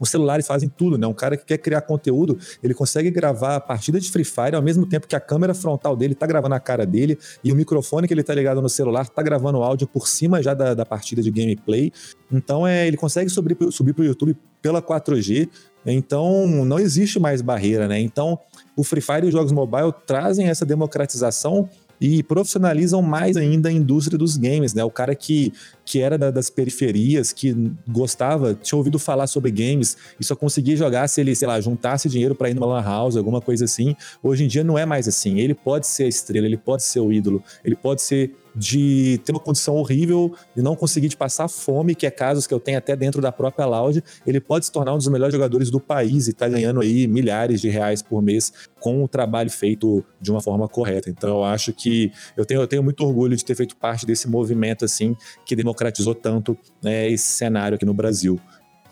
os 0.00 0.08
celulares 0.10 0.46
fazem 0.46 0.68
tudo, 0.68 0.98
né? 0.98 1.06
Um 1.06 1.14
cara 1.14 1.36
que 1.36 1.44
quer 1.44 1.58
criar 1.58 1.80
conteúdo, 1.82 2.38
ele 2.62 2.74
consegue 2.74 3.10
gravar 3.10 3.56
a 3.56 3.60
partida 3.60 4.00
de 4.00 4.10
Free 4.10 4.24
Fire 4.24 4.54
ao 4.54 4.62
mesmo 4.62 4.86
tempo 4.86 5.06
que 5.06 5.16
a 5.16 5.20
câmera 5.20 5.54
frontal 5.54 5.96
dele 5.96 6.14
tá 6.14 6.26
gravando 6.26 6.54
a 6.54 6.60
cara 6.60 6.84
dele 6.86 7.18
e 7.42 7.52
o 7.52 7.56
microfone 7.56 8.06
que 8.06 8.14
ele 8.14 8.22
tá 8.22 8.34
ligado 8.34 8.60
no 8.60 8.68
celular 8.68 9.08
tá 9.08 9.22
gravando 9.22 9.58
o 9.58 9.62
áudio 9.62 9.86
por 9.86 10.08
cima 10.08 10.42
já 10.42 10.54
da, 10.54 10.74
da 10.74 10.84
partida 10.84 11.22
de 11.22 11.30
gameplay. 11.30 11.92
Então 12.30 12.66
é, 12.66 12.86
ele 12.86 12.96
consegue 12.96 13.30
subir, 13.30 13.56
subir 13.70 13.92
pro 13.92 14.04
YouTube 14.04 14.36
pela 14.60 14.80
4G. 14.80 15.48
Então 15.86 16.46
não 16.46 16.78
existe 16.78 17.20
mais 17.20 17.42
barreira, 17.42 17.86
né? 17.86 18.00
Então 18.00 18.38
o 18.76 18.82
Free 18.82 19.02
Fire 19.02 19.24
e 19.24 19.26
os 19.26 19.32
jogos 19.32 19.52
mobile 19.52 19.92
trazem 20.06 20.48
essa 20.48 20.64
democratização 20.64 21.68
e 22.06 22.22
profissionalizam 22.22 23.00
mais 23.00 23.34
ainda 23.34 23.70
a 23.70 23.72
indústria 23.72 24.18
dos 24.18 24.36
games, 24.36 24.74
né? 24.74 24.84
O 24.84 24.90
cara 24.90 25.14
que, 25.14 25.50
que 25.86 26.00
era 26.02 26.18
da, 26.18 26.30
das 26.30 26.50
periferias, 26.50 27.32
que 27.32 27.56
gostava, 27.88 28.52
tinha 28.52 28.76
ouvido 28.76 28.98
falar 28.98 29.26
sobre 29.26 29.50
games 29.50 29.96
e 30.20 30.24
só 30.24 30.36
conseguia 30.36 30.76
jogar 30.76 31.08
se 31.08 31.22
ele, 31.22 31.34
sei 31.34 31.48
lá, 31.48 31.58
juntasse 31.62 32.06
dinheiro 32.06 32.34
para 32.34 32.50
ir 32.50 32.54
numa 32.54 32.66
lan 32.66 32.82
house, 32.82 33.16
alguma 33.16 33.40
coisa 33.40 33.64
assim. 33.64 33.96
Hoje 34.22 34.44
em 34.44 34.48
dia 34.48 34.62
não 34.62 34.76
é 34.76 34.84
mais 34.84 35.08
assim. 35.08 35.40
Ele 35.40 35.54
pode 35.54 35.86
ser 35.86 36.04
a 36.04 36.08
estrela, 36.08 36.44
ele 36.44 36.58
pode 36.58 36.82
ser 36.82 37.00
o 37.00 37.10
ídolo, 37.10 37.42
ele 37.64 37.74
pode 37.74 38.02
ser 38.02 38.36
de 38.54 39.20
ter 39.24 39.32
uma 39.32 39.40
condição 39.40 39.74
horrível 39.74 40.34
de 40.54 40.62
não 40.62 40.76
conseguir 40.76 41.08
de 41.08 41.16
passar 41.16 41.48
fome, 41.48 41.94
que 41.94 42.06
é 42.06 42.10
casos 42.10 42.46
que 42.46 42.54
eu 42.54 42.60
tenho 42.60 42.78
até 42.78 42.94
dentro 42.94 43.20
da 43.20 43.32
própria 43.32 43.66
Loud, 43.66 44.02
ele 44.26 44.40
pode 44.40 44.66
se 44.66 44.72
tornar 44.72 44.94
um 44.94 44.98
dos 44.98 45.08
melhores 45.08 45.32
jogadores 45.32 45.70
do 45.70 45.80
país 45.80 46.28
e 46.28 46.32
tá 46.32 46.48
ganhando 46.48 46.80
aí 46.80 47.06
milhares 47.06 47.60
de 47.60 47.68
reais 47.68 48.02
por 48.02 48.22
mês 48.22 48.52
com 48.80 49.02
o 49.02 49.08
trabalho 49.08 49.50
feito 49.50 50.04
de 50.20 50.30
uma 50.30 50.40
forma 50.40 50.68
correta. 50.68 51.10
Então 51.10 51.30
eu 51.30 51.44
acho 51.44 51.72
que 51.72 52.12
eu 52.36 52.44
tenho, 52.44 52.60
eu 52.60 52.66
tenho 52.66 52.82
muito 52.82 53.04
orgulho 53.04 53.36
de 53.36 53.44
ter 53.44 53.54
feito 53.54 53.76
parte 53.76 54.06
desse 54.06 54.28
movimento 54.28 54.84
assim 54.84 55.16
que 55.44 55.56
democratizou 55.56 56.14
tanto 56.14 56.56
né, 56.82 57.10
esse 57.10 57.26
cenário 57.26 57.76
aqui 57.76 57.84
no 57.84 57.94
Brasil. 57.94 58.38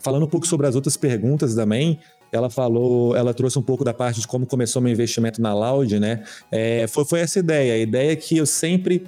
Falando 0.00 0.24
um 0.24 0.28
pouco 0.28 0.46
sobre 0.46 0.66
as 0.66 0.74
outras 0.74 0.96
perguntas 0.96 1.54
também, 1.54 2.00
ela 2.32 2.48
falou, 2.48 3.14
ela 3.14 3.34
trouxe 3.34 3.58
um 3.58 3.62
pouco 3.62 3.84
da 3.84 3.92
parte 3.92 4.20
de 4.20 4.26
como 4.26 4.46
começou 4.46 4.80
meu 4.80 4.90
investimento 4.90 5.40
na 5.40 5.54
Loud, 5.54 6.00
né? 6.00 6.24
É, 6.50 6.86
foi, 6.88 7.04
foi 7.04 7.20
essa 7.20 7.38
ideia. 7.38 7.74
A 7.74 7.78
ideia 7.78 8.12
é 8.12 8.16
que 8.16 8.38
eu 8.38 8.46
sempre 8.46 9.06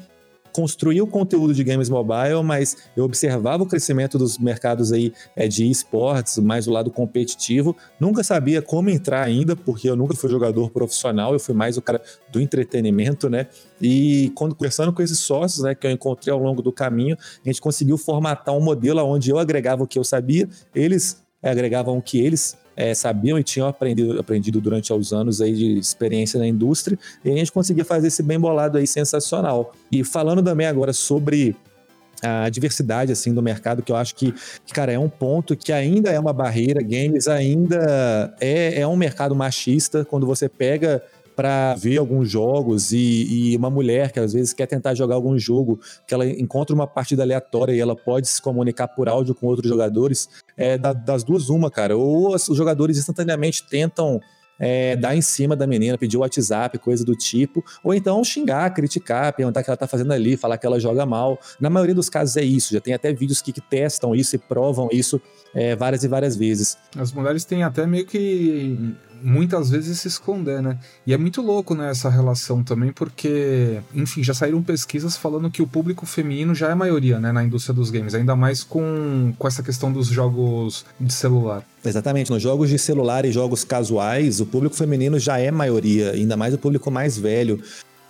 construía 0.54 1.02
o 1.02 1.06
conteúdo 1.06 1.52
de 1.52 1.64
games 1.64 1.88
mobile, 1.88 2.40
mas 2.44 2.76
eu 2.96 3.02
observava 3.04 3.64
o 3.64 3.66
crescimento 3.66 4.16
dos 4.16 4.38
mercados 4.38 4.92
aí 4.92 5.12
é, 5.34 5.48
de 5.48 5.68
esportes, 5.68 6.38
mais 6.38 6.68
o 6.68 6.70
lado 6.70 6.92
competitivo. 6.92 7.76
Nunca 7.98 8.22
sabia 8.22 8.62
como 8.62 8.88
entrar 8.88 9.24
ainda, 9.24 9.56
porque 9.56 9.90
eu 9.90 9.96
nunca 9.96 10.14
fui 10.14 10.30
jogador 10.30 10.70
profissional, 10.70 11.32
eu 11.32 11.40
fui 11.40 11.54
mais 11.56 11.76
o 11.76 11.82
cara 11.82 12.00
do 12.30 12.40
entretenimento, 12.40 13.28
né? 13.28 13.48
E 13.82 14.30
quando 14.36 14.54
conversando 14.54 14.92
com 14.92 15.02
esses 15.02 15.18
sócios, 15.18 15.64
né, 15.64 15.74
que 15.74 15.88
eu 15.88 15.90
encontrei 15.90 16.32
ao 16.32 16.38
longo 16.38 16.62
do 16.62 16.70
caminho, 16.70 17.16
a 17.44 17.48
gente 17.48 17.60
conseguiu 17.60 17.98
formatar 17.98 18.54
um 18.56 18.60
modelo 18.60 19.02
onde 19.02 19.30
eu 19.30 19.40
agregava 19.40 19.82
o 19.82 19.88
que 19.88 19.98
eu 19.98 20.04
sabia, 20.04 20.48
eles 20.72 21.20
agregavam 21.42 21.98
o 21.98 22.02
que 22.02 22.20
eles 22.20 22.56
é, 22.76 22.94
sabiam 22.94 23.38
e 23.38 23.44
tinham 23.44 23.68
aprendido, 23.68 24.18
aprendido 24.18 24.60
durante 24.60 24.92
os 24.92 25.12
anos 25.12 25.40
aí 25.40 25.54
de 25.54 25.78
experiência 25.78 26.38
na 26.38 26.46
indústria, 26.46 26.98
e 27.24 27.30
a 27.30 27.36
gente 27.36 27.52
conseguia 27.52 27.84
fazer 27.84 28.08
esse 28.08 28.22
bem 28.22 28.38
bolado 28.38 28.78
aí 28.78 28.86
sensacional. 28.86 29.72
E 29.90 30.04
falando 30.04 30.42
também 30.42 30.66
agora 30.66 30.92
sobre 30.92 31.56
a 32.22 32.48
diversidade 32.48 33.12
assim 33.12 33.34
do 33.34 33.42
mercado 33.42 33.82
que 33.82 33.92
eu 33.92 33.96
acho 33.96 34.14
que, 34.14 34.32
que, 34.64 34.72
cara 34.72 34.92
é 34.92 34.98
um 34.98 35.08
ponto 35.08 35.56
que 35.56 35.72
ainda 35.72 36.10
é 36.10 36.18
uma 36.18 36.32
barreira 36.32 36.80
games 36.82 37.28
ainda 37.28 38.34
é, 38.40 38.80
é 38.80 38.86
um 38.86 38.96
mercado 38.96 39.34
machista 39.34 40.04
quando 40.04 40.26
você 40.26 40.48
pega 40.48 41.02
para 41.34 41.74
ver 41.74 41.98
alguns 41.98 42.30
jogos 42.30 42.92
e, 42.92 43.52
e, 43.52 43.56
uma 43.56 43.70
mulher 43.70 44.12
que 44.12 44.20
às 44.20 44.32
vezes 44.32 44.52
quer 44.52 44.66
tentar 44.66 44.94
jogar 44.94 45.14
algum 45.14 45.38
jogo, 45.38 45.80
que 46.06 46.14
ela 46.14 46.26
encontra 46.26 46.74
uma 46.74 46.86
partida 46.86 47.22
aleatória 47.22 47.72
e 47.72 47.80
ela 47.80 47.96
pode 47.96 48.28
se 48.28 48.40
comunicar 48.40 48.88
por 48.88 49.08
áudio 49.08 49.34
com 49.34 49.46
outros 49.46 49.68
jogadores, 49.68 50.28
é 50.56 50.78
das 50.78 51.24
duas 51.24 51.48
uma, 51.48 51.70
cara. 51.70 51.96
Ou 51.96 52.34
os 52.34 52.56
jogadores 52.56 52.98
instantaneamente 52.98 53.66
tentam 53.68 54.20
é, 54.58 54.96
dar 54.96 55.16
em 55.16 55.22
cima 55.22 55.56
da 55.56 55.66
menina, 55.66 55.98
pedir 55.98 56.16
o 56.16 56.20
WhatsApp, 56.20 56.78
coisa 56.78 57.04
do 57.04 57.14
tipo, 57.14 57.64
ou 57.82 57.92
então 57.92 58.22
xingar, 58.22 58.72
criticar, 58.72 59.32
perguntar 59.34 59.60
o 59.60 59.64
que 59.64 59.70
ela 59.70 59.76
tá 59.76 59.86
fazendo 59.86 60.12
ali, 60.12 60.36
falar 60.36 60.58
que 60.58 60.66
ela 60.66 60.78
joga 60.78 61.04
mal. 61.04 61.38
Na 61.60 61.68
maioria 61.68 61.94
dos 61.94 62.08
casos 62.08 62.36
é 62.36 62.42
isso, 62.42 62.72
já 62.72 62.80
tem 62.80 62.94
até 62.94 63.12
vídeos 63.12 63.42
que, 63.42 63.52
que 63.52 63.60
testam 63.60 64.14
isso 64.14 64.36
e 64.36 64.38
provam 64.38 64.88
isso 64.92 65.20
é, 65.54 65.76
várias 65.76 66.04
e 66.04 66.08
várias 66.08 66.36
vezes. 66.36 66.76
As 66.96 67.12
mulheres 67.12 67.44
têm 67.44 67.62
até 67.62 67.86
meio 67.86 68.06
que 68.06 68.94
muitas 69.24 69.70
vezes 69.70 69.98
se 70.00 70.08
esconder, 70.08 70.62
né? 70.62 70.78
E 71.06 71.14
é 71.14 71.16
muito 71.16 71.40
louco, 71.40 71.74
né, 71.74 71.90
essa 71.90 72.10
relação 72.10 72.62
também, 72.62 72.92
porque, 72.92 73.80
enfim, 73.94 74.22
já 74.22 74.34
saíram 74.34 74.62
pesquisas 74.62 75.16
falando 75.16 75.50
que 75.50 75.62
o 75.62 75.66
público 75.66 76.04
feminino 76.04 76.54
já 76.54 76.68
é 76.68 76.74
maioria, 76.74 77.18
né, 77.18 77.32
na 77.32 77.42
indústria 77.42 77.74
dos 77.74 77.90
games, 77.90 78.14
ainda 78.14 78.36
mais 78.36 78.62
com, 78.62 79.32
com 79.38 79.48
essa 79.48 79.62
questão 79.62 79.90
dos 79.90 80.08
jogos 80.08 80.84
de 81.00 81.12
celular. 81.12 81.64
Exatamente, 81.82 82.30
nos 82.30 82.42
jogos 82.42 82.68
de 82.68 82.78
celular 82.78 83.24
e 83.24 83.32
jogos 83.32 83.64
casuais, 83.64 84.40
o 84.40 84.46
público 84.46 84.76
feminino 84.76 85.18
já 85.18 85.38
é 85.38 85.50
maioria, 85.50 86.12
ainda 86.12 86.36
mais 86.36 86.52
o 86.52 86.58
público 86.58 86.90
mais 86.90 87.16
velho. 87.16 87.62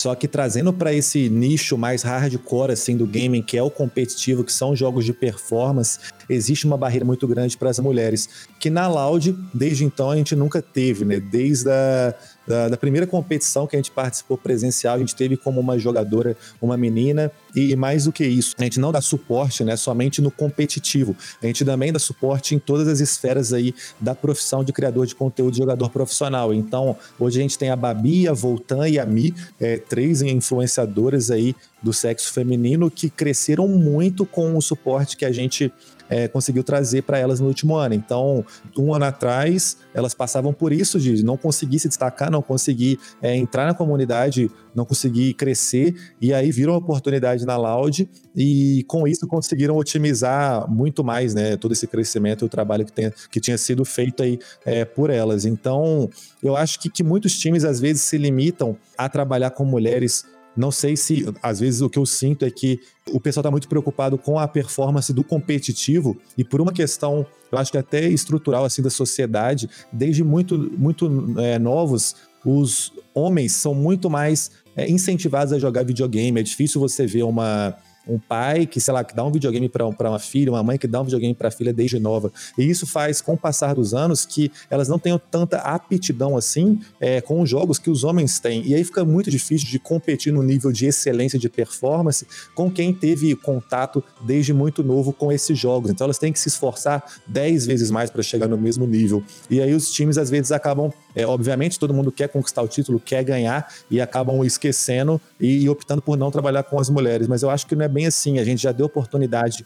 Só 0.04 0.14
que 0.14 0.28
trazendo 0.28 0.70
para 0.70 0.92
esse 0.92 1.30
nicho 1.30 1.78
mais 1.78 2.02
hardcore 2.02 2.72
assim 2.72 2.94
do 2.94 3.06
gaming, 3.06 3.40
que 3.40 3.56
é 3.56 3.62
o 3.62 3.70
competitivo, 3.70 4.44
que 4.44 4.52
são 4.52 4.76
jogos 4.76 5.02
de 5.02 5.14
performance, 5.14 5.98
existe 6.28 6.66
uma 6.66 6.76
barreira 6.76 7.06
muito 7.06 7.26
grande 7.26 7.56
para 7.56 7.70
as 7.70 7.78
mulheres, 7.78 8.28
que 8.60 8.68
na 8.68 8.86
Loud, 8.86 9.34
desde 9.54 9.82
então, 9.82 10.10
a 10.10 10.16
gente 10.16 10.36
nunca 10.36 10.60
teve, 10.60 11.06
né? 11.06 11.18
Desde 11.18 11.70
a 11.70 12.14
da, 12.46 12.68
da, 12.68 12.76
primeira 12.76 13.06
competição 13.06 13.66
que 13.66 13.76
a 13.76 13.78
gente 13.78 13.90
participou 13.90 14.36
presencial, 14.36 14.96
a 14.96 14.98
gente 14.98 15.14
teve 15.14 15.36
como 15.36 15.60
uma 15.60 15.78
jogadora 15.78 16.36
uma 16.60 16.76
menina, 16.76 17.30
e 17.54 17.74
mais 17.76 18.04
do 18.04 18.12
que 18.12 18.24
isso, 18.24 18.54
a 18.58 18.64
gente 18.64 18.80
não 18.80 18.92
dá 18.92 19.00
suporte 19.00 19.64
né, 19.64 19.76
somente 19.76 20.20
no 20.20 20.30
competitivo, 20.30 21.16
a 21.42 21.46
gente 21.46 21.64
também 21.64 21.92
dá 21.92 21.98
suporte 21.98 22.54
em 22.54 22.58
todas 22.58 22.88
as 22.88 23.00
esferas 23.00 23.52
aí 23.52 23.74
da 24.00 24.14
profissão 24.14 24.64
de 24.64 24.72
criador 24.72 25.06
de 25.06 25.14
conteúdo 25.14 25.52
de 25.52 25.58
jogador 25.58 25.90
profissional. 25.90 26.52
Então, 26.52 26.96
hoje 27.18 27.38
a 27.38 27.42
gente 27.42 27.58
tem 27.58 27.70
a 27.70 27.76
Babi, 27.76 28.28
a 28.28 28.32
Voltan 28.32 28.88
e 28.88 28.98
a 28.98 29.06
Mi, 29.06 29.34
é, 29.60 29.76
três 29.78 30.22
influenciadoras 30.22 31.30
aí 31.30 31.54
do 31.84 31.92
sexo 31.92 32.32
feminino 32.32 32.90
que 32.90 33.10
cresceram 33.10 33.68
muito 33.68 34.24
com 34.24 34.56
o 34.56 34.62
suporte 34.62 35.18
que 35.18 35.24
a 35.24 35.30
gente 35.30 35.70
é, 36.08 36.28
conseguiu 36.28 36.62
trazer 36.62 37.02
para 37.02 37.18
elas 37.18 37.40
no 37.40 37.46
último 37.46 37.76
ano. 37.76 37.94
Então, 37.94 38.44
um 38.76 38.94
ano 38.94 39.04
atrás, 39.04 39.78
elas 39.92 40.14
passavam 40.14 40.52
por 40.52 40.72
isso 40.72 40.98
de 40.98 41.22
não 41.22 41.36
conseguir 41.36 41.78
se 41.78 41.88
destacar, 41.88 42.30
não 42.30 42.42
conseguir 42.42 42.98
é, 43.22 43.36
entrar 43.36 43.66
na 43.66 43.74
comunidade, 43.74 44.50
não 44.74 44.84
conseguir 44.84 45.34
crescer, 45.34 45.94
e 46.20 46.32
aí 46.32 46.50
viram 46.50 46.74
a 46.74 46.76
oportunidade 46.76 47.44
na 47.44 47.56
Loud 47.56 48.08
e 48.34 48.84
com 48.88 49.06
isso 49.06 49.26
conseguiram 49.26 49.76
otimizar 49.76 50.68
muito 50.70 51.04
mais 51.04 51.34
né, 51.34 51.56
todo 51.56 51.72
esse 51.72 51.86
crescimento 51.86 52.44
e 52.44 52.46
o 52.46 52.48
trabalho 52.48 52.84
que, 52.84 52.92
tem, 52.92 53.12
que 53.30 53.40
tinha 53.40 53.56
sido 53.56 53.84
feito 53.84 54.22
aí 54.22 54.38
é, 54.64 54.84
por 54.84 55.10
elas. 55.10 55.44
Então, 55.44 56.08
eu 56.42 56.56
acho 56.56 56.80
que, 56.80 56.88
que 56.88 57.02
muitos 57.02 57.38
times 57.38 57.64
às 57.64 57.78
vezes 57.78 58.02
se 58.02 58.18
limitam 58.18 58.76
a 58.96 59.08
trabalhar 59.08 59.50
com 59.50 59.64
mulheres 59.64 60.24
não 60.56 60.70
sei 60.70 60.96
se, 60.96 61.26
às 61.42 61.60
vezes, 61.60 61.80
o 61.80 61.90
que 61.90 61.98
eu 61.98 62.06
sinto 62.06 62.44
é 62.44 62.50
que 62.50 62.80
o 63.10 63.20
pessoal 63.20 63.42
está 63.42 63.50
muito 63.50 63.68
preocupado 63.68 64.16
com 64.16 64.38
a 64.38 64.46
performance 64.46 65.12
do 65.12 65.24
competitivo 65.24 66.16
e 66.38 66.44
por 66.44 66.60
uma 66.60 66.72
questão, 66.72 67.26
eu 67.50 67.58
acho 67.58 67.72
que 67.72 67.78
até 67.78 68.08
estrutural, 68.08 68.64
assim, 68.64 68.82
da 68.82 68.90
sociedade, 68.90 69.68
desde 69.92 70.22
muito, 70.22 70.56
muito 70.78 71.34
é, 71.38 71.58
novos, 71.58 72.14
os 72.44 72.92
homens 73.14 73.52
são 73.52 73.74
muito 73.74 74.08
mais 74.10 74.50
é, 74.76 74.88
incentivados 74.88 75.52
a 75.52 75.58
jogar 75.58 75.84
videogame. 75.84 76.40
É 76.40 76.42
difícil 76.42 76.80
você 76.80 77.06
ver 77.06 77.22
uma 77.22 77.76
um 78.06 78.18
pai 78.18 78.66
que, 78.66 78.80
sei 78.80 78.92
lá, 78.92 79.02
que 79.02 79.14
dá 79.14 79.24
um 79.24 79.30
videogame 79.30 79.68
para 79.68 79.86
uma 79.86 80.18
filha, 80.18 80.52
uma 80.52 80.62
mãe 80.62 80.78
que 80.78 80.86
dá 80.86 81.00
um 81.00 81.04
videogame 81.04 81.34
para 81.34 81.48
a 81.48 81.50
filha 81.50 81.72
desde 81.72 81.98
nova. 81.98 82.32
E 82.58 82.68
isso 82.68 82.86
faz, 82.86 83.20
com 83.20 83.34
o 83.34 83.38
passar 83.38 83.74
dos 83.74 83.94
anos, 83.94 84.24
que 84.26 84.50
elas 84.70 84.88
não 84.88 84.98
tenham 84.98 85.18
tanta 85.18 85.58
aptidão 85.58 86.36
assim 86.36 86.80
é, 87.00 87.20
com 87.20 87.40
os 87.40 87.48
jogos 87.48 87.78
que 87.78 87.90
os 87.90 88.04
homens 88.04 88.38
têm. 88.38 88.66
E 88.66 88.74
aí 88.74 88.84
fica 88.84 89.04
muito 89.04 89.30
difícil 89.30 89.68
de 89.68 89.78
competir 89.78 90.32
no 90.32 90.42
nível 90.42 90.70
de 90.70 90.86
excelência 90.86 91.38
de 91.38 91.48
performance 91.48 92.26
com 92.54 92.70
quem 92.70 92.92
teve 92.92 93.34
contato 93.36 94.02
desde 94.24 94.52
muito 94.52 94.82
novo 94.82 95.12
com 95.12 95.32
esses 95.32 95.58
jogos. 95.58 95.90
Então 95.90 96.04
elas 96.04 96.18
têm 96.18 96.32
que 96.32 96.38
se 96.38 96.48
esforçar 96.48 97.04
10 97.26 97.66
vezes 97.66 97.90
mais 97.90 98.10
para 98.10 98.22
chegar 98.22 98.48
no 98.48 98.58
mesmo 98.58 98.86
nível. 98.86 99.22
E 99.50 99.60
aí 99.60 99.74
os 99.74 99.90
times 99.90 100.18
às 100.18 100.30
vezes 100.30 100.52
acabam 100.52 100.92
é, 101.14 101.26
obviamente, 101.26 101.78
todo 101.78 101.94
mundo 101.94 102.10
quer 102.10 102.28
conquistar 102.28 102.62
o 102.62 102.68
título, 102.68 102.98
quer 102.98 103.22
ganhar 103.22 103.72
e 103.90 104.00
acabam 104.00 104.44
esquecendo 104.44 105.20
e, 105.40 105.62
e 105.62 105.68
optando 105.68 106.02
por 106.02 106.16
não 106.16 106.30
trabalhar 106.30 106.64
com 106.64 106.78
as 106.78 106.90
mulheres. 106.90 107.28
Mas 107.28 107.42
eu 107.42 107.50
acho 107.50 107.66
que 107.66 107.76
não 107.76 107.84
é 107.84 107.88
bem 107.94 108.06
assim. 108.06 108.38
A 108.38 108.44
gente 108.44 108.62
já 108.62 108.72
deu 108.72 108.86
oportunidade 108.86 109.64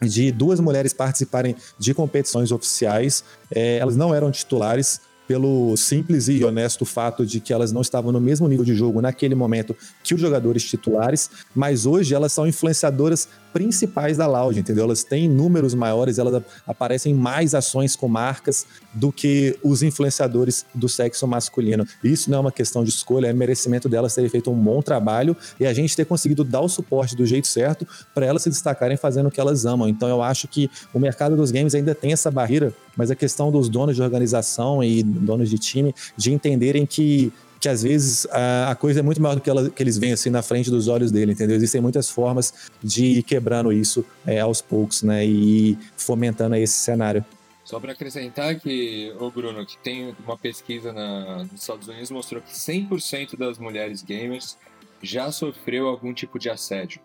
de 0.00 0.30
duas 0.30 0.60
mulheres 0.60 0.92
participarem 0.92 1.56
de 1.78 1.94
competições 1.94 2.52
oficiais. 2.52 3.24
É, 3.50 3.78
elas 3.78 3.96
não 3.96 4.14
eram 4.14 4.30
titulares, 4.30 5.00
pelo 5.26 5.76
simples 5.76 6.28
e 6.28 6.44
honesto 6.44 6.84
fato 6.84 7.24
de 7.24 7.40
que 7.40 7.52
elas 7.52 7.72
não 7.72 7.80
estavam 7.80 8.12
no 8.12 8.20
mesmo 8.20 8.48
nível 8.48 8.64
de 8.64 8.74
jogo 8.74 9.00
naquele 9.00 9.34
momento 9.34 9.76
que 10.02 10.14
os 10.14 10.20
jogadores 10.20 10.64
titulares, 10.64 11.30
mas 11.54 11.86
hoje 11.86 12.14
elas 12.14 12.32
são 12.32 12.46
influenciadoras 12.46 13.28
principais 13.52 14.16
da 14.16 14.26
Loud, 14.26 14.58
entendeu? 14.58 14.84
Elas 14.84 15.04
têm 15.04 15.28
números 15.28 15.74
maiores, 15.74 16.18
elas 16.18 16.42
aparecem 16.66 17.12
em 17.12 17.16
mais 17.16 17.54
ações 17.54 17.94
com 17.94 18.08
marcas 18.08 18.66
do 18.94 19.12
que 19.12 19.56
os 19.62 19.82
influenciadores 19.82 20.64
do 20.74 20.88
sexo 20.88 21.26
masculino. 21.26 21.86
Isso 22.02 22.30
não 22.30 22.38
é 22.38 22.40
uma 22.40 22.52
questão 22.52 22.82
de 22.82 22.90
escolha, 22.90 23.26
é 23.26 23.32
merecimento 23.32 23.88
delas 23.88 24.14
terem 24.14 24.30
feito 24.30 24.50
um 24.50 24.56
bom 24.56 24.80
trabalho 24.80 25.36
e 25.60 25.66
a 25.66 25.74
gente 25.74 25.94
ter 25.94 26.06
conseguido 26.06 26.44
dar 26.44 26.60
o 26.60 26.68
suporte 26.68 27.14
do 27.14 27.26
jeito 27.26 27.46
certo 27.46 27.86
para 28.14 28.26
elas 28.26 28.42
se 28.42 28.48
destacarem 28.48 28.96
fazendo 28.96 29.26
o 29.26 29.30
que 29.30 29.40
elas 29.40 29.66
amam. 29.66 29.88
Então 29.88 30.08
eu 30.08 30.22
acho 30.22 30.48
que 30.48 30.70
o 30.92 30.98
mercado 30.98 31.36
dos 31.36 31.50
games 31.50 31.74
ainda 31.74 31.94
tem 31.94 32.12
essa 32.12 32.30
barreira, 32.30 32.72
mas 32.96 33.10
a 33.10 33.14
questão 33.14 33.50
dos 33.50 33.68
donos 33.68 33.96
de 33.96 34.02
organização 34.02 34.82
e 34.82 35.02
donos 35.22 35.48
de 35.48 35.58
time 35.58 35.94
de 36.16 36.32
entenderem 36.32 36.84
que 36.84 37.32
que 37.62 37.68
às 37.68 37.80
vezes 37.80 38.26
a, 38.26 38.74
coisa 38.74 38.98
é 38.98 39.02
muito 39.04 39.22
maior 39.22 39.36
do 39.36 39.40
que, 39.40 39.48
ela, 39.48 39.70
que 39.70 39.80
eles 39.80 39.96
veem 39.96 40.12
assim 40.12 40.30
na 40.30 40.42
frente 40.42 40.68
dos 40.68 40.88
olhos 40.88 41.12
dele, 41.12 41.30
entendeu? 41.30 41.54
Existem 41.54 41.80
muitas 41.80 42.10
formas 42.10 42.52
de 42.82 43.04
ir 43.04 43.22
quebrando 43.22 43.72
isso 43.72 44.04
é, 44.26 44.40
aos 44.40 44.60
poucos, 44.60 45.04
né? 45.04 45.24
E 45.24 45.78
fomentando 45.96 46.56
esse 46.56 46.74
cenário. 46.74 47.24
Só 47.62 47.78
para 47.78 47.92
acrescentar 47.92 48.58
que, 48.58 49.14
o 49.20 49.30
Bruno, 49.30 49.64
que 49.64 49.78
tem 49.78 50.12
uma 50.26 50.36
pesquisa 50.36 50.92
na, 50.92 51.44
nos 51.44 51.60
Estados 51.60 51.86
Unidos 51.86 52.10
mostrou 52.10 52.42
que 52.42 52.52
100% 52.52 53.38
das 53.38 53.58
mulheres 53.58 54.02
gamers 54.02 54.58
já 55.00 55.30
sofreu 55.30 55.86
algum 55.86 56.12
tipo 56.12 56.40
de 56.40 56.50
assédio. 56.50 57.00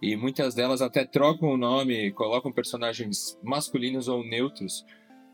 E 0.00 0.16
muitas 0.16 0.54
delas 0.54 0.80
até 0.80 1.04
trocam 1.04 1.50
o 1.50 1.56
nome, 1.58 2.12
colocam 2.12 2.50
personagens 2.50 3.38
masculinos 3.42 4.08
ou 4.08 4.24
neutros 4.24 4.86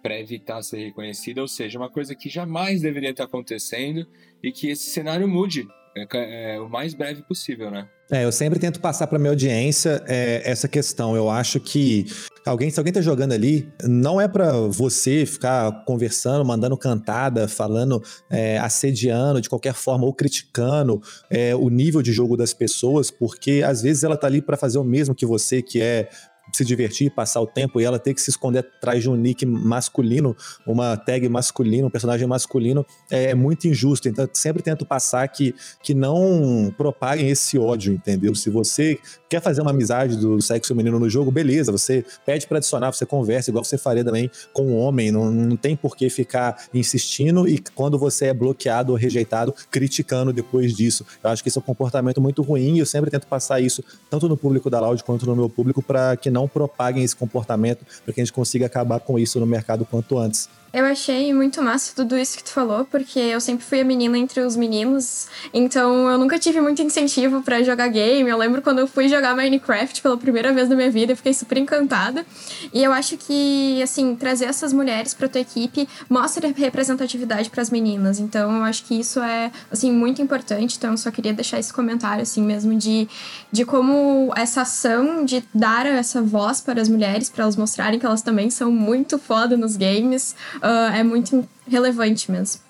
para 0.04 0.20
evitar 0.20 0.60
ser 0.62 0.84
reconhecida, 0.84 1.40
ou 1.40 1.48
seja, 1.48 1.78
uma 1.78 1.88
coisa 1.88 2.14
que 2.14 2.28
jamais 2.28 2.82
deveria 2.82 3.08
estar 3.08 3.24
acontecendo 3.24 4.06
e 4.42 4.52
que 4.52 4.68
esse 4.68 4.90
cenário 4.90 5.26
mude 5.26 5.66
é, 5.96 6.56
é, 6.56 6.60
o 6.60 6.68
mais 6.68 6.92
breve 6.92 7.22
possível, 7.22 7.70
né? 7.70 7.88
É, 8.10 8.22
eu 8.22 8.30
sempre 8.30 8.58
tento 8.58 8.80
passar 8.80 9.06
para 9.06 9.18
minha 9.18 9.30
audiência 9.30 10.04
é, 10.06 10.42
essa 10.44 10.68
questão. 10.68 11.16
Eu 11.16 11.30
acho 11.30 11.58
que 11.58 12.04
alguém, 12.44 12.68
se 12.68 12.78
alguém 12.78 12.92
tá 12.92 13.00
jogando 13.00 13.32
ali, 13.32 13.66
não 13.82 14.20
é 14.20 14.28
para 14.28 14.52
você 14.52 15.24
ficar 15.24 15.84
conversando, 15.86 16.44
mandando 16.44 16.76
cantada, 16.76 17.48
falando, 17.48 18.02
é, 18.30 18.58
assediando 18.58 19.40
de 19.40 19.48
qualquer 19.48 19.72
forma 19.72 20.04
ou 20.04 20.12
criticando 20.12 21.00
é, 21.30 21.54
o 21.54 21.70
nível 21.70 22.02
de 22.02 22.12
jogo 22.12 22.36
das 22.36 22.52
pessoas, 22.52 23.10
porque 23.10 23.62
às 23.64 23.80
vezes 23.80 24.04
ela 24.04 24.18
tá 24.18 24.26
ali 24.26 24.42
para 24.42 24.58
fazer 24.58 24.78
o 24.78 24.84
mesmo 24.84 25.14
que 25.14 25.24
você, 25.24 25.62
que 25.62 25.80
é 25.80 26.10
se 26.56 26.64
divertir, 26.64 27.10
passar 27.10 27.40
o 27.40 27.46
tempo, 27.46 27.80
e 27.80 27.84
ela 27.84 27.98
ter 27.98 28.14
que 28.14 28.20
se 28.20 28.30
esconder 28.30 28.60
atrás 28.60 29.02
de 29.02 29.10
um 29.10 29.16
nick 29.16 29.44
masculino, 29.46 30.36
uma 30.66 30.96
tag 30.96 31.28
masculina, 31.28 31.86
um 31.86 31.90
personagem 31.90 32.26
masculino, 32.26 32.84
é, 33.10 33.30
é 33.30 33.34
muito 33.34 33.66
injusto. 33.66 34.08
Então, 34.08 34.28
sempre 34.32 34.62
tento 34.62 34.84
passar 34.84 35.26
que, 35.28 35.54
que 35.82 35.94
não 35.94 36.72
propaguem 36.76 37.28
esse 37.28 37.58
ódio, 37.58 37.92
entendeu? 37.92 38.34
Se 38.34 38.50
você 38.50 38.98
quer 39.28 39.40
fazer 39.40 39.62
uma 39.62 39.70
amizade 39.70 40.16
do 40.16 40.40
sexo 40.40 40.68
feminino 40.68 40.98
no 40.98 41.10
jogo, 41.10 41.30
beleza, 41.30 41.72
você 41.72 42.04
pede 42.24 42.46
para 42.46 42.58
adicionar, 42.58 42.92
você 42.92 43.04
conversa, 43.04 43.50
igual 43.50 43.64
você 43.64 43.76
faria 43.76 44.04
também 44.04 44.30
com 44.52 44.66
um 44.66 44.76
homem, 44.76 45.10
não, 45.10 45.30
não 45.30 45.56
tem 45.56 45.74
por 45.74 45.96
que 45.96 46.08
ficar 46.08 46.68
insistindo 46.72 47.48
e 47.48 47.58
quando 47.74 47.98
você 47.98 48.26
é 48.26 48.34
bloqueado 48.34 48.92
ou 48.92 48.98
rejeitado, 48.98 49.54
criticando 49.70 50.32
depois 50.32 50.74
disso. 50.74 51.04
Eu 51.22 51.30
acho 51.30 51.42
que 51.42 51.48
esse 51.48 51.58
é 51.58 51.60
um 51.60 51.64
comportamento 51.64 52.20
muito 52.20 52.42
ruim 52.42 52.76
e 52.76 52.78
eu 52.78 52.86
sempre 52.86 53.10
tento 53.10 53.26
passar 53.26 53.60
isso, 53.60 53.82
tanto 54.08 54.28
no 54.28 54.36
público 54.36 54.70
da 54.70 54.80
Loud 54.80 55.02
quanto 55.02 55.26
no 55.26 55.34
meu 55.34 55.48
público, 55.48 55.82
para 55.82 56.16
que 56.16 56.30
não 56.30 56.43
propaguem 56.48 57.02
esse 57.02 57.16
comportamento, 57.16 57.84
para 58.04 58.12
que 58.12 58.20
a 58.20 58.24
gente 58.24 58.32
consiga 58.32 58.66
acabar 58.66 59.00
com 59.00 59.18
isso 59.18 59.38
no 59.40 59.46
mercado 59.46 59.84
quanto 59.84 60.18
antes. 60.18 60.48
Eu 60.74 60.84
achei 60.86 61.32
muito 61.32 61.62
massa 61.62 61.92
tudo 61.94 62.18
isso 62.18 62.36
que 62.36 62.42
tu 62.42 62.50
falou, 62.50 62.84
porque 62.84 63.20
eu 63.20 63.40
sempre 63.40 63.64
fui 63.64 63.80
a 63.80 63.84
menina 63.84 64.18
entre 64.18 64.40
os 64.40 64.56
meninos, 64.56 65.28
então 65.52 66.10
eu 66.10 66.18
nunca 66.18 66.36
tive 66.36 66.60
muito 66.60 66.82
incentivo 66.82 67.42
para 67.42 67.62
jogar 67.62 67.86
game. 67.86 68.28
Eu 68.28 68.36
lembro 68.36 68.60
quando 68.60 68.80
eu 68.80 68.88
fui 68.88 69.08
jogar 69.08 69.36
Minecraft 69.36 70.02
pela 70.02 70.16
primeira 70.16 70.52
vez 70.52 70.68
na 70.68 70.74
minha 70.74 70.90
vida, 70.90 71.12
eu 71.12 71.16
fiquei 71.16 71.32
super 71.32 71.58
encantada. 71.58 72.26
E 72.72 72.82
eu 72.82 72.92
acho 72.92 73.16
que, 73.16 73.80
assim, 73.84 74.16
trazer 74.16 74.46
essas 74.46 74.72
mulheres 74.72 75.14
para 75.14 75.28
tua 75.28 75.42
equipe 75.42 75.88
mostra 76.10 76.52
representatividade 76.52 77.50
para 77.50 77.62
as 77.62 77.70
meninas. 77.70 78.18
Então 78.18 78.56
eu 78.56 78.64
acho 78.64 78.84
que 78.84 78.98
isso 78.98 79.20
é, 79.20 79.52
assim, 79.70 79.92
muito 79.92 80.20
importante. 80.20 80.76
Então 80.76 80.90
eu 80.90 80.98
só 80.98 81.12
queria 81.12 81.32
deixar 81.32 81.60
esse 81.60 81.72
comentário, 81.72 82.22
assim, 82.22 82.42
mesmo 82.42 82.76
de, 82.76 83.08
de 83.52 83.64
como 83.64 84.32
essa 84.34 84.62
ação 84.62 85.24
de 85.24 85.44
dar 85.54 85.86
essa 85.86 86.20
voz 86.20 86.60
para 86.60 86.82
as 86.82 86.88
mulheres, 86.88 87.30
para 87.30 87.44
elas 87.44 87.54
mostrarem 87.54 88.00
que 88.00 88.06
elas 88.06 88.22
também 88.22 88.50
são 88.50 88.72
muito 88.72 89.20
foda 89.20 89.56
nos 89.56 89.76
games 89.76 90.34
uh, 90.64 90.94
é 90.94 91.02
muito 91.02 91.46
relevante 91.68 92.30
mesmo. 92.30 92.62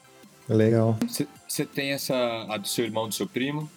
Legal. 0.49 0.99
Você 1.49 1.65
tem 1.65 1.93
essa 1.93 2.15
a 2.49 2.59
do 2.59 2.69
seu 2.69 2.85
irmão, 2.85 3.09
do 3.09 3.15
seu 3.15 3.27
primo? 3.27 3.71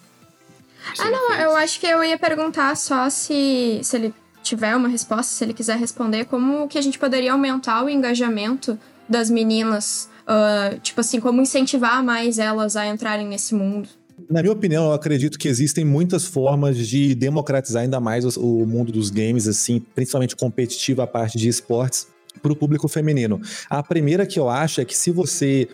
Ah, 0.98 1.10
não, 1.10 1.28
fez? 1.28 1.40
eu 1.40 1.56
acho 1.56 1.80
que 1.80 1.86
eu 1.86 2.04
ia 2.04 2.18
perguntar 2.18 2.76
só 2.76 3.08
se, 3.08 3.80
se 3.82 3.96
ele 3.96 4.14
tiver 4.42 4.74
uma 4.76 4.88
resposta, 4.88 5.32
se 5.32 5.44
ele 5.44 5.54
quiser 5.54 5.76
responder, 5.76 6.24
como 6.26 6.68
que 6.68 6.78
a 6.78 6.80
gente 6.82 6.98
poderia 6.98 7.32
aumentar 7.32 7.84
o 7.84 7.88
engajamento 7.88 8.78
das 9.08 9.30
meninas? 9.30 10.08
Uh, 10.22 10.78
tipo 10.80 11.00
assim, 11.00 11.20
como 11.20 11.40
incentivar 11.40 12.02
mais 12.02 12.38
elas 12.38 12.76
a 12.76 12.86
entrarem 12.86 13.26
nesse 13.26 13.54
mundo? 13.54 13.88
Na 14.28 14.42
minha 14.42 14.52
opinião, 14.52 14.86
eu 14.86 14.92
acredito 14.92 15.38
que 15.38 15.48
existem 15.48 15.84
muitas 15.84 16.26
formas 16.26 16.76
de 16.76 17.14
democratizar 17.14 17.82
ainda 17.82 18.00
mais 18.00 18.36
o 18.36 18.66
mundo 18.66 18.92
dos 18.92 19.10
games, 19.10 19.46
assim, 19.46 19.80
principalmente 19.94 20.34
competitivo, 20.36 21.00
a 21.00 21.06
parte 21.06 21.38
de 21.38 21.48
esportes, 21.48 22.08
para 22.40 22.52
o 22.52 22.56
público 22.56 22.88
feminino. 22.88 23.40
A 23.68 23.82
primeira 23.82 24.26
que 24.26 24.38
eu 24.38 24.48
acho 24.48 24.80
é 24.80 24.84
que 24.84 24.96
se 24.96 25.10
você 25.10 25.68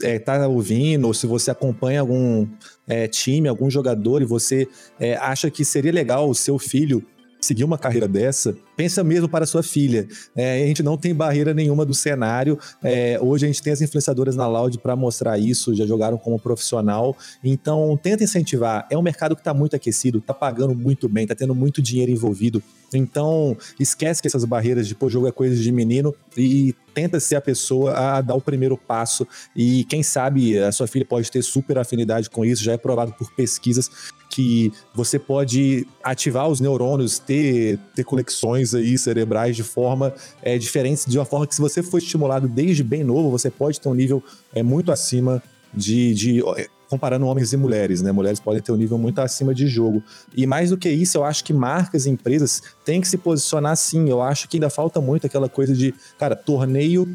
está 0.00 0.36
é, 0.36 0.46
ouvindo, 0.46 1.06
ou 1.06 1.14
se 1.14 1.26
você 1.26 1.50
acompanha 1.50 2.00
algum 2.00 2.46
é, 2.86 3.08
time, 3.08 3.48
algum 3.48 3.70
jogador, 3.70 4.22
e 4.22 4.24
você 4.24 4.68
é, 4.98 5.16
acha 5.16 5.50
que 5.50 5.64
seria 5.64 5.92
legal 5.92 6.28
o 6.28 6.34
seu 6.34 6.58
filho 6.58 7.04
seguir 7.40 7.64
uma 7.64 7.78
carreira 7.78 8.06
dessa, 8.06 8.56
pensa 8.78 9.02
mesmo 9.02 9.28
para 9.28 9.44
sua 9.44 9.60
filha. 9.60 10.06
É, 10.36 10.62
a 10.62 10.66
gente 10.68 10.84
não 10.84 10.96
tem 10.96 11.12
barreira 11.12 11.52
nenhuma 11.52 11.84
do 11.84 11.92
cenário. 11.92 12.56
É, 12.80 13.18
hoje 13.20 13.44
a 13.44 13.48
gente 13.48 13.60
tem 13.60 13.72
as 13.72 13.80
influenciadoras 13.80 14.36
na 14.36 14.46
Loud 14.46 14.78
para 14.78 14.94
mostrar 14.94 15.36
isso, 15.36 15.74
já 15.74 15.84
jogaram 15.84 16.16
como 16.16 16.38
profissional. 16.38 17.16
Então, 17.42 17.98
tenta 18.00 18.22
incentivar. 18.22 18.86
É 18.88 18.96
um 18.96 19.02
mercado 19.02 19.34
que 19.34 19.40
está 19.40 19.52
muito 19.52 19.74
aquecido, 19.74 20.18
está 20.18 20.32
pagando 20.32 20.76
muito 20.76 21.08
bem, 21.08 21.24
está 21.24 21.34
tendo 21.34 21.56
muito 21.56 21.82
dinheiro 21.82 22.12
envolvido. 22.12 22.62
Então, 22.94 23.56
esquece 23.80 24.22
que 24.22 24.28
essas 24.28 24.44
barreiras 24.44 24.86
de 24.86 24.94
pô, 24.94 25.10
jogo 25.10 25.26
é 25.26 25.32
coisa 25.32 25.60
de 25.60 25.72
menino 25.72 26.14
e 26.36 26.74
tenta 26.94 27.20
ser 27.20 27.36
a 27.36 27.40
pessoa 27.40 27.92
a 27.92 28.20
dar 28.20 28.34
o 28.34 28.40
primeiro 28.40 28.76
passo. 28.76 29.26
E 29.54 29.84
quem 29.84 30.04
sabe 30.04 30.58
a 30.58 30.70
sua 30.70 30.86
filha 30.86 31.04
pode 31.04 31.30
ter 31.30 31.42
super 31.42 31.78
afinidade 31.78 32.30
com 32.30 32.44
isso, 32.44 32.62
já 32.62 32.72
é 32.72 32.78
provado 32.78 33.12
por 33.12 33.32
pesquisas 33.34 33.90
que 34.28 34.72
você 34.94 35.18
pode 35.18 35.86
ativar 36.02 36.48
os 36.48 36.60
neurônios, 36.60 37.18
ter, 37.18 37.78
ter 37.94 38.04
conexões 38.04 38.67
aí 38.74 38.96
cerebrais 38.98 39.56
de 39.56 39.62
forma 39.62 40.14
é, 40.42 40.58
diferente, 40.58 41.08
de 41.08 41.18
uma 41.18 41.24
forma 41.24 41.46
que 41.46 41.54
se 41.54 41.60
você 41.60 41.82
for 41.82 41.98
estimulado 41.98 42.48
desde 42.48 42.82
bem 42.82 43.04
novo, 43.04 43.30
você 43.30 43.50
pode 43.50 43.80
ter 43.80 43.88
um 43.88 43.94
nível 43.94 44.22
é, 44.54 44.62
muito 44.62 44.92
acima 44.92 45.42
de, 45.72 46.14
de 46.14 46.42
comparando 46.88 47.26
homens 47.26 47.52
e 47.52 47.56
mulheres, 47.56 48.00
né? 48.00 48.10
Mulheres 48.10 48.40
podem 48.40 48.62
ter 48.62 48.72
um 48.72 48.76
nível 48.76 48.96
muito 48.98 49.20
acima 49.20 49.54
de 49.54 49.66
jogo. 49.66 50.02
E 50.34 50.46
mais 50.46 50.70
do 50.70 50.76
que 50.76 50.88
isso, 50.88 51.18
eu 51.18 51.24
acho 51.24 51.44
que 51.44 51.52
marcas 51.52 52.06
e 52.06 52.10
empresas 52.10 52.62
têm 52.84 53.00
que 53.00 53.08
se 53.08 53.18
posicionar 53.18 53.76
sim. 53.76 54.08
Eu 54.08 54.22
acho 54.22 54.48
que 54.48 54.56
ainda 54.56 54.70
falta 54.70 55.00
muito 55.00 55.26
aquela 55.26 55.48
coisa 55.48 55.74
de, 55.74 55.94
cara, 56.18 56.34
torneio 56.34 57.08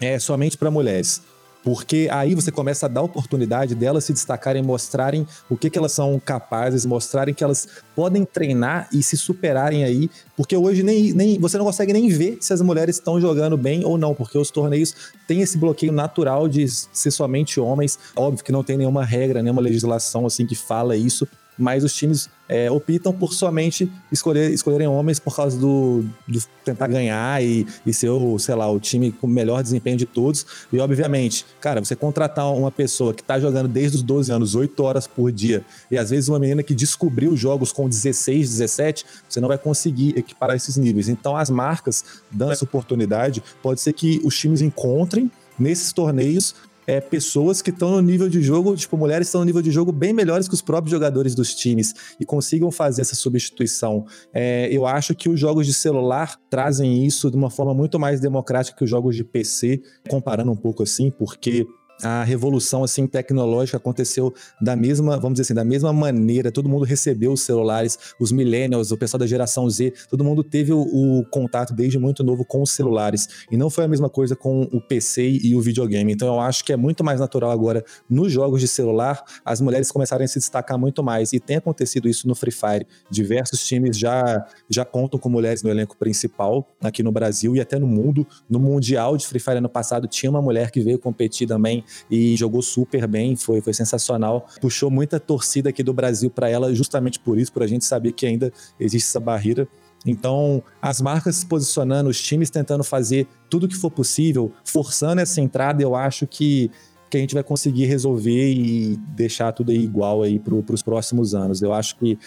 é 0.00 0.18
somente 0.18 0.56
para 0.56 0.70
mulheres. 0.70 1.22
Porque 1.62 2.08
aí 2.10 2.34
você 2.34 2.50
começa 2.50 2.86
a 2.86 2.88
dar 2.88 3.02
oportunidade 3.02 3.74
delas 3.74 4.04
se 4.04 4.12
destacarem, 4.12 4.62
mostrarem 4.62 5.26
o 5.48 5.56
que, 5.56 5.68
que 5.68 5.78
elas 5.78 5.92
são 5.92 6.18
capazes, 6.18 6.86
mostrarem 6.86 7.34
que 7.34 7.44
elas 7.44 7.68
podem 7.94 8.24
treinar 8.24 8.88
e 8.92 9.02
se 9.02 9.16
superarem 9.16 9.84
aí. 9.84 10.10
Porque 10.36 10.56
hoje 10.56 10.82
nem, 10.82 11.12
nem 11.12 11.38
você 11.38 11.58
não 11.58 11.64
consegue 11.64 11.92
nem 11.92 12.08
ver 12.08 12.38
se 12.40 12.52
as 12.52 12.62
mulheres 12.62 12.96
estão 12.96 13.20
jogando 13.20 13.56
bem 13.56 13.84
ou 13.84 13.98
não, 13.98 14.14
porque 14.14 14.38
os 14.38 14.50
torneios 14.50 14.94
têm 15.26 15.42
esse 15.42 15.58
bloqueio 15.58 15.92
natural 15.92 16.48
de 16.48 16.66
ser 16.68 17.10
somente 17.10 17.60
homens. 17.60 17.98
Óbvio 18.16 18.44
que 18.44 18.52
não 18.52 18.64
tem 18.64 18.76
nenhuma 18.76 19.04
regra, 19.04 19.42
nenhuma 19.42 19.60
legislação 19.60 20.26
assim 20.26 20.46
que 20.46 20.54
fala 20.54 20.96
isso, 20.96 21.28
mas 21.60 21.84
os 21.84 21.94
times 21.94 22.28
é, 22.48 22.68
optam 22.68 23.12
por 23.12 23.32
somente 23.32 23.90
escolher, 24.10 24.50
escolherem 24.50 24.88
homens 24.88 25.20
por 25.20 25.36
causa 25.36 25.56
do, 25.56 26.04
do 26.26 26.40
tentar 26.64 26.88
ganhar 26.88 27.40
e, 27.42 27.64
e 27.86 27.94
ser 27.94 28.08
o, 28.08 28.38
sei 28.40 28.56
lá, 28.56 28.68
o 28.68 28.80
time 28.80 29.12
com 29.12 29.28
o 29.28 29.30
melhor 29.30 29.62
desempenho 29.62 29.96
de 29.96 30.06
todos. 30.06 30.44
E 30.72 30.80
obviamente, 30.80 31.46
cara, 31.60 31.84
você 31.84 31.94
contratar 31.94 32.52
uma 32.52 32.72
pessoa 32.72 33.14
que 33.14 33.22
tá 33.22 33.38
jogando 33.38 33.68
desde 33.68 33.98
os 33.98 34.02
12 34.02 34.32
anos, 34.32 34.54
8 34.56 34.82
horas 34.82 35.06
por 35.06 35.30
dia, 35.30 35.64
e 35.90 35.96
às 35.96 36.10
vezes 36.10 36.28
uma 36.28 36.40
menina 36.40 36.62
que 36.62 36.74
descobriu 36.74 37.36
jogos 37.36 37.72
com 37.72 37.88
16, 37.88 38.48
17, 38.48 39.06
você 39.28 39.40
não 39.40 39.48
vai 39.48 39.58
conseguir 39.58 40.18
equiparar 40.18 40.56
esses 40.56 40.76
níveis. 40.76 41.08
Então 41.08 41.36
as 41.36 41.50
marcas 41.50 42.04
dando 42.30 42.52
essa 42.52 42.64
oportunidade, 42.64 43.42
pode 43.62 43.80
ser 43.80 43.92
que 43.92 44.20
os 44.24 44.36
times 44.36 44.60
encontrem 44.60 45.30
nesses 45.58 45.92
torneios 45.92 46.54
é, 46.90 47.00
pessoas 47.00 47.62
que 47.62 47.70
estão 47.70 47.92
no 47.92 48.00
nível 48.00 48.28
de 48.28 48.42
jogo, 48.42 48.74
tipo, 48.74 48.96
mulheres 48.96 49.28
estão 49.28 49.42
no 49.42 49.44
nível 49.44 49.62
de 49.62 49.70
jogo 49.70 49.92
bem 49.92 50.12
melhores 50.12 50.48
que 50.48 50.54
os 50.54 50.60
próprios 50.60 50.90
jogadores 50.90 51.36
dos 51.36 51.54
times 51.54 51.94
e 52.18 52.24
consigam 52.24 52.68
fazer 52.72 53.02
essa 53.02 53.14
substituição. 53.14 54.04
É, 54.34 54.68
eu 54.72 54.84
acho 54.84 55.14
que 55.14 55.28
os 55.28 55.38
jogos 55.38 55.68
de 55.68 55.72
celular 55.72 56.36
trazem 56.50 57.06
isso 57.06 57.30
de 57.30 57.36
uma 57.36 57.48
forma 57.48 57.72
muito 57.72 57.96
mais 57.96 58.18
democrática 58.18 58.76
que 58.76 58.82
os 58.82 58.90
jogos 58.90 59.14
de 59.14 59.22
PC, 59.22 59.80
comparando 60.08 60.50
um 60.50 60.56
pouco 60.56 60.82
assim, 60.82 61.12
porque 61.12 61.64
a 62.02 62.24
revolução 62.24 62.82
assim 62.84 63.06
tecnológica 63.06 63.76
aconteceu 63.76 64.34
da 64.60 64.74
mesma, 64.74 65.16
vamos 65.18 65.34
dizer 65.34 65.42
assim, 65.42 65.54
da 65.54 65.64
mesma 65.64 65.92
maneira. 65.92 66.50
Todo 66.50 66.68
mundo 66.68 66.84
recebeu 66.84 67.32
os 67.32 67.42
celulares, 67.42 67.98
os 68.18 68.32
millennials, 68.32 68.90
o 68.90 68.96
pessoal 68.96 69.18
da 69.18 69.26
geração 69.26 69.68
Z, 69.68 69.92
todo 70.08 70.24
mundo 70.24 70.42
teve 70.42 70.72
o, 70.72 70.80
o, 70.80 71.24
contato 71.30 71.72
desde 71.74 71.98
muito 71.98 72.24
novo 72.24 72.44
com 72.44 72.62
os 72.62 72.70
celulares. 72.70 73.46
E 73.50 73.56
não 73.56 73.70
foi 73.70 73.84
a 73.84 73.88
mesma 73.88 74.08
coisa 74.08 74.34
com 74.34 74.62
o 74.72 74.80
PC 74.80 75.40
e 75.42 75.54
o 75.54 75.60
videogame. 75.60 76.12
Então 76.12 76.28
eu 76.28 76.40
acho 76.40 76.64
que 76.64 76.72
é 76.72 76.76
muito 76.76 77.04
mais 77.04 77.20
natural 77.20 77.50
agora 77.50 77.84
nos 78.08 78.32
jogos 78.32 78.60
de 78.60 78.68
celular 78.68 79.22
as 79.44 79.60
mulheres 79.60 79.90
começarem 79.90 80.24
a 80.24 80.28
se 80.28 80.38
destacar 80.38 80.78
muito 80.78 81.02
mais. 81.02 81.32
E 81.32 81.40
tem 81.40 81.56
acontecido 81.56 82.08
isso 82.08 82.26
no 82.26 82.34
Free 82.34 82.52
Fire. 82.52 82.86
Diversos 83.10 83.66
times 83.66 83.98
já 83.98 84.46
já 84.68 84.84
contam 84.84 85.18
com 85.18 85.28
mulheres 85.28 85.62
no 85.62 85.70
elenco 85.70 85.96
principal 85.96 86.66
aqui 86.80 87.02
no 87.02 87.12
Brasil 87.12 87.54
e 87.56 87.60
até 87.60 87.78
no 87.78 87.86
mundo. 87.86 88.26
No 88.48 88.58
mundial 88.58 89.16
de 89.16 89.26
Free 89.26 89.40
Fire 89.40 89.58
ano 89.58 89.68
passado 89.68 90.06
tinha 90.06 90.30
uma 90.30 90.42
mulher 90.42 90.70
que 90.70 90.80
veio 90.80 90.98
competir 90.98 91.46
também 91.46 91.84
e 92.10 92.36
jogou 92.36 92.62
super 92.62 93.06
bem, 93.06 93.36
foi, 93.36 93.60
foi 93.60 93.74
sensacional. 93.74 94.46
Puxou 94.60 94.90
muita 94.90 95.18
torcida 95.20 95.70
aqui 95.70 95.82
do 95.82 95.92
Brasil 95.92 96.30
para 96.30 96.48
ela, 96.48 96.74
justamente 96.74 97.18
por 97.18 97.38
isso, 97.38 97.52
por 97.52 97.62
a 97.62 97.66
gente 97.66 97.84
saber 97.84 98.12
que 98.12 98.26
ainda 98.26 98.52
existe 98.78 99.08
essa 99.08 99.20
barreira. 99.20 99.68
Então, 100.06 100.62
as 100.80 101.00
marcas 101.00 101.36
se 101.36 101.46
posicionando, 101.46 102.08
os 102.08 102.20
times 102.20 102.50
tentando 102.50 102.82
fazer 102.82 103.26
tudo 103.48 103.64
o 103.64 103.68
que 103.68 103.76
for 103.76 103.90
possível, 103.90 104.52
forçando 104.64 105.20
essa 105.20 105.40
entrada, 105.40 105.82
eu 105.82 105.94
acho 105.94 106.26
que, 106.26 106.70
que 107.10 107.16
a 107.16 107.20
gente 107.20 107.34
vai 107.34 107.42
conseguir 107.42 107.84
resolver 107.84 108.52
e 108.52 108.96
deixar 109.14 109.52
tudo 109.52 109.70
aí 109.70 109.82
igual 109.82 110.22
aí 110.22 110.38
para 110.38 110.54
os 110.54 110.82
próximos 110.82 111.34
anos. 111.34 111.60
Eu 111.60 111.72
acho 111.74 111.96
que, 111.98 112.18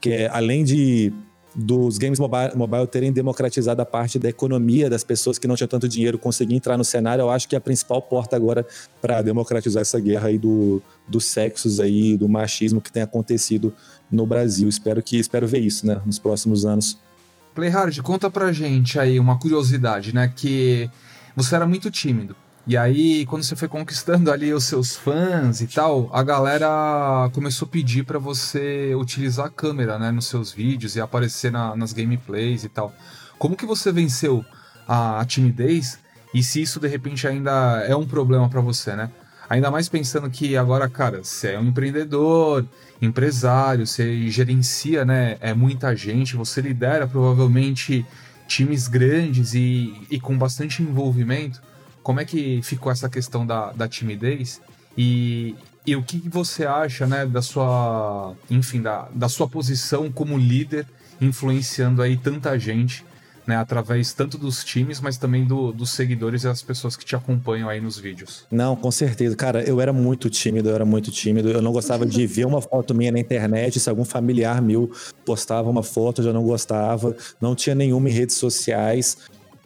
que 0.00 0.26
além 0.26 0.64
de 0.64 1.12
dos 1.54 1.98
games 1.98 2.18
mobile, 2.18 2.56
mobile 2.56 2.86
terem 2.86 3.12
democratizado 3.12 3.80
a 3.80 3.86
parte 3.86 4.18
da 4.18 4.28
economia 4.28 4.90
das 4.90 5.04
pessoas 5.04 5.38
que 5.38 5.46
não 5.46 5.54
tinham 5.54 5.68
tanto 5.68 5.88
dinheiro 5.88 6.18
conseguir 6.18 6.54
entrar 6.54 6.76
no 6.76 6.84
cenário, 6.84 7.22
eu 7.22 7.30
acho 7.30 7.48
que 7.48 7.54
é 7.54 7.58
a 7.58 7.60
principal 7.60 8.02
porta 8.02 8.34
agora 8.34 8.66
para 9.00 9.22
democratizar 9.22 9.82
essa 9.82 10.00
guerra 10.00 10.28
aí 10.28 10.38
do, 10.38 10.82
dos 11.06 11.26
sexos 11.26 11.78
aí, 11.78 12.16
do 12.16 12.28
machismo 12.28 12.80
que 12.80 12.90
tem 12.90 13.02
acontecido 13.02 13.72
no 14.10 14.26
Brasil. 14.26 14.68
Espero 14.68 15.02
que 15.02 15.16
espero 15.16 15.46
ver 15.46 15.60
isso, 15.60 15.86
né, 15.86 16.00
nos 16.04 16.18
próximos 16.18 16.64
anos. 16.64 16.98
Playhard, 17.54 18.02
conta 18.02 18.28
pra 18.28 18.52
gente 18.52 18.98
aí 18.98 19.20
uma 19.20 19.38
curiosidade, 19.38 20.12
né, 20.12 20.32
que 20.34 20.90
você 21.36 21.54
era 21.54 21.66
muito 21.66 21.90
tímido. 21.90 22.34
E 22.66 22.78
aí, 22.78 23.26
quando 23.26 23.42
você 23.42 23.54
foi 23.54 23.68
conquistando 23.68 24.32
ali 24.32 24.50
os 24.54 24.64
seus 24.64 24.96
fãs 24.96 25.60
e 25.60 25.66
tal, 25.66 26.08
a 26.10 26.22
galera 26.22 27.28
começou 27.34 27.66
a 27.66 27.70
pedir 27.70 28.04
para 28.04 28.18
você 28.18 28.94
utilizar 28.94 29.46
a 29.46 29.50
câmera, 29.50 29.98
né, 29.98 30.10
nos 30.10 30.28
seus 30.28 30.50
vídeos 30.50 30.96
e 30.96 31.00
aparecer 31.00 31.52
na, 31.52 31.76
nas 31.76 31.92
gameplays 31.92 32.64
e 32.64 32.70
tal. 32.70 32.90
Como 33.38 33.54
que 33.54 33.66
você 33.66 33.92
venceu 33.92 34.42
a, 34.88 35.20
a 35.20 35.24
timidez 35.26 35.98
e 36.32 36.42
se 36.42 36.62
isso 36.62 36.80
de 36.80 36.88
repente 36.88 37.28
ainda 37.28 37.84
é 37.86 37.94
um 37.94 38.06
problema 38.06 38.48
para 38.48 38.62
você, 38.62 38.96
né? 38.96 39.10
Ainda 39.48 39.70
mais 39.70 39.90
pensando 39.90 40.30
que 40.30 40.56
agora, 40.56 40.88
cara, 40.88 41.22
você 41.22 41.52
é 41.52 41.60
um 41.60 41.66
empreendedor, 41.66 42.66
empresário, 43.00 43.86
você 43.86 44.26
gerencia, 44.30 45.04
né, 45.04 45.36
é 45.40 45.52
muita 45.52 45.94
gente, 45.94 46.34
você 46.34 46.62
lidera 46.62 47.06
provavelmente 47.06 48.06
times 48.48 48.88
grandes 48.88 49.52
e, 49.52 49.92
e 50.10 50.18
com 50.18 50.38
bastante 50.38 50.82
envolvimento. 50.82 51.60
Como 52.04 52.20
é 52.20 52.24
que 52.26 52.60
ficou 52.62 52.92
essa 52.92 53.08
questão 53.08 53.46
da, 53.46 53.72
da 53.72 53.88
timidez? 53.88 54.60
E, 54.96 55.56
e 55.86 55.96
o 55.96 56.02
que 56.02 56.28
você 56.28 56.66
acha, 56.66 57.06
né, 57.06 57.24
da 57.24 57.40
sua, 57.40 58.34
enfim, 58.50 58.82
da, 58.82 59.08
da 59.14 59.26
sua 59.26 59.48
posição 59.48 60.12
como 60.12 60.36
líder, 60.36 60.86
influenciando 61.18 62.02
aí 62.02 62.18
tanta 62.18 62.58
gente, 62.58 63.06
né, 63.46 63.56
através 63.56 64.12
tanto 64.12 64.36
dos 64.36 64.62
times, 64.62 65.00
mas 65.00 65.16
também 65.16 65.46
do, 65.46 65.72
dos 65.72 65.90
seguidores 65.92 66.44
e 66.44 66.46
das 66.46 66.60
pessoas 66.60 66.94
que 66.94 67.06
te 67.06 67.16
acompanham 67.16 67.70
aí 67.70 67.80
nos 67.80 67.98
vídeos. 67.98 68.44
Não, 68.50 68.76
com 68.76 68.90
certeza. 68.90 69.34
Cara, 69.34 69.62
eu 69.62 69.80
era 69.80 69.92
muito 69.92 70.28
tímido, 70.28 70.68
eu 70.68 70.74
era 70.74 70.84
muito 70.84 71.10
tímido. 71.10 71.50
Eu 71.50 71.62
não 71.62 71.72
gostava 71.72 72.04
de 72.04 72.26
ver 72.26 72.46
uma 72.46 72.60
foto 72.60 72.94
minha 72.94 73.12
na 73.12 73.18
internet. 73.18 73.80
Se 73.80 73.88
algum 73.88 74.04
familiar 74.04 74.60
meu 74.60 74.90
postava 75.24 75.70
uma 75.70 75.82
foto, 75.82 76.20
eu 76.20 76.26
já 76.26 76.32
não 76.34 76.44
gostava. 76.44 77.16
Não 77.40 77.54
tinha 77.54 77.74
nenhuma 77.74 78.10
em 78.10 78.12
redes 78.12 78.36
sociais 78.36 79.16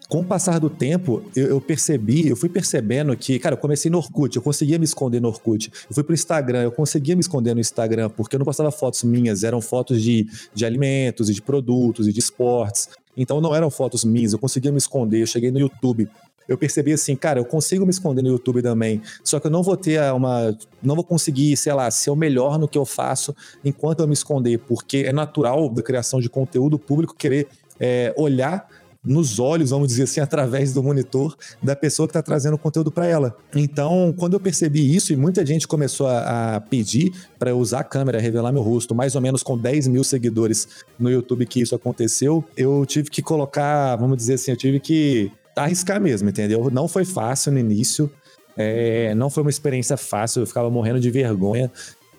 com 0.09 0.21
o 0.21 0.25
passar 0.25 0.59
do 0.59 0.71
tempo, 0.71 1.23
eu, 1.37 1.49
eu, 1.49 1.61
percebi, 1.61 2.29
eu 2.29 2.35
fui 2.35 2.49
percebendo 2.49 3.15
que, 3.15 3.39
cara, 3.39 3.55
eu 3.55 3.59
comecei 3.59 3.91
no 3.91 3.99
Orkut, 3.99 4.35
eu 4.35 4.43
conseguia 4.43 4.79
me 4.79 4.85
esconder 4.85 5.21
no 5.21 5.29
Orkut. 5.29 5.71
Eu 5.89 5.95
fui 5.95 6.03
pro 6.03 6.15
Instagram, 6.15 6.63
eu 6.63 6.73
conseguia 6.73 7.15
me 7.15 7.21
esconder 7.21 7.53
no 7.53 7.61
Instagram, 7.61 8.09
porque 8.09 8.35
eu 8.35 8.39
não 8.39 8.45
postava 8.47 8.71
fotos 8.71 9.05
minhas, 9.05 9.45
eram 9.45 9.61
fotos 9.61 10.03
de, 10.03 10.27
de 10.55 10.65
alimentos 10.65 11.29
e 11.29 11.35
de 11.35 11.43
produtos 11.43 12.09
e 12.09 12.13
de 12.13 12.19
esportes. 12.21 12.89
Então 13.15 13.39
não 13.41 13.55
eram 13.55 13.69
fotos 13.69 14.03
minhas, 14.03 14.33
eu 14.33 14.39
conseguia 14.39 14.73
me 14.73 14.79
esconder. 14.79 15.21
Eu 15.21 15.27
cheguei 15.27 15.51
no 15.51 15.59
YouTube, 15.59 16.09
eu 16.49 16.57
percebi 16.57 16.95
assim, 16.95 17.15
cara, 17.15 17.39
eu 17.39 17.45
consigo 17.45 17.85
me 17.85 17.91
esconder 17.91 18.23
no 18.23 18.31
YouTube 18.31 18.63
também, 18.63 19.03
só 19.23 19.39
que 19.39 19.47
eu 19.47 19.51
não 19.51 19.63
vou 19.63 19.77
ter 19.77 20.01
uma. 20.15 20.57
Não 20.83 20.95
vou 20.95 21.05
conseguir, 21.05 21.55
sei 21.59 21.75
lá, 21.75 21.91
ser 21.91 22.11
o 22.11 22.17
melhor 22.17 22.59
no 22.59 22.67
que 22.67 22.79
eu 22.79 22.87
faço 22.87 23.37
enquanto 23.63 24.01
eu 24.01 24.07
me 24.09 24.15
esconder, 24.15 24.59
porque 24.61 25.05
é 25.07 25.13
natural 25.13 25.69
da 25.69 25.83
criação 25.83 26.19
de 26.19 26.31
conteúdo 26.31 26.79
público 26.79 27.15
querer 27.15 27.47
é, 27.79 28.15
olhar 28.17 28.67
nos 29.05 29.39
olhos, 29.39 29.71
vamos 29.71 29.89
dizer 29.89 30.05
assim, 30.05 30.21
através 30.21 30.73
do 30.73 30.83
monitor 30.83 31.37
da 31.63 31.77
pessoa 31.77 32.07
que 32.07 32.11
está 32.11 32.23
trazendo 32.23 32.55
o 32.55 32.59
conteúdo 32.59 32.91
para 32.91 33.07
ela. 33.07 33.37
Então, 33.55 34.15
quando 34.17 34.35
eu 34.35 34.41
percebi 34.41 34.95
isso, 34.95 35.13
e 35.13 35.17
muita 35.17 35.45
gente 35.45 35.67
começou 35.67 36.07
a, 36.07 36.57
a 36.57 36.61
pedir 36.61 37.13
para 37.39 37.55
usar 37.55 37.81
a 37.81 37.85
câmera, 37.85 38.21
revelar 38.21 38.53
meu 38.53 38.63
rosto, 38.63 38.95
mais 38.95 39.15
ou 39.15 39.21
menos 39.21 39.43
com 39.43 39.57
10 39.57 39.89
mil 39.89 40.05
seguidores 40.05 40.69
no 40.99 41.11
YouTube 41.11 41.47
que 41.47 41.61
isso 41.61 41.75
aconteceu, 41.75 42.45
eu 42.57 42.85
tive 42.85 43.11
que 43.11 43.23
colocar, 43.23 43.97
vamos 43.97 44.17
dizer 44.17 44.35
assim, 44.35 44.51
eu 44.51 44.57
tive 44.57 44.81
que 44.81 45.31
arriscar 45.57 46.01
mesmo, 46.01 46.29
entendeu? 46.29 46.71
Não 46.71 46.87
foi 46.87 47.05
fácil 47.05 47.53
no 47.53 47.59
início, 47.59 48.11
é, 48.57 49.15
não 49.15 49.31
foi 49.31 49.43
uma 49.43 49.51
experiência 49.51 49.97
fácil, 49.97 50.43
eu 50.43 50.47
ficava 50.47 50.71
morrendo 50.71 51.01
de 51.01 51.11
vergonha. 51.11 51.71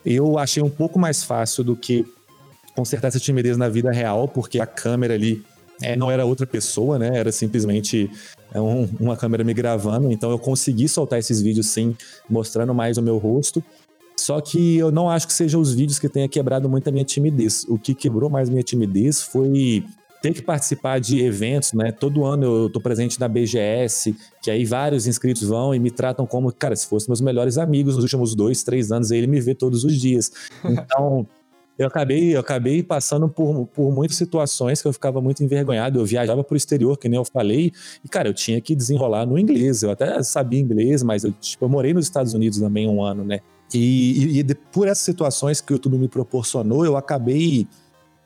Eu 0.05 0.38
achei 0.38 0.63
um 0.63 0.69
pouco 0.69 0.97
mais 0.97 1.23
fácil 1.23 1.63
do 1.63 1.75
que 1.75 2.05
consertar 2.75 3.09
essa 3.09 3.19
timidez 3.19 3.57
na 3.57 3.67
vida 3.67 3.91
real, 3.91 4.27
porque 4.27 4.59
a 4.59 4.65
câmera 4.65 5.13
ali 5.13 5.43
é, 5.82 5.95
não 5.95 6.11
era 6.11 6.25
outra 6.25 6.45
pessoa, 6.45 6.99
né? 6.99 7.17
Era 7.17 7.32
simplesmente 7.32 8.09
é, 8.53 8.59
um, 8.59 8.88
uma 8.99 9.15
câmera 9.15 9.43
me 9.43 9.53
gravando. 9.53 10.11
Então 10.11 10.32
eu 10.32 10.39
consegui 10.39 10.88
soltar 10.88 11.19
esses 11.19 11.41
vídeos 11.41 11.67
sim, 11.67 11.95
mostrando 12.30 12.73
mais 12.73 12.97
o 12.97 13.01
meu 13.01 13.17
rosto. 13.17 13.63
Só 14.17 14.41
que 14.41 14.77
eu 14.77 14.91
não 14.91 15.09
acho 15.09 15.25
que 15.25 15.34
sejam 15.34 15.61
os 15.61 15.73
vídeos 15.73 15.97
que 15.97 16.09
tenha 16.09 16.27
quebrado 16.27 16.67
muito 16.67 16.88
a 16.88 16.91
minha 16.91 17.05
timidez. 17.05 17.65
O 17.69 17.80
que 17.80 17.95
quebrou 17.95 18.30
mais 18.30 18.49
minha 18.49 18.63
timidez 18.63 19.21
foi 19.21 19.84
ter 20.21 20.34
que 20.34 20.41
participar 20.41 20.99
de 20.99 21.21
eventos, 21.21 21.71
né? 21.73 21.91
Todo 21.91 22.25
ano 22.25 22.43
eu 22.43 22.69
tô 22.69 22.82
presente 22.82 23.19
na 23.19 23.27
BGS, 23.27 24.13
que 24.41 24.51
aí 24.51 24.65
vários 24.65 25.07
inscritos 25.07 25.43
vão 25.43 25.73
e 25.73 25.80
me 25.80 25.89
tratam 25.89 26.25
como, 26.25 26.51
cara, 26.51 26.75
se 26.75 26.86
fossem 26.88 27.07
meus 27.09 27.21
melhores 27.21 27.57
amigos 27.57 27.95
nos 27.95 28.03
últimos 28.03 28.36
dois, 28.36 28.61
três 28.61 28.91
anos, 28.91 29.11
aí 29.11 29.19
ele 29.19 29.27
me 29.27 29.39
vê 29.39 29.55
todos 29.55 29.84
os 29.84 29.95
dias. 29.95 30.32
Então, 30.89 31.25
eu 31.80 31.88
acabei, 31.88 32.36
eu 32.36 32.41
acabei 32.41 32.84
passando 32.84 33.30
por, 33.30 33.65
por 33.67 33.89
muitas 33.89 34.17
situações 34.17 34.82
que 34.82 34.88
eu 34.88 34.91
ficava 34.91 35.21
muito 35.21 35.41
envergonhado. 35.41 35.97
Eu 35.97 36.05
viajava 36.05 36.43
para 36.43 36.53
o 36.53 36.57
exterior, 36.57 36.97
que 36.97 37.07
nem 37.07 37.17
eu 37.17 37.23
falei, 37.23 37.71
e, 38.03 38.09
cara, 38.09 38.27
eu 38.27 38.34
tinha 38.34 38.59
que 38.59 38.75
desenrolar 38.75 39.25
no 39.25 39.39
inglês. 39.39 39.82
Eu 39.82 39.91
até 39.91 40.21
sabia 40.21 40.59
inglês, 40.59 41.01
mas 41.01 41.23
eu, 41.23 41.32
tipo, 41.32 41.63
eu 41.63 41.69
morei 41.69 41.93
nos 41.93 42.05
Estados 42.05 42.34
Unidos 42.34 42.59
também 42.59 42.86
um 42.86 43.01
ano, 43.01 43.23
né? 43.23 43.39
E, 43.73 44.39
e, 44.39 44.39
e 44.39 44.55
por 44.73 44.89
essas 44.89 45.05
situações 45.05 45.61
que 45.61 45.71
o 45.71 45.75
YouTube 45.75 45.97
me 45.97 46.09
proporcionou, 46.09 46.84
eu 46.84 46.97
acabei 46.97 47.65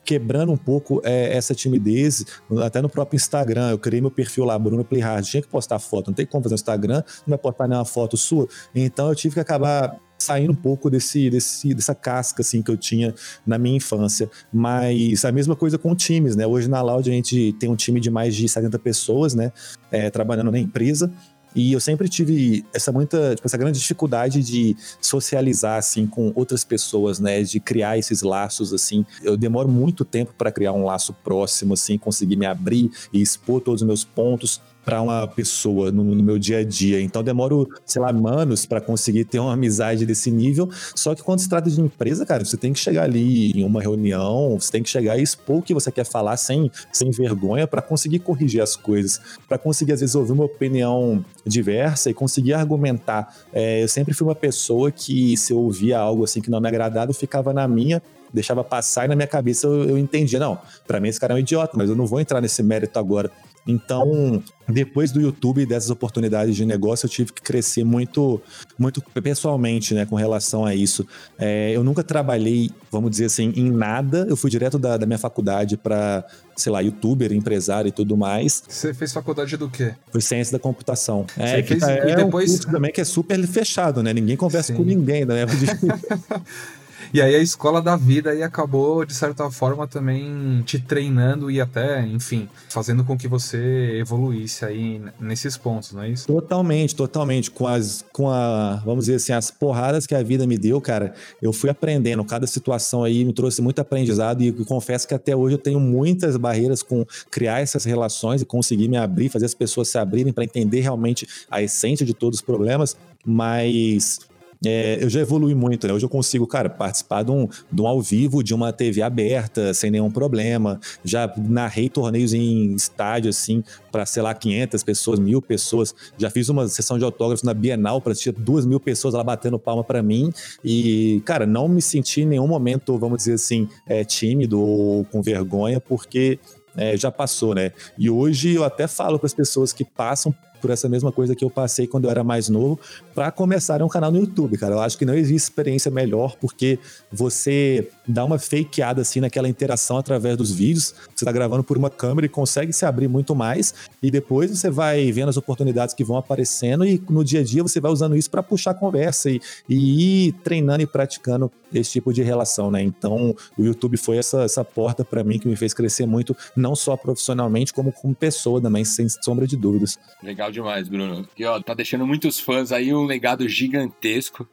quebrando 0.04 0.52
um 0.52 0.58
pouco 0.58 1.00
é, 1.04 1.38
essa 1.38 1.54
timidez, 1.54 2.26
até 2.64 2.82
no 2.82 2.90
próprio 2.90 3.18
Instagram. 3.18 3.70
Eu 3.70 3.78
criei 3.78 4.02
meu 4.02 4.10
perfil 4.10 4.46
lá, 4.46 4.58
Bruno 4.58 4.84
Playhard. 4.84 5.30
Tinha 5.30 5.44
que 5.44 5.48
postar 5.48 5.78
foto, 5.78 6.08
não 6.08 6.16
tem 6.16 6.26
como 6.26 6.44
fazer 6.44 6.54
no 6.54 6.60
Instagram, 6.60 7.04
não 7.28 7.30
vai 7.30 7.38
postar 7.38 7.68
nenhuma 7.68 7.86
foto 7.86 8.18
sua. 8.18 8.48
Então 8.74 9.10
eu 9.10 9.16
tive 9.16 9.36
que 9.36 9.40
acabar 9.40 9.96
saindo 10.24 10.52
um 10.52 10.56
pouco 10.56 10.90
desse, 10.90 11.30
desse, 11.30 11.74
dessa 11.74 11.94
casca 11.94 12.42
assim 12.42 12.62
que 12.62 12.72
eu 12.72 12.78
tinha 12.78 13.14
na 13.46 13.58
minha 13.58 13.78
infância. 13.78 14.30
Mas 14.52 15.24
a 15.26 15.32
mesma 15.32 15.56
coisa 15.56 15.78
com 15.78 15.96
times, 15.96 16.36
né? 16.36 16.48
Hoje 16.48 16.70
na 16.70 16.82
Loud 16.82 17.10
a 17.10 17.14
gente 17.14 17.54
tem 17.60 17.70
um 17.70 17.76
time 17.76 18.00
de 18.00 18.10
mais 18.10 18.36
de 18.36 18.48
70 18.48 18.80
pessoas, 18.80 19.34
né? 19.34 19.52
É, 19.92 20.10
trabalhando 20.10 20.52
na 20.52 20.60
empresa. 20.60 21.12
E 21.56 21.72
eu 21.72 21.80
sempre 21.80 22.10
tive 22.10 22.66
essa 22.74 22.92
muita, 22.92 23.36
tipo, 23.36 23.48
essa 23.48 23.58
grande 23.58 23.80
dificuldade 23.80 24.42
de 24.42 24.76
socializar 25.00 25.78
assim 25.78 26.08
com 26.08 26.32
outras 26.36 26.64
pessoas, 26.64 27.20
né, 27.20 27.44
de 27.44 27.60
criar 27.60 27.98
esses 27.98 28.22
laços 28.22 28.74
assim. 28.74 29.06
Eu 29.22 29.38
demoro 29.38 29.70
muito 29.70 30.04
tempo 30.04 30.34
para 30.36 30.52
criar 30.52 30.74
um 30.74 30.84
laço 30.84 31.14
próximo 31.14 31.74
assim, 31.74 31.98
conseguir 31.98 32.38
me 32.38 32.46
abrir 32.46 32.90
e 33.12 33.22
expor 33.22 33.62
todos 33.62 33.82
os 33.82 33.88
meus 33.88 34.04
pontos 34.04 34.62
para 34.84 35.02
uma 35.02 35.28
pessoa 35.28 35.92
no, 35.92 36.04
no, 36.04 36.24
meu 36.24 36.38
dia 36.38 36.60
a 36.60 36.64
dia. 36.64 37.02
Então 37.02 37.24
demoro, 37.24 37.68
sei 37.86 38.02
lá, 38.02 38.10
anos 38.10 38.66
para 38.66 38.82
conseguir 38.82 39.26
ter 39.26 39.40
uma 39.40 39.54
amizade 39.54 40.06
desse 40.06 40.30
nível. 40.30 40.70
Só 40.96 41.16
que 41.16 41.24
quando 41.24 41.40
se 41.40 41.50
trata 41.50 41.70
de 41.70 41.80
empresa, 41.80 42.26
cara, 42.26 42.44
você 42.44 42.58
tem 42.58 42.74
que 42.74 42.80
chegar 42.80 43.04
ali 43.04 43.52
em 43.52 43.64
uma 43.64 43.82
reunião, 43.82 44.58
você 44.60 44.72
tem 44.72 44.84
que 44.84 44.90
chegar 44.90 45.18
e 45.18 45.24
expor 45.24 45.58
o 45.58 45.62
que 45.62 45.74
você 45.74 45.92
quer 45.92 46.06
falar 46.06 46.38
sem, 46.38 46.72
sem 46.92 47.12
vergonha 47.12 47.68
para 47.68 47.82
conseguir 47.82 48.20
corrigir 48.20 48.62
as 48.62 48.76
coisas, 48.76 49.20
para 49.48 49.58
conseguir 49.58 49.94
às 49.94 50.00
vezes 50.00 50.16
ouvir 50.16 50.32
uma 50.32 50.46
opinião 50.46 51.24
diversa 51.46 52.10
e 52.10 52.14
conseguir 52.14 52.54
argumentar. 52.54 53.34
É, 53.52 53.84
eu 53.84 53.88
sempre 53.88 54.14
fui 54.14 54.28
uma 54.28 54.36
pessoa 54.36 54.92
que 54.92 55.36
se 55.38 55.54
eu 55.54 55.60
ouvia 55.60 56.00
algo 56.00 56.24
assim 56.24 56.42
que 56.42 56.50
não 56.50 56.60
me 56.60 56.68
agradava, 56.68 57.12
eu 57.12 57.16
ficava 57.16 57.54
na 57.54 57.68
minha 57.68 58.02
deixava 58.34 58.64
passar 58.64 59.06
e 59.06 59.08
na 59.08 59.16
minha 59.16 59.28
cabeça 59.28 59.68
eu, 59.68 59.90
eu 59.90 59.98
entendia, 59.98 60.40
não, 60.40 60.58
para 60.88 61.00
mim 61.00 61.08
esse 61.08 61.20
cara 61.20 61.34
é 61.34 61.36
um 61.36 61.40
idiota, 61.40 61.74
mas 61.78 61.88
eu 61.88 61.96
não 61.96 62.08
vou 62.08 62.20
entrar 62.20 62.42
nesse 62.42 62.64
mérito 62.64 62.98
agora. 62.98 63.30
Então, 63.66 64.44
depois 64.68 65.12
do 65.12 65.22
YouTube 65.22 65.62
e 65.62 65.66
dessas 65.66 65.90
oportunidades 65.90 66.56
de 66.56 66.66
negócio, 66.66 67.06
eu 67.06 67.10
tive 67.10 67.32
que 67.32 67.42
crescer 67.42 67.84
muito, 67.84 68.42
muito 68.78 69.02
pessoalmente, 69.02 69.94
né, 69.94 70.06
com 70.06 70.16
relação 70.16 70.66
a 70.66 70.76
isso. 70.76 71.08
É, 71.38 71.72
eu 71.72 71.84
nunca 71.84 72.04
trabalhei, 72.04 72.70
vamos 72.92 73.12
dizer 73.12 73.26
assim, 73.26 73.54
em 73.56 73.72
nada. 73.72 74.26
Eu 74.30 74.36
fui 74.36 74.50
direto 74.50 74.78
da, 74.78 74.98
da 74.98 75.06
minha 75.06 75.18
faculdade 75.18 75.78
para, 75.78 76.26
sei 76.56 76.72
lá, 76.72 76.82
youtuber, 76.82 77.32
empresário 77.32 77.88
e 77.88 77.92
tudo 77.92 78.18
mais. 78.18 78.64
Você 78.68 78.94
fez 78.94 79.14
faculdade 79.14 79.56
do 79.56 79.70
quê? 79.70 79.94
Foi 80.12 80.22
ciência 80.22 80.52
da 80.52 80.60
computação. 80.60 81.26
É, 81.38 81.58
Você 81.58 81.64
fez, 81.64 81.80
tá, 81.80 81.92
é 81.92 82.12
e 82.12 82.16
depois 82.16 82.66
um 82.66 82.72
também 82.72 82.92
que 82.92 83.00
é 83.00 83.06
super 83.06 83.42
fechado, 83.48 84.04
né? 84.04 84.14
Ninguém 84.14 84.36
conversa 84.36 84.74
Sim. 84.74 84.78
com 84.78 84.84
ninguém, 84.84 85.26
né? 85.26 85.46
E 87.14 87.22
aí 87.22 87.36
a 87.36 87.40
escola 87.40 87.80
da 87.80 87.96
vida 87.96 88.32
aí 88.32 88.42
acabou, 88.42 89.06
de 89.06 89.14
certa 89.14 89.52
forma, 89.52 89.88
também 89.88 90.64
te 90.66 90.80
treinando 90.80 91.52
e 91.52 91.62
até, 91.62 92.02
enfim, 92.08 92.50
fazendo 92.70 93.04
com 93.04 93.16
que 93.16 93.28
você 93.28 94.00
evoluísse 94.00 94.66
aí 94.66 95.00
nesses 95.20 95.56
pontos, 95.56 95.92
não 95.92 96.02
é 96.02 96.10
isso? 96.10 96.26
Totalmente, 96.26 96.96
totalmente. 96.96 97.52
Com 97.52 97.68
as, 97.68 98.04
com 98.12 98.32
a, 98.32 98.82
vamos 98.84 99.06
dizer 99.06 99.18
assim, 99.18 99.32
as 99.32 99.52
porradas 99.52 100.08
que 100.08 100.16
a 100.16 100.24
vida 100.24 100.48
me 100.48 100.58
deu, 100.58 100.82
cara, 100.82 101.14
eu 101.40 101.54
fui 101.54 101.70
aprendendo. 101.70 102.26
Cada 102.26 102.48
situação 102.48 103.04
aí 103.04 103.24
me 103.24 103.32
trouxe 103.32 103.62
muito 103.62 103.80
aprendizado 103.80 104.42
e 104.42 104.52
confesso 104.66 105.08
que 105.08 105.14
até 105.14 105.36
hoje 105.36 105.54
eu 105.54 105.60
tenho 105.60 105.80
muitas 105.80 106.36
barreiras 106.36 106.82
com 106.82 107.06
criar 107.30 107.60
essas 107.60 107.86
relações 107.86 108.42
e 108.42 108.46
conseguir 108.46 108.88
me 108.88 108.98
abrir, 108.98 109.30
fazer 109.30 109.46
as 109.46 109.54
pessoas 109.54 109.88
se 109.88 110.00
abrirem 110.00 110.34
para 110.34 110.46
entender 110.46 110.82
realmente 110.82 111.28
a 111.52 111.62
essência 111.62 112.04
de 112.04 112.16
todos 112.16 112.40
os 112.40 112.42
problemas. 112.42 112.98
Mas 113.24 114.20
é, 114.66 115.04
eu 115.04 115.10
já 115.10 115.20
evolui 115.20 115.54
muito, 115.54 115.88
né? 115.88 115.94
Hoje 115.94 116.06
eu 116.06 116.10
consigo, 116.10 116.48
cara, 116.48 116.70
participar 116.70 117.24
de 117.24 117.32
um, 117.32 117.48
de 117.72 117.82
um 117.82 117.88
ao 117.88 118.02
vivo 118.02 118.44
de 118.44 118.54
uma 118.54 118.72
TV 118.72 119.02
aberta, 119.02 119.74
sem 119.74 119.92
nenhum 119.92 120.10
problema. 120.10 120.80
Já 121.04 121.32
narrei 121.38 121.90
torneios 121.90 122.34
em 122.34 122.74
estádio, 122.74 123.30
assim, 123.30 123.64
para, 123.92 124.06
sei 124.06 124.24
lá, 124.24 124.34
500 124.34 124.84
pessoas, 124.84 125.20
mil 125.20 125.42
pessoas. 125.42 125.94
Já 126.18 126.30
fiz 126.30 126.50
uma 126.50 126.68
sessão 126.68 126.98
de 126.98 127.04
autógrafos 127.04 127.44
na 127.44 127.54
Bienal 127.54 128.02
para 128.02 128.14
assistir 128.14 128.32
duas 128.32 128.66
mil 128.66 128.80
pessoas 128.80 129.14
lá 129.14 129.24
batendo 129.24 129.60
palma 129.60 129.84
para 129.84 130.02
mim. 130.02 130.32
E, 130.64 131.22
cara, 131.26 131.46
não 131.46 131.68
me 131.68 131.82
senti 131.82 132.22
em 132.22 132.26
nenhum 132.26 132.48
momento, 132.48 132.98
vamos 132.98 133.18
dizer 133.18 133.34
assim, 133.34 133.68
é, 133.88 134.04
tímido 134.04 134.62
ou 134.62 135.04
com 135.06 135.22
vergonha, 135.22 135.80
porque 135.80 136.40
é, 136.76 136.96
já 136.98 137.12
passou, 137.12 137.54
né? 137.54 137.72
E 137.98 138.10
hoje 138.10 138.54
eu 138.54 138.64
até 138.64 138.88
falo 138.88 139.20
para 139.20 139.28
as 139.28 139.34
pessoas 139.34 139.74
que 139.74 139.84
passam 139.84 140.34
por 140.64 140.70
essa 140.72 140.88
mesma 140.88 141.12
coisa 141.12 141.36
que 141.36 141.44
eu 141.44 141.50
passei 141.50 141.86
quando 141.86 142.06
eu 142.06 142.10
era 142.10 142.24
mais 142.24 142.48
novo, 142.48 142.80
para 143.14 143.30
começar 143.32 143.84
um 143.84 143.90
canal 143.90 144.10
no 144.10 144.18
YouTube, 144.18 144.58
cara. 144.58 144.76
Eu 144.76 144.80
acho 144.80 144.98
que 144.98 145.04
não 145.04 145.14
existe 145.14 145.50
experiência 145.50 145.92
melhor, 145.92 146.38
porque 146.40 146.80
você 147.12 147.90
dá 148.08 148.24
uma 148.26 148.38
fakeada 148.38 149.02
assim 149.02 149.20
naquela 149.20 149.48
interação 149.48 149.98
através 149.98 150.38
dos 150.38 150.52
vídeos. 150.52 150.94
Você 151.16 151.26
tá 151.26 151.32
gravando 151.32 151.64
por 151.64 151.78
uma 151.78 151.90
câmera 151.90 152.26
e 152.26 152.30
consegue 152.30 152.74
se 152.74 152.86
abrir 152.86 153.08
muito 153.08 153.36
mais, 153.36 153.74
e 154.02 154.12
depois 154.12 154.52
você 154.52 154.70
vai 154.70 155.12
vendo 155.12 155.30
as 155.30 155.38
oportunidades 155.38 155.96
que 155.96 156.04
vão 156.04 156.18
aparecendo, 156.18 156.86
e 156.86 157.02
no 157.10 157.24
dia 157.24 157.40
a 157.40 157.44
dia 157.44 157.64
você 157.64 157.80
vai 157.80 157.92
usando 157.92 158.16
isso 158.16 158.30
para 158.30 158.44
puxar 158.44 158.74
conversa 158.74 159.30
e, 159.30 159.40
e 159.70 160.28
ir 160.28 160.32
treinando 160.44 160.84
e 160.84 160.88
praticando 160.88 161.52
esse 161.74 161.92
tipo 161.92 162.14
de 162.14 162.22
relação, 162.22 162.70
né? 162.70 162.82
Então, 162.82 163.36
o 163.58 163.64
YouTube 163.64 163.98
foi 163.98 164.18
essa, 164.18 164.44
essa 164.44 164.64
porta 164.64 165.04
para 165.04 165.24
mim 165.24 165.40
que 165.40 165.48
me 165.48 165.56
fez 165.56 165.74
crescer 165.74 166.06
muito, 166.06 166.36
não 166.56 166.76
só 166.76 166.96
profissionalmente, 166.96 167.74
como 167.74 167.92
como 167.92 168.14
pessoa 168.14 168.62
também, 168.62 168.86
sem 168.86 169.08
sombra 169.10 169.48
de 169.48 169.56
dúvidas. 169.56 169.98
Legal 170.22 170.52
demais, 170.52 170.88
Bruno. 170.88 171.28
E 171.38 171.46
ó, 171.46 171.60
tá 171.62 171.74
deixando 171.74 172.06
muitos 172.06 172.40
fãs 172.40 172.72
aí 172.72 172.94
um 172.94 173.06
legado 173.06 173.48
gigantesco. 173.48 174.48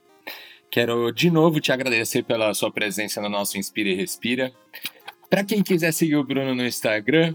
Quero 0.71 1.11
de 1.11 1.31
novo 1.31 1.61
te 1.61 1.73
agradecer 1.73 2.23
pela 2.23 2.55
sua 2.55 2.71
presença 2.71 3.21
no 3.21 3.29
nosso 3.29 3.59
Inspira 3.59 3.89
e 3.89 3.95
Respira. 3.95 4.53
Para 5.29 5.43
quem 5.43 5.63
quiser 5.63 5.93
seguir 5.93 6.15
o 6.15 6.25
Bruno 6.25 6.55
no 6.55 6.65
Instagram, 6.65 7.35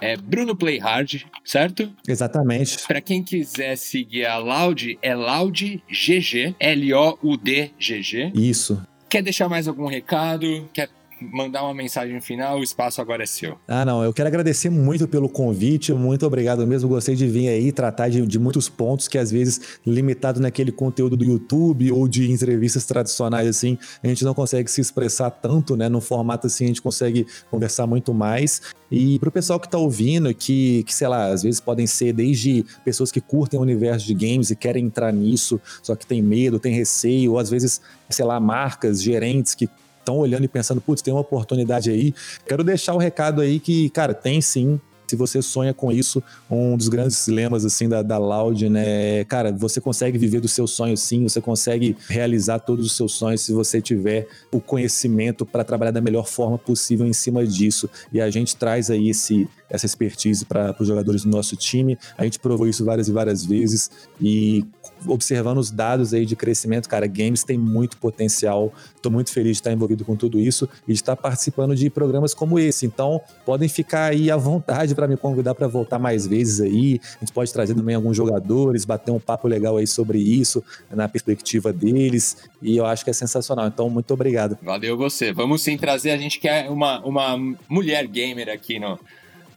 é 0.00 0.16
Bruno 0.16 0.56
Playhard, 0.56 1.26
certo? 1.44 1.92
Exatamente. 2.08 2.78
Para 2.86 3.02
quem 3.02 3.22
quiser 3.22 3.76
seguir 3.76 4.24
a 4.24 4.38
Loud, 4.38 4.98
é 5.02 5.14
LoudGG, 5.14 6.56
L-O-U-D-G-G. 6.58 8.32
Isso. 8.34 8.82
Quer 9.10 9.22
deixar 9.22 9.48
mais 9.48 9.68
algum 9.68 9.86
recado? 9.86 10.68
Quer 10.72 10.88
mandar 11.20 11.62
uma 11.62 11.74
mensagem 11.74 12.20
final, 12.20 12.58
o 12.58 12.62
espaço 12.62 13.00
agora 13.00 13.22
é 13.22 13.26
seu. 13.26 13.58
Ah, 13.68 13.84
não, 13.84 14.02
eu 14.02 14.12
quero 14.12 14.28
agradecer 14.28 14.70
muito 14.70 15.06
pelo 15.06 15.28
convite, 15.28 15.92
muito 15.92 16.26
obrigado 16.26 16.66
mesmo. 16.66 16.88
Gostei 16.88 17.14
de 17.14 17.26
vir 17.26 17.48
aí 17.48 17.72
tratar 17.72 18.08
de, 18.08 18.26
de 18.26 18.38
muitos 18.38 18.68
pontos 18.68 19.08
que 19.08 19.18
às 19.18 19.30
vezes 19.30 19.78
limitado 19.86 20.40
naquele 20.40 20.72
conteúdo 20.72 21.16
do 21.16 21.24
YouTube 21.24 21.90
ou 21.92 22.08
de 22.08 22.30
entrevistas 22.30 22.84
tradicionais 22.84 23.48
assim, 23.48 23.78
a 24.02 24.06
gente 24.06 24.24
não 24.24 24.34
consegue 24.34 24.70
se 24.70 24.80
expressar 24.80 25.30
tanto, 25.30 25.76
né? 25.76 25.88
No 25.88 26.00
formato 26.00 26.46
assim 26.46 26.64
a 26.64 26.68
gente 26.68 26.82
consegue 26.82 27.26
conversar 27.50 27.86
muito 27.86 28.14
mais. 28.14 28.62
E 28.90 29.18
pro 29.20 29.30
pessoal 29.30 29.60
que 29.60 29.68
tá 29.68 29.78
ouvindo, 29.78 30.34
que, 30.34 30.82
que 30.82 30.92
sei 30.92 31.06
lá, 31.06 31.28
às 31.28 31.44
vezes 31.44 31.60
podem 31.60 31.86
ser 31.86 32.12
desde 32.12 32.64
pessoas 32.84 33.12
que 33.12 33.20
curtem 33.20 33.58
o 33.58 33.62
universo 33.62 34.06
de 34.06 34.14
games 34.14 34.50
e 34.50 34.56
querem 34.56 34.86
entrar 34.86 35.12
nisso, 35.12 35.60
só 35.82 35.94
que 35.94 36.04
tem 36.04 36.20
medo, 36.20 36.58
tem 36.58 36.74
receio, 36.74 37.32
ou 37.32 37.38
às 37.38 37.48
vezes, 37.48 37.80
sei 38.08 38.24
lá, 38.24 38.40
marcas, 38.40 39.00
gerentes 39.00 39.54
que 39.54 39.68
estão 40.10 40.18
olhando 40.18 40.44
e 40.44 40.48
pensando, 40.48 40.80
putz, 40.80 41.00
tem 41.00 41.14
uma 41.14 41.20
oportunidade 41.20 41.90
aí. 41.90 42.12
Quero 42.46 42.64
deixar 42.64 42.92
o 42.92 42.96
um 42.96 42.98
recado 42.98 43.40
aí 43.40 43.60
que, 43.60 43.88
cara, 43.90 44.12
tem 44.12 44.40
sim. 44.40 44.80
Se 45.06 45.16
você 45.16 45.42
sonha 45.42 45.74
com 45.74 45.90
isso, 45.90 46.22
um 46.48 46.76
dos 46.76 46.88
grandes 46.88 47.26
lemas 47.26 47.64
assim 47.64 47.88
da, 47.88 48.00
da 48.00 48.16
Loud, 48.16 48.68
né, 48.68 49.18
é, 49.20 49.24
cara, 49.24 49.50
você 49.50 49.80
consegue 49.80 50.16
viver 50.16 50.38
do 50.38 50.46
seu 50.46 50.68
sonho 50.68 50.96
sim, 50.96 51.24
você 51.24 51.40
consegue 51.40 51.96
realizar 52.08 52.60
todos 52.60 52.86
os 52.86 52.92
seus 52.96 53.14
sonhos 53.14 53.40
se 53.40 53.52
você 53.52 53.82
tiver 53.82 54.28
o 54.52 54.60
conhecimento 54.60 55.44
para 55.44 55.64
trabalhar 55.64 55.90
da 55.90 56.00
melhor 56.00 56.28
forma 56.28 56.56
possível 56.56 57.04
em 57.04 57.12
cima 57.12 57.44
disso. 57.44 57.90
E 58.12 58.20
a 58.20 58.30
gente 58.30 58.54
traz 58.54 58.88
aí 58.88 59.10
esse 59.10 59.48
essa 59.68 59.86
expertise 59.86 60.44
para 60.44 60.74
os 60.78 60.86
jogadores 60.86 61.22
do 61.22 61.30
nosso 61.30 61.56
time. 61.56 61.96
A 62.18 62.24
gente 62.24 62.38
provou 62.38 62.66
isso 62.66 62.84
várias 62.84 63.08
e 63.08 63.12
várias 63.12 63.44
vezes 63.44 63.90
e 64.20 64.64
observando 65.06 65.58
os 65.58 65.70
dados 65.70 66.12
aí 66.12 66.24
de 66.26 66.36
crescimento, 66.36 66.88
cara, 66.88 67.06
games 67.06 67.44
tem 67.44 67.58
muito 67.58 67.96
potencial. 67.96 68.72
Estou 68.94 69.10
muito 69.10 69.32
feliz 69.32 69.52
de 69.52 69.60
estar 69.60 69.72
envolvido 69.72 70.04
com 70.04 70.16
tudo 70.16 70.38
isso 70.38 70.68
e 70.86 70.92
de 70.92 70.98
estar 70.98 71.16
participando 71.16 71.74
de 71.74 71.88
programas 71.90 72.34
como 72.34 72.58
esse. 72.58 72.86
Então, 72.86 73.20
podem 73.44 73.68
ficar 73.68 74.10
aí 74.12 74.30
à 74.30 74.36
vontade 74.36 74.94
para 74.94 75.08
me 75.08 75.16
convidar 75.16 75.54
para 75.54 75.66
voltar 75.66 75.98
mais 75.98 76.26
vezes 76.26 76.60
aí. 76.60 77.00
A 77.16 77.20
gente 77.20 77.32
pode 77.32 77.52
trazer 77.52 77.74
também 77.74 77.94
alguns 77.94 78.16
jogadores, 78.16 78.84
bater 78.84 79.10
um 79.10 79.20
papo 79.20 79.48
legal 79.48 79.76
aí 79.76 79.86
sobre 79.86 80.18
isso, 80.18 80.62
na 80.90 81.08
perspectiva 81.08 81.72
deles. 81.72 82.36
E 82.62 82.76
eu 82.76 82.86
acho 82.86 83.04
que 83.04 83.10
é 83.10 83.14
sensacional. 83.14 83.66
Então, 83.66 83.88
muito 83.88 84.12
obrigado. 84.12 84.58
Valeu 84.62 84.96
você. 84.96 85.32
Vamos 85.32 85.62
sim 85.62 85.76
trazer, 85.76 86.10
a 86.10 86.18
gente 86.18 86.38
quer 86.38 86.70
uma, 86.70 87.00
uma 87.04 87.36
mulher 87.68 88.06
gamer 88.06 88.48
aqui 88.48 88.78
no, 88.78 88.98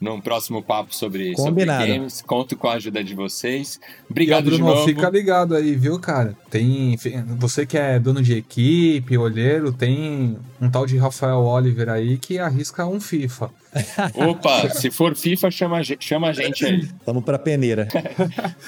num 0.03 0.19
próximo 0.19 0.61
papo 0.61 0.93
sobre, 0.93 1.33
sobre 1.37 1.65
games. 1.65 2.21
Conto 2.21 2.57
com 2.57 2.67
a 2.67 2.73
ajuda 2.73 3.01
de 3.01 3.15
vocês. 3.15 3.79
Obrigado, 4.09 4.43
Bruno, 4.43 4.57
de 4.57 4.63
novo. 4.63 4.85
Fica 4.85 5.09
ligado 5.09 5.55
aí, 5.55 5.75
viu, 5.75 5.97
cara? 5.97 6.35
Tem. 6.49 6.97
Você 7.39 7.65
que 7.65 7.77
é 7.77 7.97
dono 7.97 8.21
de 8.21 8.33
equipe, 8.33 9.17
olheiro, 9.17 9.71
tem 9.71 10.37
um 10.59 10.69
tal 10.69 10.85
de 10.85 10.97
Rafael 10.97 11.39
Oliver 11.39 11.87
aí 11.87 12.17
que 12.17 12.37
arrisca 12.37 12.85
um 12.85 12.99
FIFA. 12.99 13.49
Opa, 14.15 14.69
se 14.71 14.91
for 14.91 15.15
FIFA, 15.15 15.49
chama, 15.49 15.81
chama 15.99 16.27
a 16.27 16.33
gente 16.33 16.65
aí. 16.65 16.85
Vamos 17.05 17.23
pra 17.23 17.39
peneira. 17.39 17.87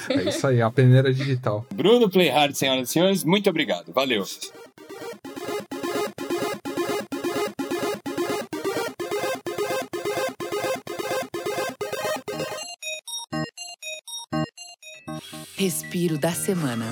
é 0.08 0.28
isso 0.30 0.46
aí, 0.46 0.62
a 0.62 0.70
peneira 0.70 1.12
digital. 1.12 1.66
Bruno 1.74 2.08
Playhard, 2.08 2.56
senhoras 2.56 2.88
e 2.88 2.92
senhores, 2.92 3.24
muito 3.24 3.50
obrigado. 3.50 3.92
Valeu. 3.92 4.24
Respiro 15.58 16.18
da 16.18 16.32
Semana. 16.32 16.84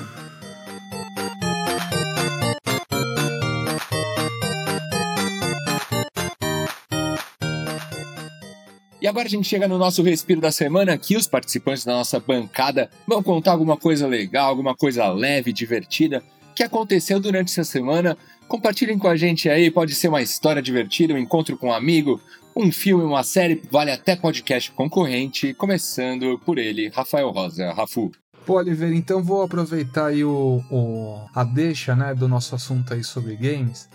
E 8.99 9.07
agora 9.07 9.27
a 9.27 9.29
gente 9.29 9.47
chega 9.47 9.67
no 9.67 9.77
nosso 9.77 10.01
respiro 10.01 10.41
da 10.41 10.51
semana. 10.51 10.93
Aqui 10.93 11.15
os 11.15 11.27
participantes 11.27 11.85
da 11.85 11.93
nossa 11.93 12.19
bancada 12.19 12.89
vão 13.05 13.21
contar 13.21 13.51
alguma 13.51 13.77
coisa 13.77 14.07
legal, 14.07 14.49
alguma 14.49 14.75
coisa 14.75 15.07
leve, 15.09 15.53
divertida 15.53 16.23
que 16.55 16.63
aconteceu 16.63 17.19
durante 17.19 17.51
essa 17.51 17.63
semana. 17.63 18.17
Compartilhem 18.47 18.97
com 18.97 19.07
a 19.07 19.15
gente 19.15 19.47
aí, 19.47 19.69
pode 19.69 19.93
ser 19.93 20.07
uma 20.07 20.23
história 20.23 20.59
divertida, 20.59 21.13
um 21.13 21.19
encontro 21.19 21.55
com 21.55 21.67
um 21.67 21.73
amigo, 21.73 22.19
um 22.55 22.71
filme, 22.71 23.03
uma 23.03 23.21
série, 23.21 23.61
vale 23.69 23.91
até 23.91 24.15
podcast 24.15 24.71
concorrente, 24.71 25.53
começando 25.53 26.39
por 26.43 26.57
ele, 26.57 26.89
Rafael 26.89 27.29
Rosa. 27.29 27.71
Rafu. 27.73 28.11
Pô, 28.45 28.57
Oliver, 28.57 28.93
então 28.93 29.23
vou 29.23 29.41
aproveitar 29.41 30.07
aí 30.07 30.23
o, 30.23 30.63
o, 30.69 31.27
a 31.33 31.43
deixa 31.43 31.95
né, 31.95 32.13
do 32.13 32.27
nosso 32.27 32.53
assunto 32.53 32.93
aí 32.93 33.03
sobre 33.03 33.35
games 33.35 33.89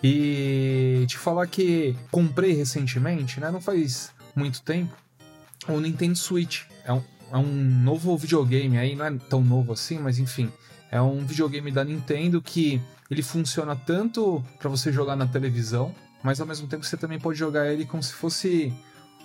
e 0.00 1.04
te 1.08 1.18
falar 1.18 1.48
que 1.48 1.96
comprei 2.08 2.52
recentemente, 2.52 3.40
né, 3.40 3.50
não 3.50 3.60
faz 3.60 4.12
muito 4.36 4.62
tempo, 4.62 4.94
o 5.66 5.80
Nintendo 5.80 6.16
Switch. 6.16 6.62
É 6.84 6.92
um, 6.92 7.02
é 7.32 7.36
um 7.38 7.52
novo 7.82 8.16
videogame 8.16 8.78
aí, 8.78 8.94
não 8.94 9.04
é 9.04 9.12
tão 9.28 9.42
novo 9.42 9.72
assim, 9.72 9.98
mas 9.98 10.20
enfim, 10.20 10.48
é 10.92 11.02
um 11.02 11.26
videogame 11.26 11.72
da 11.72 11.82
Nintendo 11.82 12.40
que 12.40 12.80
ele 13.10 13.22
funciona 13.22 13.74
tanto 13.74 14.44
para 14.60 14.70
você 14.70 14.92
jogar 14.92 15.16
na 15.16 15.26
televisão, 15.26 15.92
mas 16.22 16.40
ao 16.40 16.46
mesmo 16.46 16.68
tempo 16.68 16.84
você 16.84 16.96
também 16.96 17.18
pode 17.18 17.36
jogar 17.36 17.66
ele 17.66 17.84
como 17.84 18.00
se 18.00 18.12
fosse 18.12 18.72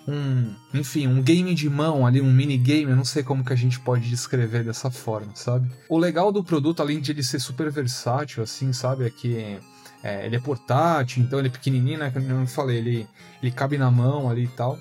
um, 0.07 0.53
enfim, 0.73 1.07
um 1.07 1.21
game 1.21 1.53
de 1.55 1.69
mão 1.69 2.05
ali, 2.05 2.21
um 2.21 2.31
minigame, 2.31 2.91
eu 2.91 2.95
não 2.95 3.05
sei 3.05 3.23
como 3.23 3.43
que 3.43 3.53
a 3.53 3.55
gente 3.55 3.79
pode 3.79 4.09
descrever 4.09 4.63
dessa 4.63 4.91
forma, 4.91 5.35
sabe? 5.35 5.69
O 5.87 5.97
legal 5.97 6.31
do 6.31 6.43
produto, 6.43 6.81
além 6.81 6.99
de 6.99 7.11
ele 7.11 7.23
ser 7.23 7.39
super 7.39 7.71
versátil, 7.71 8.43
assim, 8.43 8.73
sabe, 8.73 9.05
é 9.05 9.09
que 9.09 9.57
é, 10.03 10.25
ele 10.25 10.35
é 10.35 10.39
portátil, 10.39 11.23
então 11.23 11.39
ele 11.39 11.47
é 11.47 11.51
pequenininho, 11.51 11.99
né, 11.99 12.11
como 12.11 12.25
eu 12.29 12.47
falei, 12.47 12.77
ele, 12.77 13.07
ele 13.41 13.51
cabe 13.51 13.77
na 13.77 13.89
mão 13.89 14.29
ali 14.29 14.43
e 14.43 14.49
tal, 14.49 14.77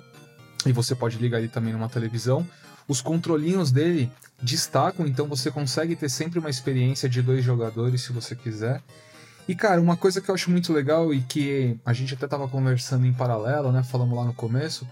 e 0.67 0.73
você 0.73 0.95
pode 0.95 1.19
ligar 1.19 1.39
ele 1.39 1.49
também 1.49 1.73
numa 1.73 1.89
televisão. 1.89 2.47
Os 2.89 3.01
controlinhos 3.01 3.71
dele 3.71 4.11
destacam, 4.43 5.07
então 5.07 5.27
você 5.27 5.51
consegue 5.51 5.95
ter 5.95 6.09
sempre 6.09 6.41
uma 6.41 6.51
experiência 6.51 7.09
de 7.09 7.23
dois 7.23 7.45
jogadores 7.45 8.03
se 8.03 8.13
você 8.13 8.35
quiser. 8.35 8.83
E 9.47 9.55
cara, 9.55 9.81
uma 9.81 9.97
coisa 9.97 10.21
que 10.21 10.29
eu 10.29 10.35
acho 10.35 10.51
muito 10.51 10.73
legal 10.73 11.13
e 11.15 11.21
que 11.21 11.77
a 11.85 11.93
gente 11.93 12.15
até 12.15 12.27
tava 12.27 12.49
conversando 12.49 13.07
em 13.07 13.13
paralelo, 13.13 13.71
né, 13.71 13.83
falamos 13.83 14.17
lá 14.17 14.25
no 14.25 14.35
começo, 14.35 14.87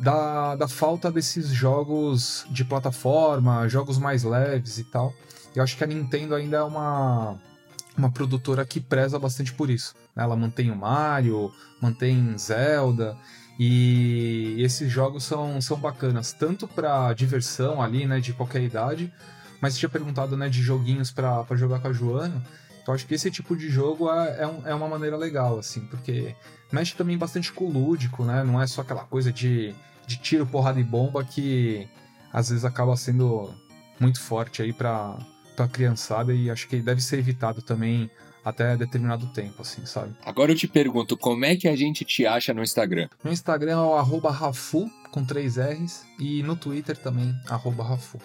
da, 0.00 0.56
da 0.56 0.68
falta 0.68 1.10
desses 1.10 1.48
jogos 1.48 2.46
de 2.50 2.64
plataforma, 2.64 3.68
jogos 3.68 3.98
mais 3.98 4.22
leves 4.22 4.78
e 4.78 4.84
tal. 4.84 5.12
Eu 5.54 5.62
acho 5.62 5.76
que 5.76 5.84
a 5.84 5.86
Nintendo 5.86 6.34
ainda 6.34 6.58
é 6.58 6.62
uma, 6.62 7.38
uma 7.96 8.10
produtora 8.10 8.64
que 8.64 8.80
preza 8.80 9.18
bastante 9.18 9.52
por 9.52 9.70
isso. 9.70 9.94
Né? 10.14 10.22
Ela 10.22 10.36
mantém 10.36 10.70
o 10.70 10.76
Mario, 10.76 11.52
mantém 11.80 12.36
Zelda, 12.38 13.16
e 13.58 14.54
esses 14.58 14.90
jogos 14.90 15.24
são, 15.24 15.60
são 15.60 15.76
bacanas, 15.76 16.32
tanto 16.32 16.68
para 16.68 17.12
diversão 17.12 17.82
ali, 17.82 18.06
né, 18.06 18.20
de 18.20 18.32
qualquer 18.32 18.62
idade, 18.62 19.12
mas 19.60 19.76
tinha 19.76 19.88
perguntado, 19.88 20.36
né, 20.36 20.48
de 20.48 20.62
joguinhos 20.62 21.10
para 21.10 21.44
jogar 21.56 21.80
com 21.80 21.88
a 21.88 21.92
Joana. 21.92 22.40
Eu 22.88 22.94
acho 22.94 23.06
que 23.06 23.14
esse 23.14 23.30
tipo 23.30 23.54
de 23.54 23.68
jogo 23.68 24.10
é, 24.10 24.40
é, 24.40 24.46
um, 24.46 24.66
é, 24.66 24.74
uma 24.74 24.88
maneira 24.88 25.16
legal, 25.16 25.58
assim, 25.58 25.82
porque 25.82 26.34
mexe 26.72 26.96
também 26.96 27.18
bastante 27.18 27.52
com 27.52 27.66
o 27.66 27.70
lúdico, 27.70 28.24
né? 28.24 28.42
Não 28.42 28.60
é 28.60 28.66
só 28.66 28.80
aquela 28.80 29.04
coisa 29.04 29.30
de, 29.30 29.74
de 30.06 30.16
tiro, 30.16 30.46
porrada 30.46 30.80
e 30.80 30.84
bomba 30.84 31.22
que 31.22 31.86
às 32.32 32.48
vezes 32.48 32.64
acaba 32.64 32.96
sendo 32.96 33.54
muito 34.00 34.20
forte 34.20 34.62
aí 34.62 34.72
pra, 34.72 35.18
pra 35.54 35.68
criançada 35.68 36.32
e 36.32 36.50
acho 36.50 36.66
que 36.66 36.80
deve 36.80 37.02
ser 37.02 37.18
evitado 37.18 37.60
também 37.60 38.10
até 38.42 38.74
determinado 38.74 39.26
tempo, 39.26 39.60
assim, 39.60 39.84
sabe? 39.84 40.14
Agora 40.24 40.52
eu 40.52 40.56
te 40.56 40.66
pergunto, 40.66 41.14
como 41.14 41.44
é 41.44 41.56
que 41.56 41.68
a 41.68 41.76
gente 41.76 42.06
te 42.06 42.24
acha 42.24 42.54
no 42.54 42.62
Instagram? 42.62 43.08
No 43.22 43.30
Instagram 43.30 43.72
é 43.72 43.76
o 43.76 43.94
arroba 43.96 44.30
Rafu, 44.30 44.90
com 45.10 45.22
três 45.22 45.58
R's, 45.58 46.06
e 46.18 46.42
no 46.42 46.56
Twitter 46.56 46.96
também, 46.96 47.34
arroba 47.48 47.84
Rafu. 47.84 48.18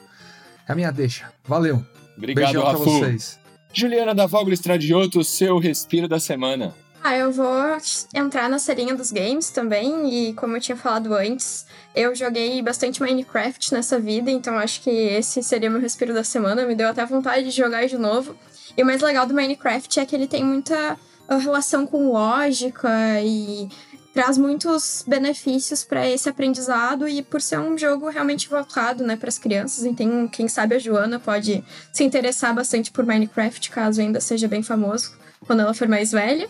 É 0.69 0.71
a 0.71 0.75
minha 0.75 0.91
deixa. 0.91 1.33
Valeu. 1.43 1.85
Obrigado, 2.15 2.45
Beijão 2.45 2.63
Rafu. 2.63 2.83
pra 2.83 2.91
vocês. 2.93 3.42
Juliana 3.73 4.13
da 4.13 4.27
Vogel 4.27 4.53
Estradioto, 4.53 5.23
seu 5.23 5.57
respiro 5.57 6.07
da 6.07 6.19
semana. 6.19 6.75
Ah, 7.03 7.17
eu 7.17 7.31
vou 7.31 7.77
entrar 8.13 8.47
na 8.47 8.59
serinha 8.59 8.95
dos 8.95 9.11
games 9.11 9.49
também, 9.49 10.29
e 10.29 10.33
como 10.35 10.55
eu 10.55 10.61
tinha 10.61 10.77
falado 10.77 11.13
antes, 11.13 11.65
eu 11.93 12.15
joguei 12.15 12.61
bastante 12.61 13.01
Minecraft 13.01 13.73
nessa 13.73 13.99
vida, 13.99 14.31
então 14.31 14.57
acho 14.57 14.81
que 14.81 14.89
esse 14.89 15.43
seria 15.43 15.69
meu 15.69 15.81
respiro 15.81 16.13
da 16.13 16.23
semana, 16.23 16.65
me 16.65 16.75
deu 16.75 16.87
até 16.87 17.05
vontade 17.05 17.45
de 17.45 17.51
jogar 17.51 17.85
de 17.87 17.97
novo. 17.97 18.37
E 18.77 18.83
o 18.83 18.85
mais 18.85 19.01
legal 19.01 19.25
do 19.25 19.33
Minecraft 19.33 19.99
é 19.99 20.05
que 20.05 20.15
ele 20.15 20.27
tem 20.27 20.45
muita 20.45 20.97
ah, 21.27 21.37
relação 21.37 21.85
com 21.85 22.11
lógica 22.11 22.89
e 23.21 23.67
traz 24.13 24.37
muitos 24.37 25.03
benefícios 25.07 25.83
para 25.83 26.07
esse 26.07 26.29
aprendizado 26.29 27.07
e 27.07 27.21
por 27.21 27.41
ser 27.41 27.59
um 27.59 27.77
jogo 27.77 28.09
realmente 28.09 28.47
voltado, 28.47 29.03
né, 29.03 29.15
para 29.15 29.29
as 29.29 29.39
crianças, 29.39 29.83
então 29.83 30.27
quem 30.27 30.47
sabe 30.47 30.75
a 30.75 30.79
Joana 30.79 31.19
pode 31.19 31.63
se 31.91 32.03
interessar 32.03 32.53
bastante 32.53 32.91
por 32.91 33.05
Minecraft, 33.05 33.71
caso 33.71 34.01
ainda 34.01 34.21
seja 34.21 34.47
bem 34.47 34.61
famoso 34.61 35.11
quando 35.45 35.61
ela 35.61 35.73
for 35.73 35.87
mais 35.87 36.11
velha. 36.11 36.47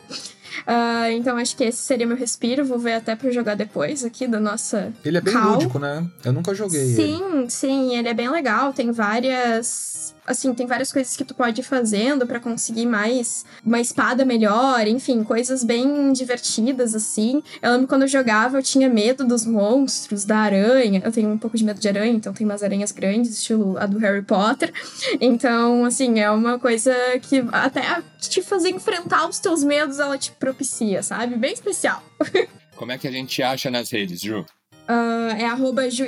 Uh, 0.67 1.11
então 1.13 1.37
acho 1.37 1.55
que 1.55 1.63
esse 1.63 1.79
seria 1.79 2.05
meu 2.05 2.15
respiro. 2.15 2.63
Vou 2.63 2.77
ver 2.77 2.93
até 2.93 3.15
pra 3.15 3.31
jogar 3.31 3.55
depois 3.55 4.05
aqui 4.05 4.27
da 4.27 4.39
nossa. 4.39 4.93
Ele 5.03 5.17
é 5.17 5.21
bem 5.21 5.33
call. 5.33 5.53
lúdico, 5.53 5.79
né? 5.79 6.05
Eu 6.23 6.31
nunca 6.31 6.53
joguei. 6.53 6.85
Sim, 6.93 7.39
ele. 7.39 7.49
sim, 7.49 7.97
ele 7.97 8.07
é 8.07 8.13
bem 8.13 8.29
legal. 8.29 8.71
Tem 8.71 8.91
várias 8.91 9.92
assim, 10.25 10.53
tem 10.53 10.65
várias 10.65 10.91
coisas 10.91 11.15
que 11.15 11.23
tu 11.23 11.33
pode 11.33 11.61
ir 11.61 11.63
fazendo 11.63 12.25
para 12.25 12.39
conseguir 12.39 12.85
mais 12.85 13.45
uma 13.65 13.79
espada 13.79 14.25
melhor, 14.25 14.87
enfim, 14.87 15.23
coisas 15.23 15.63
bem 15.63 16.11
divertidas 16.13 16.95
assim. 16.95 17.41
Eu 17.61 17.71
lembro 17.71 17.87
quando 17.87 18.03
eu 18.03 18.07
jogava, 18.07 18.57
eu 18.57 18.63
tinha 18.63 18.89
medo 18.89 19.25
dos 19.25 19.45
monstros, 19.45 20.25
da 20.25 20.37
aranha. 20.37 21.01
Eu 21.03 21.11
tenho 21.11 21.29
um 21.29 21.37
pouco 21.37 21.57
de 21.57 21.63
medo 21.63 21.79
de 21.79 21.87
aranha, 21.87 22.13
então 22.13 22.33
tem 22.33 22.45
umas 22.45 22.63
aranhas 22.63 22.91
grandes, 22.91 23.31
estilo 23.31 23.77
a 23.77 23.85
do 23.85 23.97
Harry 23.97 24.21
Potter. 24.21 24.73
Então, 25.19 25.85
assim, 25.85 26.19
é 26.19 26.29
uma 26.29 26.57
coisa 26.59 26.93
que 27.21 27.43
até 27.51 28.01
te 28.19 28.41
fazer 28.41 28.69
enfrentar 28.69 29.27
os 29.27 29.39
teus 29.39 29.63
medos, 29.63 29.99
ela 29.99 30.17
te 30.17 30.31
propicia, 30.31 31.03
sabe? 31.03 31.35
Bem 31.35 31.53
especial. 31.53 32.03
Como 32.75 32.91
é 32.91 32.97
que 32.97 33.07
a 33.07 33.11
gente 33.11 33.41
acha 33.41 33.69
nas 33.69 33.91
redes, 33.91 34.19
Ju? 34.19 34.45
Uh, 34.87 35.31
é 35.37 35.45
arroba 35.45 35.89
Ju 35.89 36.05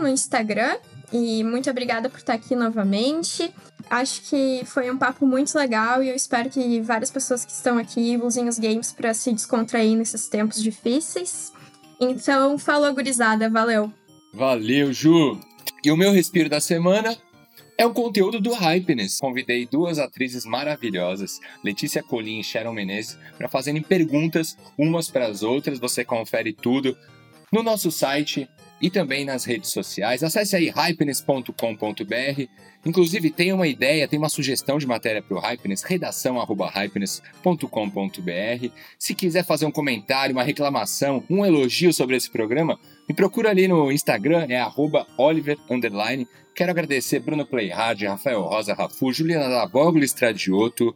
no 0.00 0.08
Instagram 0.08 0.76
e 1.12 1.44
muito 1.44 1.70
obrigada 1.70 2.08
por 2.08 2.18
estar 2.18 2.34
aqui 2.34 2.54
novamente. 2.54 3.52
Acho 3.90 4.22
que 4.22 4.62
foi 4.64 4.90
um 4.90 4.96
papo 4.96 5.26
muito 5.26 5.56
legal 5.56 6.02
e 6.02 6.08
eu 6.08 6.14
espero 6.14 6.48
que 6.48 6.80
várias 6.80 7.10
pessoas 7.10 7.44
que 7.44 7.52
estão 7.52 7.78
aqui 7.78 8.18
usem 8.22 8.48
os 8.48 8.58
games 8.58 8.92
para 8.92 9.12
se 9.14 9.32
descontrair 9.32 9.96
nesses 9.96 10.28
tempos 10.28 10.62
difíceis. 10.62 11.52
Então, 12.00 12.58
falou, 12.58 12.92
gurizada. 12.94 13.48
Valeu! 13.48 13.92
Valeu, 14.32 14.92
Ju! 14.92 15.38
E 15.84 15.90
o 15.90 15.96
meu 15.96 16.12
respiro 16.12 16.48
da 16.48 16.60
semana 16.60 17.16
é 17.76 17.86
um 17.86 17.92
conteúdo 17.92 18.40
do 18.40 18.52
Hypeness. 18.52 19.18
Convidei 19.18 19.66
duas 19.66 19.98
atrizes 19.98 20.44
maravilhosas, 20.44 21.40
Letícia 21.62 22.02
Colim 22.02 22.40
e 22.40 22.44
Sharon 22.44 22.72
Menezes, 22.72 23.18
para 23.36 23.48
fazerem 23.48 23.82
perguntas 23.82 24.56
umas 24.78 25.10
para 25.10 25.26
as 25.26 25.42
outras. 25.42 25.78
Você 25.78 26.04
confere 26.04 26.52
tudo 26.52 26.96
no 27.52 27.62
nosso 27.62 27.90
site 27.90 28.48
e 28.84 28.90
também 28.90 29.24
nas 29.24 29.46
redes 29.46 29.70
sociais. 29.70 30.22
Acesse 30.22 30.54
aí 30.54 30.68
hypeness.com.br. 30.68 32.42
Inclusive, 32.84 33.30
tem 33.30 33.50
uma 33.50 33.66
ideia, 33.66 34.06
tem 34.06 34.18
uma 34.18 34.28
sugestão 34.28 34.76
de 34.76 34.86
matéria 34.86 35.22
para 35.22 35.34
o 35.34 35.40
Hypeness, 35.40 35.82
redação.hypeness.com.br. 35.82 38.68
Se 38.98 39.14
quiser 39.14 39.42
fazer 39.42 39.64
um 39.64 39.70
comentário, 39.70 40.36
uma 40.36 40.42
reclamação, 40.42 41.24
um 41.30 41.46
elogio 41.46 41.94
sobre 41.94 42.14
esse 42.14 42.30
programa, 42.30 42.78
me 43.08 43.14
procura 43.14 43.48
ali 43.48 43.66
no 43.66 43.90
Instagram, 43.90 44.48
é 44.50 44.62
Oliver 45.16 45.56
Quero 46.54 46.70
agradecer 46.70 47.20
Bruno 47.20 47.46
Playhard, 47.46 48.04
Rafael 48.04 48.42
Rosa 48.42 48.74
Rafu, 48.74 49.14
Juliana 49.14 49.48
Lavoglu 49.48 50.04
Estradioto, 50.04 50.94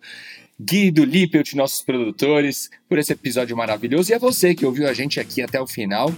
Guido 0.60 1.06
Lippelt, 1.06 1.54
nossos 1.54 1.82
produtores, 1.82 2.68
por 2.86 2.98
esse 2.98 3.14
episódio 3.14 3.56
maravilhoso. 3.56 4.12
E 4.12 4.14
a 4.14 4.18
você 4.18 4.54
que 4.54 4.66
ouviu 4.66 4.86
a 4.86 4.92
gente 4.92 5.18
aqui 5.18 5.40
até 5.40 5.58
o 5.58 5.66
final. 5.66 6.12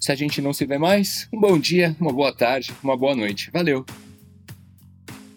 Se 0.00 0.10
a 0.10 0.14
gente 0.14 0.40
não 0.40 0.54
se 0.54 0.64
vê 0.64 0.78
mais, 0.78 1.28
um 1.30 1.38
bom 1.38 1.58
dia, 1.58 1.94
uma 2.00 2.10
boa 2.10 2.34
tarde, 2.34 2.72
uma 2.82 2.96
boa 2.96 3.14
noite. 3.14 3.50
Valeu! 3.52 3.84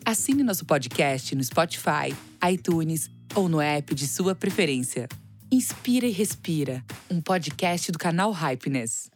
Assine 0.06 0.42
nosso 0.42 0.66
podcast 0.66 1.36
no 1.36 1.44
Spotify, 1.44 2.16
iTunes 2.50 3.12
ou 3.36 3.50
no 3.50 3.60
app 3.60 3.94
de 3.94 4.08
sua 4.08 4.34
preferência. 4.34 5.10
Inspira 5.52 6.08
e 6.08 6.12
Respira, 6.12 6.82
um 7.12 7.22
podcast 7.22 7.92
do 7.92 8.00
canal 8.00 8.32
Hypeness. 8.32 9.13